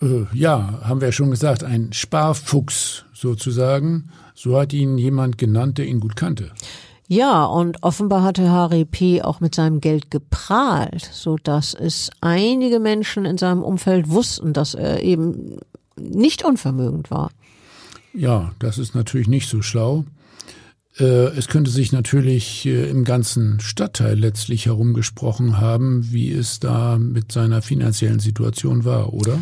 Äh, 0.01 0.27
ja, 0.33 0.81
haben 0.83 1.01
wir 1.01 1.09
ja 1.09 1.13
schon 1.13 1.31
gesagt, 1.31 1.65
ein 1.65 1.93
Sparfuchs 1.93 3.05
sozusagen. 3.13 4.11
So 4.35 4.59
hat 4.59 4.73
ihn 4.73 4.97
jemand 4.97 5.39
genannt, 5.39 5.79
der 5.79 5.87
ihn 5.87 6.01
gut 6.01 6.15
kannte. 6.15 6.53
Ja, 7.09 7.45
und 7.45 7.83
offenbar 7.83 8.23
hatte 8.23 8.51
Harry 8.51 8.85
P. 8.85 9.23
auch 9.23 9.41
mit 9.41 9.55
seinem 9.55 9.81
Geld 9.81 10.11
geprahlt, 10.11 11.11
so 11.13 11.37
dass 11.37 11.75
es 11.75 12.11
einige 12.21 12.81
Menschen 12.81 13.25
in 13.25 13.39
seinem 13.39 13.63
Umfeld 13.63 14.09
wussten, 14.09 14.53
dass 14.53 14.75
er 14.75 15.03
eben 15.03 15.59
nicht 16.01 16.45
unvermögend 16.45 17.11
war. 17.11 17.31
Ja, 18.15 18.53
das 18.59 18.79
ist 18.79 18.95
natürlich 18.95 19.29
nicht 19.29 19.49
so 19.49 19.63
schlau. 19.63 20.05
Äh, 20.99 21.05
es 21.37 21.49
könnte 21.49 21.71
sich 21.71 21.93
natürlich 21.93 22.67
äh, 22.67 22.91
im 22.91 23.05
ganzen 23.05 23.61
Stadtteil 23.61 24.19
letztlich 24.19 24.67
herumgesprochen 24.67 25.59
haben, 25.59 26.13
wie 26.13 26.31
es 26.33 26.61
da 26.61 26.99
mit 26.99 27.33
seiner 27.33 27.63
finanziellen 27.63 28.21
Situation 28.21 28.85
war, 28.85 29.15
oder? 29.15 29.39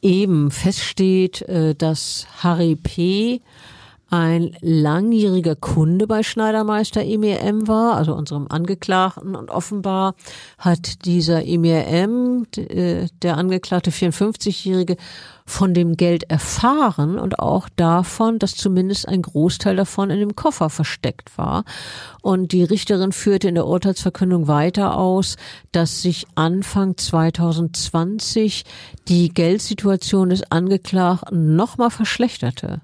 Eben 0.00 0.50
feststeht, 0.50 1.42
äh, 1.42 1.74
dass 1.74 2.26
Harry 2.42 2.76
P 2.76 3.42
ein 4.10 4.56
langjähriger 4.60 5.56
Kunde 5.56 6.06
bei 6.06 6.22
Schneidermeister 6.22 7.02
EMM 7.02 7.66
war, 7.66 7.96
also 7.96 8.14
unserem 8.14 8.46
Angeklagten. 8.48 9.34
Und 9.34 9.50
offenbar 9.50 10.14
hat 10.58 11.04
dieser 11.04 11.44
EMM, 11.44 12.46
der 12.52 13.36
Angeklagte 13.36 13.90
54-Jährige, 13.90 14.96
von 15.46 15.74
dem 15.74 15.96
Geld 15.96 16.30
erfahren 16.30 17.18
und 17.18 17.38
auch 17.38 17.68
davon, 17.76 18.38
dass 18.38 18.54
zumindest 18.54 19.06
ein 19.06 19.20
Großteil 19.20 19.76
davon 19.76 20.08
in 20.08 20.18
dem 20.18 20.36
Koffer 20.36 20.70
versteckt 20.70 21.36
war. 21.36 21.64
Und 22.22 22.52
die 22.52 22.64
Richterin 22.64 23.12
führte 23.12 23.48
in 23.48 23.54
der 23.54 23.66
Urteilsverkündung 23.66 24.48
weiter 24.48 24.96
aus, 24.96 25.36
dass 25.70 26.00
sich 26.00 26.26
Anfang 26.34 26.96
2020 26.96 28.64
die 29.08 29.28
Geldsituation 29.28 30.30
des 30.30 30.50
Angeklagten 30.50 31.56
nochmal 31.56 31.90
verschlechterte. 31.90 32.80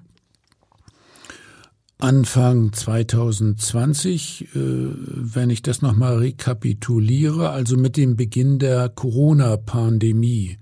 Anfang 2.01 2.73
2020, 2.73 4.41
äh, 4.41 4.47
wenn 4.55 5.49
ich 5.49 5.61
das 5.61 5.81
nochmal 5.81 6.17
rekapituliere, 6.17 7.49
also 7.49 7.77
mit 7.77 7.97
dem 7.97 8.15
Beginn 8.15 8.59
der 8.59 8.89
Corona-Pandemie, 8.89 10.57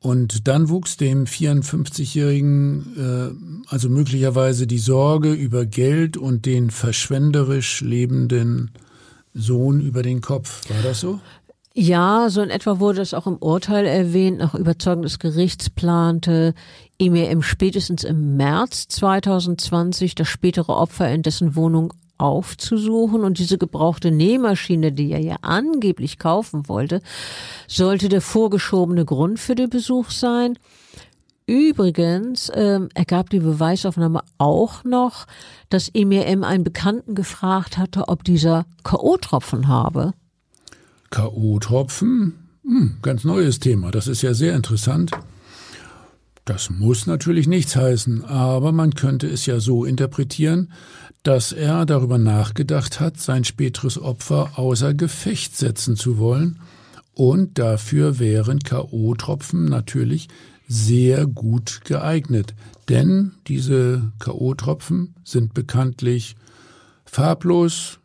und 0.00 0.46
dann 0.46 0.68
wuchs 0.68 0.96
dem 0.96 1.24
54-Jährigen 1.24 2.96
äh, 2.96 3.68
also 3.68 3.88
möglicherweise 3.88 4.66
die 4.66 4.78
Sorge 4.78 5.32
über 5.32 5.66
Geld 5.66 6.16
und 6.16 6.46
den 6.46 6.70
verschwenderisch 6.70 7.80
lebenden 7.80 8.70
Sohn 9.34 9.80
über 9.80 10.02
den 10.02 10.20
Kopf. 10.20 10.68
War 10.70 10.82
das 10.82 11.00
so? 11.00 11.20
Ja, 11.74 12.28
so 12.28 12.42
in 12.42 12.50
etwa 12.50 12.80
wurde 12.80 13.02
es 13.02 13.14
auch 13.14 13.26
im 13.26 13.36
Urteil 13.36 13.86
erwähnt. 13.86 14.38
Nach 14.38 14.54
Überzeugung 14.54 15.02
des 15.02 15.18
Gerichts 15.18 15.70
plante 15.70 16.54
IMEM 16.98 17.42
spätestens 17.42 18.02
im 18.02 18.36
März 18.36 18.88
2020 18.88 20.16
das 20.16 20.26
spätere 20.26 20.70
Opfer 20.70 21.08
in 21.08 21.22
dessen 21.22 21.54
Wohnung 21.54 21.94
aufzusuchen 22.18 23.22
und 23.22 23.38
diese 23.38 23.56
gebrauchte 23.56 24.10
Nähmaschine, 24.10 24.90
die 24.90 25.12
er 25.12 25.20
ja 25.20 25.36
angeblich 25.42 26.18
kaufen 26.18 26.68
wollte, 26.68 27.00
sollte 27.68 28.08
der 28.08 28.20
vorgeschobene 28.20 29.04
Grund 29.04 29.38
für 29.38 29.54
den 29.54 29.70
Besuch 29.70 30.10
sein. 30.10 30.58
Übrigens 31.46 32.50
ähm, 32.52 32.88
ergab 32.94 33.30
die 33.30 33.38
Beweisaufnahme 33.38 34.20
auch 34.36 34.82
noch, 34.82 35.26
dass 35.70 35.88
EMM 35.88 36.42
einen 36.42 36.64
Bekannten 36.64 37.14
gefragt 37.14 37.78
hatte, 37.78 38.08
ob 38.08 38.24
dieser 38.24 38.66
K.O.-Tropfen 38.82 39.68
habe. 39.68 40.12
K.O.-Tropfen? 41.10 42.32
Hm, 42.64 42.98
ganz 43.00 43.24
neues 43.24 43.60
Thema. 43.60 43.92
Das 43.92 44.08
ist 44.08 44.20
ja 44.20 44.34
sehr 44.34 44.54
interessant. 44.54 45.12
Das 46.48 46.70
muss 46.70 47.06
natürlich 47.06 47.46
nichts 47.46 47.76
heißen, 47.76 48.24
aber 48.24 48.72
man 48.72 48.94
könnte 48.94 49.26
es 49.26 49.44
ja 49.44 49.60
so 49.60 49.84
interpretieren, 49.84 50.72
dass 51.22 51.52
er 51.52 51.84
darüber 51.84 52.16
nachgedacht 52.16 53.00
hat, 53.00 53.18
sein 53.18 53.44
späteres 53.44 54.00
Opfer 54.00 54.52
außer 54.58 54.94
Gefecht 54.94 55.58
setzen 55.58 55.94
zu 55.94 56.16
wollen, 56.16 56.58
und 57.12 57.58
dafür 57.58 58.18
wären 58.18 58.60
KO-Tropfen 58.60 59.66
natürlich 59.66 60.28
sehr 60.66 61.26
gut 61.26 61.82
geeignet. 61.84 62.54
Denn 62.88 63.32
diese 63.46 64.10
K.O.-Tropfen 64.18 65.08
sind 65.24 65.52
bekanntlich 65.52 66.34
farblos, 67.04 67.98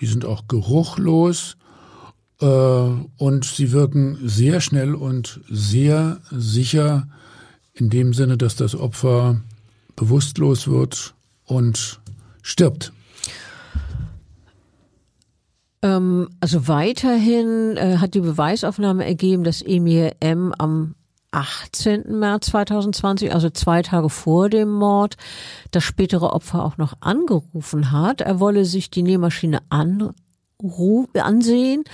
die 0.00 0.06
sind 0.06 0.24
auch 0.24 0.48
geruchlos 0.48 1.56
äh, 2.40 2.46
und 2.46 3.44
sie 3.44 3.70
wirken 3.70 4.18
sehr 4.24 4.60
schnell 4.60 4.96
und 4.96 5.40
sehr 5.48 6.20
sicher 6.32 7.06
in 7.74 7.90
dem 7.90 8.14
Sinne, 8.14 8.36
dass 8.36 8.56
das 8.56 8.74
Opfer 8.74 9.40
bewusstlos 9.96 10.68
wird 10.68 11.14
und 11.44 12.00
stirbt. 12.42 12.92
Ähm, 15.82 16.30
also 16.40 16.66
weiterhin 16.68 17.76
äh, 17.76 17.98
hat 17.98 18.14
die 18.14 18.20
Beweisaufnahme 18.20 19.04
ergeben, 19.04 19.44
dass 19.44 19.60
Emir 19.60 20.16
M. 20.20 20.54
am 20.56 20.94
18. 21.32 22.18
März 22.18 22.46
2020, 22.46 23.34
also 23.34 23.50
zwei 23.50 23.82
Tage 23.82 24.08
vor 24.08 24.48
dem 24.48 24.70
Mord, 24.70 25.16
das 25.72 25.82
spätere 25.82 26.32
Opfer 26.32 26.64
auch 26.64 26.76
noch 26.76 26.94
angerufen 27.00 27.90
hat. 27.90 28.20
Er 28.20 28.38
wolle 28.38 28.64
sich 28.64 28.88
die 28.90 29.02
Nähmaschine 29.02 29.58
an, 29.68 30.14
ansehen. 31.14 31.84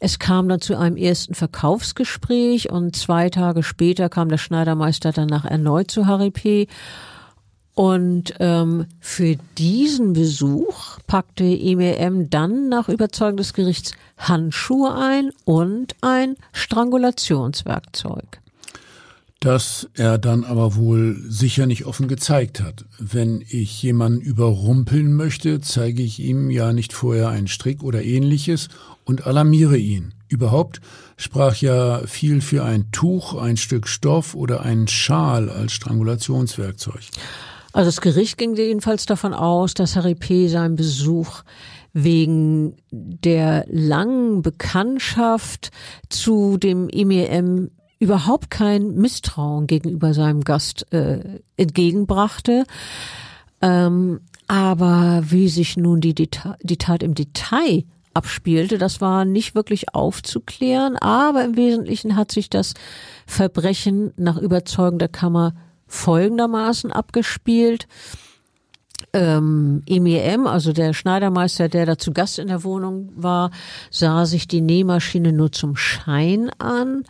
Es 0.00 0.18
kam 0.18 0.48
dann 0.48 0.60
zu 0.60 0.76
einem 0.76 0.96
ersten 0.96 1.34
Verkaufsgespräch 1.34 2.70
und 2.70 2.94
zwei 2.96 3.30
Tage 3.30 3.62
später 3.62 4.08
kam 4.08 4.28
der 4.28 4.38
Schneidermeister 4.38 5.12
danach 5.12 5.44
erneut 5.44 5.90
zu 5.90 6.06
Harry 6.06 6.30
P. 6.30 6.68
Und 7.74 8.34
ähm, 8.38 8.86
für 9.00 9.36
diesen 9.56 10.12
Besuch 10.12 10.98
packte 11.06 11.44
EMM 11.44 12.28
dann 12.28 12.68
nach 12.68 12.90
Überzeugung 12.90 13.38
des 13.38 13.54
Gerichts 13.54 13.92
Handschuhe 14.18 14.94
ein 14.94 15.30
und 15.44 15.96
ein 16.02 16.36
Strangulationswerkzeug 16.52 18.42
das 19.44 19.88
er 19.94 20.18
dann 20.18 20.44
aber 20.44 20.76
wohl 20.76 21.20
sicher 21.28 21.66
nicht 21.66 21.84
offen 21.84 22.06
gezeigt 22.06 22.60
hat. 22.60 22.84
Wenn 22.98 23.44
ich 23.48 23.82
jemanden 23.82 24.20
überrumpeln 24.20 25.12
möchte, 25.14 25.60
zeige 25.60 26.02
ich 26.02 26.20
ihm 26.20 26.48
ja 26.48 26.72
nicht 26.72 26.92
vorher 26.92 27.28
einen 27.28 27.48
Strick 27.48 27.82
oder 27.82 28.04
ähnliches 28.04 28.68
und 29.04 29.26
alarmiere 29.26 29.76
ihn. 29.76 30.14
Überhaupt 30.28 30.80
sprach 31.16 31.56
ja 31.56 32.06
viel 32.06 32.40
für 32.40 32.64
ein 32.64 32.92
Tuch, 32.92 33.34
ein 33.34 33.56
Stück 33.56 33.88
Stoff 33.88 34.36
oder 34.36 34.62
einen 34.62 34.86
Schal 34.86 35.50
als 35.50 35.72
Strangulationswerkzeug. 35.72 37.02
Also 37.72 37.88
das 37.88 38.00
Gericht 38.00 38.38
ging 38.38 38.54
jedenfalls 38.54 39.06
davon 39.06 39.34
aus, 39.34 39.74
dass 39.74 39.96
Harry 39.96 40.14
P. 40.14 40.46
seinen 40.46 40.76
Besuch 40.76 41.42
wegen 41.92 42.76
der 42.90 43.66
langen 43.68 44.42
Bekanntschaft 44.42 45.70
zu 46.08 46.58
dem 46.58 46.88
IMEM 46.88 47.70
überhaupt 48.02 48.50
kein 48.50 48.94
Misstrauen 48.96 49.68
gegenüber 49.68 50.12
seinem 50.12 50.42
Gast 50.42 50.92
äh, 50.92 51.40
entgegenbrachte. 51.56 52.64
Ähm, 53.60 54.22
aber 54.48 55.22
wie 55.26 55.48
sich 55.48 55.76
nun 55.76 56.00
die, 56.00 56.12
Deta 56.12 56.56
die 56.62 56.78
Tat 56.78 57.04
im 57.04 57.14
Detail 57.14 57.84
abspielte, 58.12 58.76
das 58.76 59.00
war 59.00 59.24
nicht 59.24 59.54
wirklich 59.54 59.94
aufzuklären, 59.94 60.96
aber 60.96 61.44
im 61.44 61.56
Wesentlichen 61.56 62.16
hat 62.16 62.32
sich 62.32 62.50
das 62.50 62.74
Verbrechen 63.24 64.12
nach 64.16 64.36
Überzeugung 64.36 64.98
der 64.98 65.08
Kammer 65.08 65.54
folgendermaßen 65.86 66.90
abgespielt. 66.90 67.86
Ähm, 69.12 69.82
EMEM, 69.86 70.46
also 70.46 70.72
der 70.72 70.94
Schneidermeister, 70.94 71.68
der 71.68 71.86
da 71.86 71.98
zu 71.98 72.12
Gast 72.12 72.38
in 72.38 72.48
der 72.48 72.64
Wohnung 72.64 73.10
war, 73.14 73.50
sah 73.90 74.26
sich 74.26 74.48
die 74.48 74.60
Nähmaschine 74.60 75.32
nur 75.32 75.52
zum 75.52 75.76
Schein 75.76 76.50
an 76.58 77.04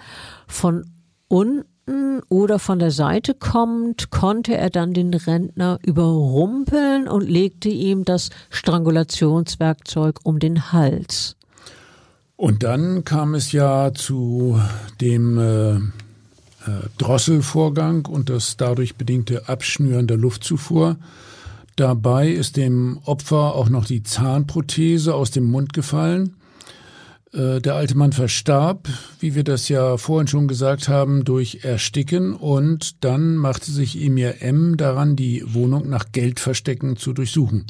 von 0.46 0.84
unten 1.28 2.20
oder 2.28 2.58
von 2.58 2.78
der 2.78 2.90
Seite 2.90 3.34
kommt, 3.34 4.10
konnte 4.10 4.56
er 4.56 4.70
dann 4.70 4.94
den 4.94 5.12
Rentner 5.14 5.78
überrumpeln 5.84 7.08
und 7.08 7.28
legte 7.28 7.68
ihm 7.68 8.04
das 8.04 8.30
Strangulationswerkzeug 8.50 10.20
um 10.22 10.38
den 10.38 10.72
Hals. 10.72 11.36
Und 12.36 12.62
dann 12.62 13.04
kam 13.04 13.34
es 13.34 13.52
ja 13.52 13.92
zu 13.94 14.60
dem 15.00 15.38
äh, 15.38 15.74
äh, 15.74 15.80
Drosselvorgang 16.98 18.06
und 18.06 18.30
das 18.30 18.56
dadurch 18.56 18.96
bedingte 18.96 19.48
Abschnüren 19.48 20.06
der 20.06 20.16
Luftzufuhr. 20.16 20.96
Dabei 21.76 22.28
ist 22.28 22.56
dem 22.56 22.98
Opfer 23.04 23.54
auch 23.54 23.68
noch 23.68 23.86
die 23.86 24.02
Zahnprothese 24.02 25.14
aus 25.14 25.30
dem 25.30 25.50
Mund 25.50 25.72
gefallen. 25.72 26.36
Äh, 27.32 27.60
der 27.60 27.74
alte 27.74 27.96
Mann 27.96 28.12
verstarb, 28.12 28.88
wie 29.20 29.34
wir 29.34 29.44
das 29.44 29.68
ja 29.68 29.96
vorhin 29.96 30.28
schon 30.28 30.48
gesagt 30.48 30.88
haben, 30.88 31.24
durch 31.24 31.60
Ersticken 31.62 32.34
und 32.34 33.04
dann 33.04 33.36
machte 33.36 33.70
sich 33.70 34.00
Emir 34.00 34.42
M. 34.42 34.76
daran, 34.76 35.16
die 35.16 35.42
Wohnung 35.46 35.88
nach 35.88 36.12
Geldverstecken 36.12 36.96
zu 36.96 37.12
durchsuchen. 37.14 37.66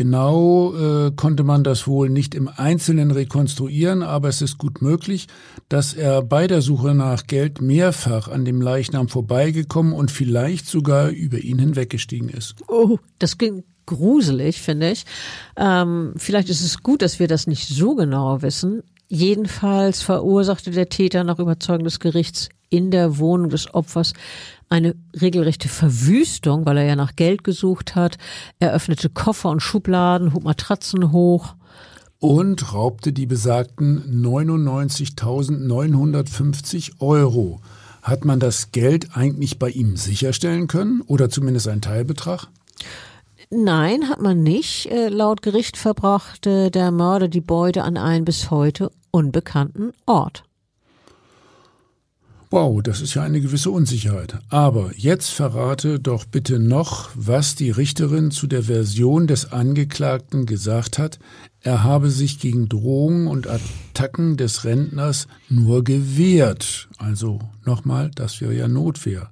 Genau 0.00 0.72
äh, 0.72 1.10
konnte 1.14 1.44
man 1.44 1.62
das 1.62 1.86
wohl 1.86 2.08
nicht 2.08 2.34
im 2.34 2.48
Einzelnen 2.48 3.10
rekonstruieren, 3.10 4.02
aber 4.02 4.30
es 4.30 4.40
ist 4.40 4.56
gut 4.56 4.80
möglich, 4.80 5.26
dass 5.68 5.92
er 5.92 6.22
bei 6.22 6.46
der 6.46 6.62
Suche 6.62 6.94
nach 6.94 7.26
Geld 7.26 7.60
mehrfach 7.60 8.26
an 8.26 8.46
dem 8.46 8.62
Leichnam 8.62 9.08
vorbeigekommen 9.08 9.92
und 9.92 10.10
vielleicht 10.10 10.66
sogar 10.66 11.10
über 11.10 11.36
ihn 11.36 11.58
hinweggestiegen 11.58 12.30
ist. 12.30 12.54
Oh, 12.66 12.96
das 13.18 13.36
ging 13.36 13.62
gruselig, 13.84 14.62
finde 14.62 14.92
ich. 14.92 15.04
Ähm, 15.58 16.14
vielleicht 16.16 16.48
ist 16.48 16.62
es 16.62 16.82
gut, 16.82 17.02
dass 17.02 17.18
wir 17.18 17.28
das 17.28 17.46
nicht 17.46 17.68
so 17.68 17.94
genau 17.94 18.40
wissen. 18.40 18.82
Jedenfalls 19.08 20.00
verursachte 20.00 20.70
der 20.70 20.88
Täter 20.88 21.24
nach 21.24 21.38
Überzeugung 21.38 21.84
des 21.84 22.00
Gerichts 22.00 22.48
in 22.70 22.90
der 22.90 23.18
Wohnung 23.18 23.50
des 23.50 23.74
Opfers 23.74 24.14
eine 24.70 24.94
regelrechte 25.20 25.68
Verwüstung, 25.68 26.64
weil 26.64 26.78
er 26.78 26.84
ja 26.84 26.96
nach 26.96 27.16
Geld 27.16 27.44
gesucht 27.44 27.96
hat. 27.96 28.16
Er 28.58 28.72
öffnete 28.72 29.10
Koffer 29.10 29.50
und 29.50 29.60
Schubladen, 29.60 30.32
hob 30.32 30.44
Matratzen 30.44 31.12
hoch. 31.12 31.56
Und 32.20 32.72
raubte 32.72 33.12
die 33.12 33.26
besagten 33.26 34.24
99.950 34.24 37.00
Euro. 37.00 37.60
Hat 38.02 38.24
man 38.24 38.40
das 38.40 38.72
Geld 38.72 39.16
eigentlich 39.16 39.58
bei 39.58 39.70
ihm 39.70 39.96
sicherstellen 39.96 40.68
können 40.68 41.02
oder 41.02 41.28
zumindest 41.28 41.68
einen 41.68 41.82
Teilbetrag? 41.82 42.48
Nein, 43.50 44.08
hat 44.08 44.20
man 44.20 44.42
nicht. 44.42 44.86
Äh, 44.86 45.08
laut 45.08 45.42
Gericht 45.42 45.76
verbrachte 45.76 46.70
der 46.70 46.92
Mörder 46.92 47.28
die 47.28 47.40
Beute 47.40 47.82
an 47.82 47.96
einen 47.96 48.24
bis 48.24 48.50
heute 48.50 48.90
unbekannten 49.10 49.92
Ort. 50.06 50.44
Wow, 52.52 52.82
das 52.82 53.00
ist 53.00 53.14
ja 53.14 53.22
eine 53.22 53.40
gewisse 53.40 53.70
Unsicherheit. 53.70 54.40
Aber 54.48 54.90
jetzt 54.96 55.30
verrate 55.30 56.00
doch 56.00 56.24
bitte 56.24 56.58
noch, 56.58 57.10
was 57.14 57.54
die 57.54 57.70
Richterin 57.70 58.32
zu 58.32 58.48
der 58.48 58.64
Version 58.64 59.28
des 59.28 59.52
Angeklagten 59.52 60.46
gesagt 60.46 60.98
hat. 60.98 61.20
Er 61.60 61.84
habe 61.84 62.10
sich 62.10 62.40
gegen 62.40 62.68
Drohungen 62.68 63.28
und 63.28 63.46
Attacken 63.46 64.36
des 64.36 64.64
Rentners 64.64 65.28
nur 65.48 65.84
gewehrt. 65.84 66.88
Also 66.98 67.38
nochmal, 67.64 68.10
das 68.16 68.40
wäre 68.40 68.52
ja 68.52 68.66
Notwehr. 68.66 69.30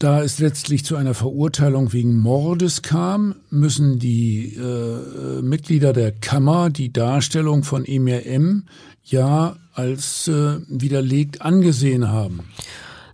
Da 0.00 0.22
es 0.22 0.38
letztlich 0.38 0.82
zu 0.82 0.96
einer 0.96 1.12
Verurteilung 1.12 1.92
wegen 1.92 2.16
Mordes 2.16 2.80
kam, 2.80 3.34
müssen 3.50 3.98
die 3.98 4.54
äh, 4.54 5.42
Mitglieder 5.42 5.92
der 5.92 6.10
Kammer 6.10 6.70
die 6.70 6.90
Darstellung 6.90 7.64
von 7.64 7.84
Emir 7.84 8.24
M. 8.24 8.64
ja 9.04 9.56
als 9.74 10.26
äh, 10.26 10.56
widerlegt 10.68 11.42
angesehen 11.42 12.08
haben. 12.08 12.48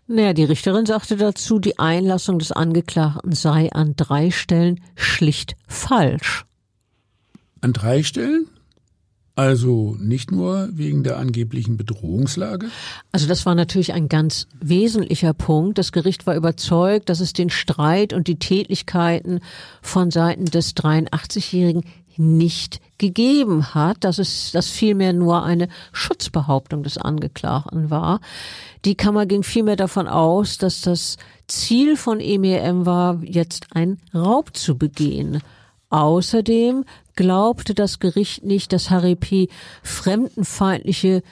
Naja, 0.07 0.33
die 0.33 0.45
Richterin 0.45 0.87
sagte 0.87 1.17
dazu, 1.17 1.59
die 1.59 1.81
Einlassung 1.81 2.39
des 2.39 2.53
Angeklagten 2.53 3.33
sei 3.33 3.73
an 3.73 3.97
drei 3.97 4.31
Stellen 4.31 4.81
schlicht 4.95 5.57
falsch. 5.67 6.45
An 7.63 7.73
drei 7.73 8.05
Stellen? 8.05 8.47
Also 9.37 9.97
nicht 10.01 10.33
nur 10.33 10.71
wegen 10.73 11.05
der 11.05 11.19
angeblichen 11.19 11.77
Bedrohungslage? 11.77 12.69
Also 13.13 13.29
das 13.29 13.45
war 13.45 13.55
natürlich 13.55 13.93
ein 13.93 14.09
ganz 14.09 14.49
wesentlicher 14.61 15.35
Punkt. 15.35 15.77
Das 15.77 15.93
Gericht 15.93 16.27
war 16.27 16.35
überzeugt, 16.35 17.11
dass 17.11 17.21
es 17.21 17.35
den 17.35 17.51
Streit 17.51 18.15
und 18.15 18.29
die 18.29 18.39
Tätlichkeiten 18.39 19.41
von 19.83 20.11
Seiten 20.11 20.47
des 20.47 20.75
83-Jährigen 20.75 21.85
nicht 22.17 22.81
gegeben 22.97 23.75
hat, 23.75 24.05
dass 24.05 24.19
es 24.19 24.53
dass 24.53 24.71
vielmehr 24.71 25.13
nur 25.13 25.43
eine 25.43 25.69
Schutzbehauptung 25.93 26.83
des 26.83 26.97
Angeklagten 26.97 27.91
war. 27.91 28.21
Die 28.87 28.95
Kammer 28.95 29.27
ging 29.27 29.43
vielmehr 29.43 29.77
davon 29.77 30.09
aus, 30.09 30.57
dass 30.57 30.81
das 30.81 31.19
Ziel 31.47 31.99
von 31.99 32.21
EMM 32.21 32.87
war, 32.87 33.23
jetzt 33.23 33.67
einen 33.75 34.01
Raub 34.15 34.57
zu 34.57 34.79
begehen. 34.79 35.43
Außerdem 35.91 36.85
glaubte 37.17 37.75
das 37.75 37.99
Gericht 37.99 38.45
nicht, 38.45 38.73
dass 38.73 38.91
Harry 38.91 39.17
P. 39.17 39.49
fremdenfeindliche 39.83 41.23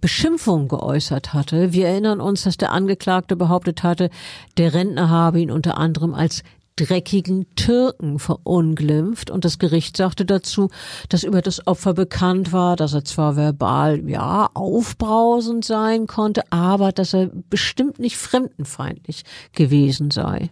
Beschimpfung 0.00 0.68
geäußert 0.68 1.34
hatte. 1.34 1.72
Wir 1.72 1.88
erinnern 1.88 2.20
uns, 2.20 2.42
dass 2.42 2.56
der 2.56 2.72
Angeklagte 2.72 3.34
behauptet 3.34 3.82
hatte, 3.82 4.10
der 4.56 4.74
Rentner 4.74 5.08
habe 5.08 5.40
ihn 5.40 5.50
unter 5.50 5.76
anderem 5.78 6.14
als 6.14 6.42
dreckigen 6.76 7.46
Türken 7.56 8.20
verunglimpft 8.20 9.30
und 9.30 9.44
das 9.44 9.58
Gericht 9.58 9.96
sagte 9.96 10.24
dazu, 10.24 10.70
dass 11.08 11.24
über 11.24 11.42
das 11.42 11.66
Opfer 11.66 11.92
bekannt 11.92 12.52
war, 12.52 12.76
dass 12.76 12.94
er 12.94 13.04
zwar 13.04 13.34
verbal, 13.34 14.08
ja, 14.08 14.48
aufbrausend 14.54 15.64
sein 15.64 16.06
konnte, 16.06 16.42
aber 16.50 16.92
dass 16.92 17.14
er 17.14 17.30
bestimmt 17.50 17.98
nicht 17.98 18.16
fremdenfeindlich 18.16 19.24
gewesen 19.52 20.12
sei. 20.12 20.50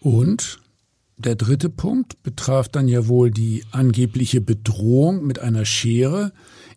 Und 0.00 0.60
der 1.24 1.34
dritte 1.34 1.70
Punkt 1.70 2.22
betraf 2.22 2.68
dann 2.68 2.88
ja 2.88 3.08
wohl 3.08 3.30
die 3.30 3.64
angebliche 3.70 4.40
Bedrohung 4.40 5.24
mit 5.26 5.38
einer 5.38 5.64
Schere. 5.64 6.32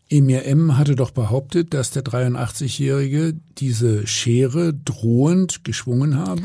Emir 0.09 0.45
M. 0.45 0.77
hatte 0.77 0.95
doch 0.95 1.11
behauptet, 1.11 1.73
dass 1.73 1.91
der 1.91 2.03
83-Jährige 2.03 3.33
diese 3.57 4.07
Schere 4.07 4.73
drohend 4.73 5.65
geschwungen 5.65 6.17
habe. 6.17 6.43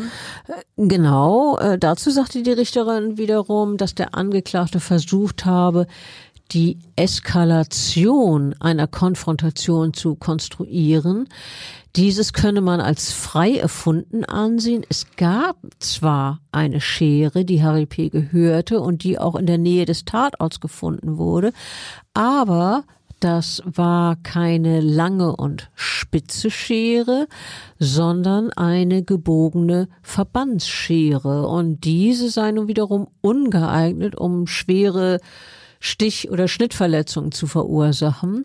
Genau, 0.77 1.59
äh, 1.59 1.79
dazu 1.79 2.11
sagte 2.11 2.43
die 2.43 2.51
Richterin 2.51 3.19
wiederum, 3.19 3.77
dass 3.77 3.95
der 3.95 4.17
Angeklagte 4.17 4.81
versucht 4.81 5.45
habe, 5.45 5.87
die 6.53 6.79
Eskalation 6.97 8.55
einer 8.61 8.87
Konfrontation 8.87 9.95
zu 9.95 10.15
konstruieren. 10.15 11.29
Dieses 11.97 12.33
könne 12.33 12.61
man 12.61 12.81
als 12.81 13.13
frei 13.13 13.57
erfunden 13.57 14.25
ansehen. 14.25 14.85
Es 14.89 15.07
gab 15.17 15.57
zwar 15.79 16.41
eine 16.51 16.81
Schere, 16.81 17.45
die 17.45 17.63
Harry 17.63 17.87
P. 17.87 18.09
gehörte 18.09 18.81
und 18.81 19.05
die 19.05 19.19
auch 19.19 19.35
in 19.35 19.47
der 19.47 19.59
Nähe 19.59 19.85
des 19.85 20.05
Tatorts 20.05 20.61
gefunden 20.61 21.19
wurde, 21.19 21.53
aber 22.15 22.85
das 23.21 23.63
war 23.65 24.17
keine 24.17 24.81
lange 24.81 25.37
und 25.37 25.71
spitze 25.77 26.51
Schere, 26.51 27.29
sondern 27.79 28.51
eine 28.51 29.05
gebogene 29.05 29.89
Verbandsschere. 30.03 31.47
Und 31.47 31.85
diese 31.85 32.31
sei 32.31 32.51
nun 32.51 32.67
wiederum 32.67 33.07
ungeeignet, 33.21 34.17
um 34.17 34.49
schwere 34.49 35.21
Stich- 35.85 36.31
oder 36.31 36.47
Schnittverletzungen 36.47 37.33
zu 37.33 37.49
verursachen. 37.49 38.45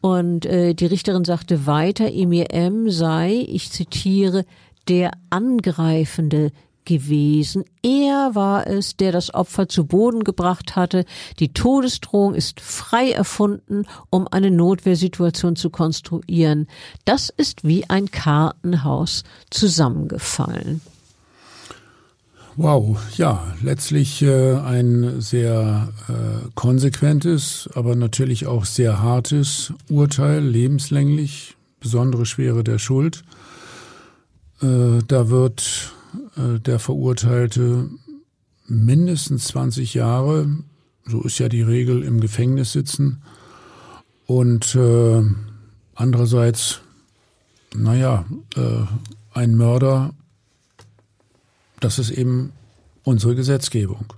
Und 0.00 0.46
äh, 0.46 0.74
die 0.74 0.86
Richterin 0.86 1.24
sagte 1.24 1.66
weiter, 1.66 2.10
Emir 2.10 2.52
M 2.52 2.90
sei, 2.90 3.46
ich 3.46 3.70
zitiere, 3.70 4.46
der 4.88 5.12
Angreifende 5.28 6.50
gewesen. 6.86 7.64
Er 7.82 8.34
war 8.34 8.66
es, 8.66 8.96
der 8.96 9.12
das 9.12 9.34
Opfer 9.34 9.68
zu 9.68 9.84
Boden 9.84 10.24
gebracht 10.24 10.74
hatte. 10.74 11.04
Die 11.38 11.52
Todesdrohung 11.52 12.34
ist 12.34 12.60
frei 12.60 13.10
erfunden, 13.10 13.84
um 14.08 14.26
eine 14.26 14.50
Notwehrsituation 14.50 15.56
zu 15.56 15.68
konstruieren. 15.68 16.68
Das 17.04 17.28
ist 17.28 17.64
wie 17.64 17.88
ein 17.90 18.10
Kartenhaus 18.10 19.24
zusammengefallen. 19.50 20.80
Wow, 22.56 22.98
ja, 23.16 23.54
letztlich 23.62 24.20
äh, 24.20 24.56
ein 24.56 25.22
sehr 25.22 25.88
äh, 26.08 26.48
konsequentes, 26.54 27.66
aber 27.74 27.96
natürlich 27.96 28.46
auch 28.46 28.66
sehr 28.66 29.00
hartes 29.00 29.72
Urteil, 29.88 30.44
lebenslänglich, 30.44 31.56
besondere 31.80 32.26
Schwere 32.26 32.62
der 32.62 32.78
Schuld. 32.78 33.24
Äh, 34.60 34.98
da 35.08 35.30
wird 35.30 35.94
äh, 36.36 36.60
der 36.60 36.78
Verurteilte 36.78 37.88
mindestens 38.66 39.44
20 39.44 39.94
Jahre, 39.94 40.46
so 41.06 41.22
ist 41.22 41.38
ja 41.38 41.48
die 41.48 41.62
Regel, 41.62 42.02
im 42.02 42.20
Gefängnis 42.20 42.72
sitzen. 42.72 43.22
Und 44.26 44.74
äh, 44.74 45.22
andererseits, 45.94 46.82
naja, 47.74 48.26
äh, 48.56 48.84
ein 49.32 49.56
Mörder, 49.56 50.12
das 51.84 51.98
ist 51.98 52.10
eben 52.10 52.52
unsere 53.04 53.34
Gesetzgebung. 53.34 54.14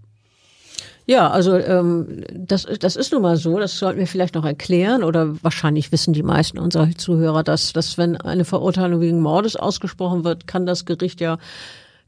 Ja, 1.06 1.28
also 1.28 1.58
ähm, 1.58 2.24
das, 2.32 2.66
das 2.80 2.96
ist 2.96 3.12
nun 3.12 3.20
mal 3.20 3.36
so, 3.36 3.58
das 3.58 3.78
sollten 3.78 3.98
wir 3.98 4.06
vielleicht 4.06 4.34
noch 4.34 4.44
erklären 4.46 5.04
oder 5.04 5.42
wahrscheinlich 5.42 5.92
wissen 5.92 6.14
die 6.14 6.22
meisten 6.22 6.58
unserer 6.58 6.90
Zuhörer, 6.96 7.42
dass, 7.42 7.74
dass 7.74 7.98
wenn 7.98 8.16
eine 8.16 8.46
Verurteilung 8.46 9.02
wegen 9.02 9.20
Mordes 9.20 9.54
ausgesprochen 9.54 10.24
wird, 10.24 10.46
kann 10.46 10.64
das 10.64 10.86
Gericht 10.86 11.20
ja 11.20 11.36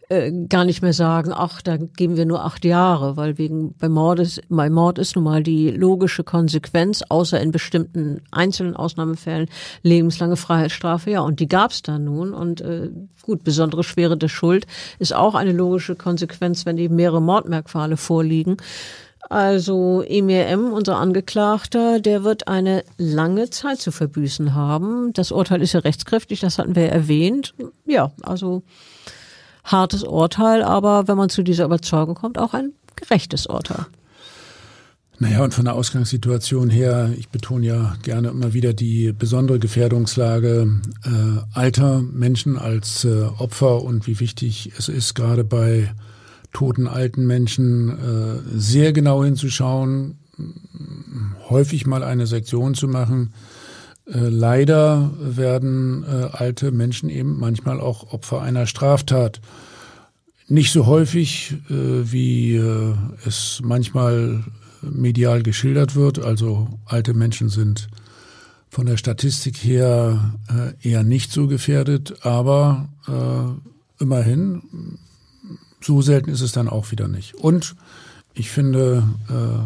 äh, 0.09 0.31
gar 0.49 0.65
nicht 0.65 0.83
mehr 0.83 0.93
sagen, 0.93 1.33
ach, 1.35 1.61
da 1.63 1.77
geben 1.77 2.17
wir 2.17 2.27
nur 2.27 2.45
acht 2.45 2.65
Jahre, 2.65 3.17
weil 3.17 3.39
wegen 3.39 3.75
bei 3.77 3.89
Mord 3.89 4.21
ist, 4.21 4.41
bei 4.49 4.71
Mord 4.71 4.99
ist 4.99 5.17
nun 5.17 5.25
mal 5.25 5.43
die 5.43 5.71
logische 5.71 6.23
Konsequenz, 6.23 7.03
außer 7.09 7.41
in 7.41 7.51
bestimmten 7.51 8.23
einzelnen 8.31 8.77
Ausnahmefällen, 8.77 9.49
lebenslange 9.83 10.37
Freiheitsstrafe. 10.37 11.11
Ja, 11.11 11.21
und 11.23 11.41
die 11.41 11.49
gab's 11.49 11.83
dann 11.83 12.05
nun. 12.05 12.35
Und 12.35 12.61
äh, 12.61 12.91
gut, 13.23 13.43
besondere 13.43 13.83
Schwere 13.83 14.17
der 14.17 14.29
Schuld 14.29 14.67
ist 14.99 15.15
auch 15.15 15.35
eine 15.35 15.53
logische 15.53 15.97
Konsequenz, 15.97 16.67
wenn 16.67 16.79
eben 16.79 16.95
mehrere 16.95 17.23
Mordmerkmale 17.23 17.97
vorliegen. 17.97 18.59
Also 19.29 20.03
Emir 20.07 20.47
M., 20.47 20.73
unser 20.73 20.99
Angeklagter, 20.99 21.99
der 21.99 22.23
wird 22.23 22.47
eine 22.47 22.85
lange 22.97 23.51
Zeit 23.51 23.81
zu 23.81 23.91
verbüßen 23.91 24.55
haben. 24.55 25.13
Das 25.15 25.33
Urteil 25.33 25.63
ist 25.63 25.73
ja 25.73 25.81
rechtskräftig, 25.81 26.39
das 26.41 26.59
hatten 26.59 26.77
wir 26.77 26.91
erwähnt. 26.91 27.55
Ja, 27.87 28.13
also 28.23 28.63
hartes 29.67 30.03
Urteil, 30.03 30.63
aber 30.63 31.09
wenn 31.09 31.17
man 31.17 31.29
zu 31.29 31.43
dieser 31.43 31.67
Überzeugung 31.67 32.15
kommt, 32.15 32.39
auch 32.39 32.55
ein 32.55 32.73
gerechtes 32.97 33.47
Urteil. 33.47 33.87
Naja, 35.19 35.43
und 35.43 35.55
von 35.55 35.65
der 35.65 35.75
Ausgangssituation 35.75 36.69
her, 36.69 37.11
ich 37.17 37.31
betone 37.31 37.67
ja 37.67 37.97
gerne 38.03 38.29
immer 38.29 38.53
wieder 38.53 38.75
die 38.75 39.13
besondere 39.13 39.59
Gefährdungslage 39.59 40.81
äh, 41.05 41.09
alter 41.55 42.03
Menschen 42.03 42.59
als 42.59 43.05
äh, 43.05 43.23
Opfer 43.39 43.83
und 43.83 44.07
wie 44.07 44.21
wichtig 44.21 44.73
es 44.79 44.89
ist, 44.89 45.15
gerade 45.15 45.43
bei 45.43 45.91
toten 46.53 46.87
alten 46.87 47.27
Menschen 47.27 47.89
äh, 47.89 48.59
sehr 48.59 48.93
genau 48.93 49.25
hinzuschauen, 49.25 50.19
häufig 51.49 51.87
mal 51.87 52.03
eine 52.03 52.27
Sektion 52.27 52.75
zu 52.75 52.87
machen, 52.87 53.33
leider 54.07 55.11
werden 55.19 56.05
äh, 56.05 56.29
alte 56.33 56.71
Menschen 56.71 57.11
eben 57.11 57.39
manchmal 57.39 57.81
auch 57.81 58.13
Opfer 58.13 58.41
einer 58.41 58.67
Straftat. 58.67 59.41
Nicht 60.47 60.73
so 60.73 60.87
häufig, 60.87 61.57
äh, 61.69 61.75
wie 62.13 62.55
äh, 62.55 62.95
es 63.27 63.61
manchmal 63.65 64.45
medial 64.81 65.43
geschildert 65.43 65.97
wird. 65.97 66.21
Also 66.21 66.69
alte 66.85 67.15
Menschen 67.15 67.49
sind 67.49 67.89
von 68.71 68.87
der 68.87 68.97
Statistik 68.97 69.57
her 69.57 70.35
äh, 70.49 70.89
eher 70.89 71.03
nicht 71.03 71.33
so 71.33 71.49
gefährdet, 71.49 72.25
aber 72.25 72.89
äh, 73.09 74.03
immerhin, 74.03 74.99
so 75.81 76.01
selten 76.01 76.31
ist 76.31 76.43
es 76.43 76.53
dann 76.53 76.69
auch 76.69 76.93
wieder 76.93 77.09
nicht. 77.09 77.35
Und 77.35 77.75
ich 78.35 78.51
finde, 78.51 79.03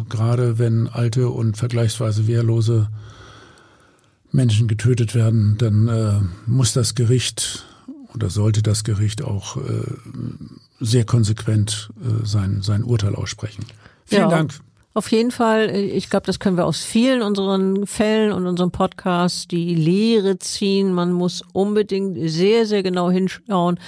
gerade 0.07 0.57
wenn 0.57 0.87
alte 0.87 1.27
und 1.27 1.57
vergleichsweise 1.57 2.25
wehrlose 2.27 2.87
Menschen 4.31 4.67
getötet 4.67 5.15
werden, 5.15 5.57
dann 5.57 5.87
äh, 5.87 6.49
muss 6.49 6.73
das 6.73 6.95
Gericht 6.95 7.65
oder 8.13 8.29
sollte 8.29 8.61
das 8.61 8.83
Gericht 8.83 9.21
auch 9.21 9.57
äh, 9.57 9.61
sehr 10.79 11.05
konsequent 11.05 11.91
äh, 12.01 12.25
sein, 12.25 12.61
sein 12.61 12.83
Urteil 12.83 13.15
aussprechen. 13.15 13.65
Vielen 14.05 14.21
ja. 14.21 14.29
Dank. 14.29 14.53
Auf 14.93 15.09
jeden 15.09 15.31
Fall, 15.31 15.69
ich 15.69 16.09
glaube, 16.09 16.25
das 16.25 16.39
können 16.39 16.57
wir 16.57 16.65
aus 16.65 16.83
vielen 16.83 17.21
unseren 17.21 17.87
Fällen 17.87 18.33
und 18.33 18.45
unserem 18.45 18.71
Podcast 18.71 19.51
die 19.51 19.73
Lehre 19.73 20.37
ziehen. 20.37 20.93
Man 20.93 21.13
muss 21.13 21.43
unbedingt 21.53 22.17
sehr, 22.29 22.65
sehr 22.65 22.83
genau 22.83 23.09
hinschauen 23.09 23.79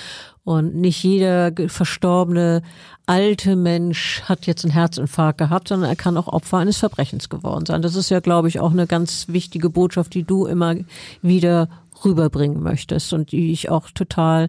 und 0.43 0.75
nicht 0.75 1.03
jeder 1.03 1.51
verstorbene 1.67 2.61
alte 3.05 3.55
Mensch 3.55 4.21
hat 4.23 4.45
jetzt 4.45 4.63
einen 4.63 4.73
Herzinfarkt 4.73 5.37
gehabt, 5.37 5.67
sondern 5.67 5.89
er 5.89 5.95
kann 5.95 6.17
auch 6.17 6.27
Opfer 6.27 6.57
eines 6.57 6.77
Verbrechens 6.77 7.29
geworden 7.29 7.65
sein. 7.65 7.81
Das 7.81 7.95
ist 7.95 8.09
ja, 8.09 8.19
glaube 8.19 8.47
ich, 8.47 8.59
auch 8.59 8.71
eine 8.71 8.87
ganz 8.87 9.27
wichtige 9.27 9.69
Botschaft, 9.69 10.13
die 10.13 10.23
du 10.23 10.45
immer 10.45 10.75
wieder 11.21 11.69
rüberbringen 12.03 12.61
möchtest 12.61 13.13
und 13.13 13.31
die 13.31 13.51
ich 13.51 13.69
auch 13.69 13.89
total 13.91 14.47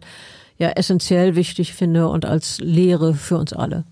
ja 0.57 0.69
essentiell 0.69 1.35
wichtig 1.35 1.73
finde 1.73 2.07
und 2.07 2.25
als 2.25 2.59
Lehre 2.59 3.13
für 3.13 3.37
uns 3.37 3.53
alle. 3.53 3.83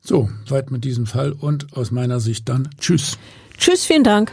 So, 0.00 0.28
weit 0.48 0.70
mit 0.70 0.84
diesem 0.84 1.06
Fall 1.06 1.32
und 1.32 1.76
aus 1.76 1.92
meiner 1.92 2.18
Sicht 2.18 2.48
dann 2.48 2.68
Tschüss. 2.78 3.18
Tschüss, 3.56 3.84
vielen 3.84 4.04
Dank. 4.04 4.32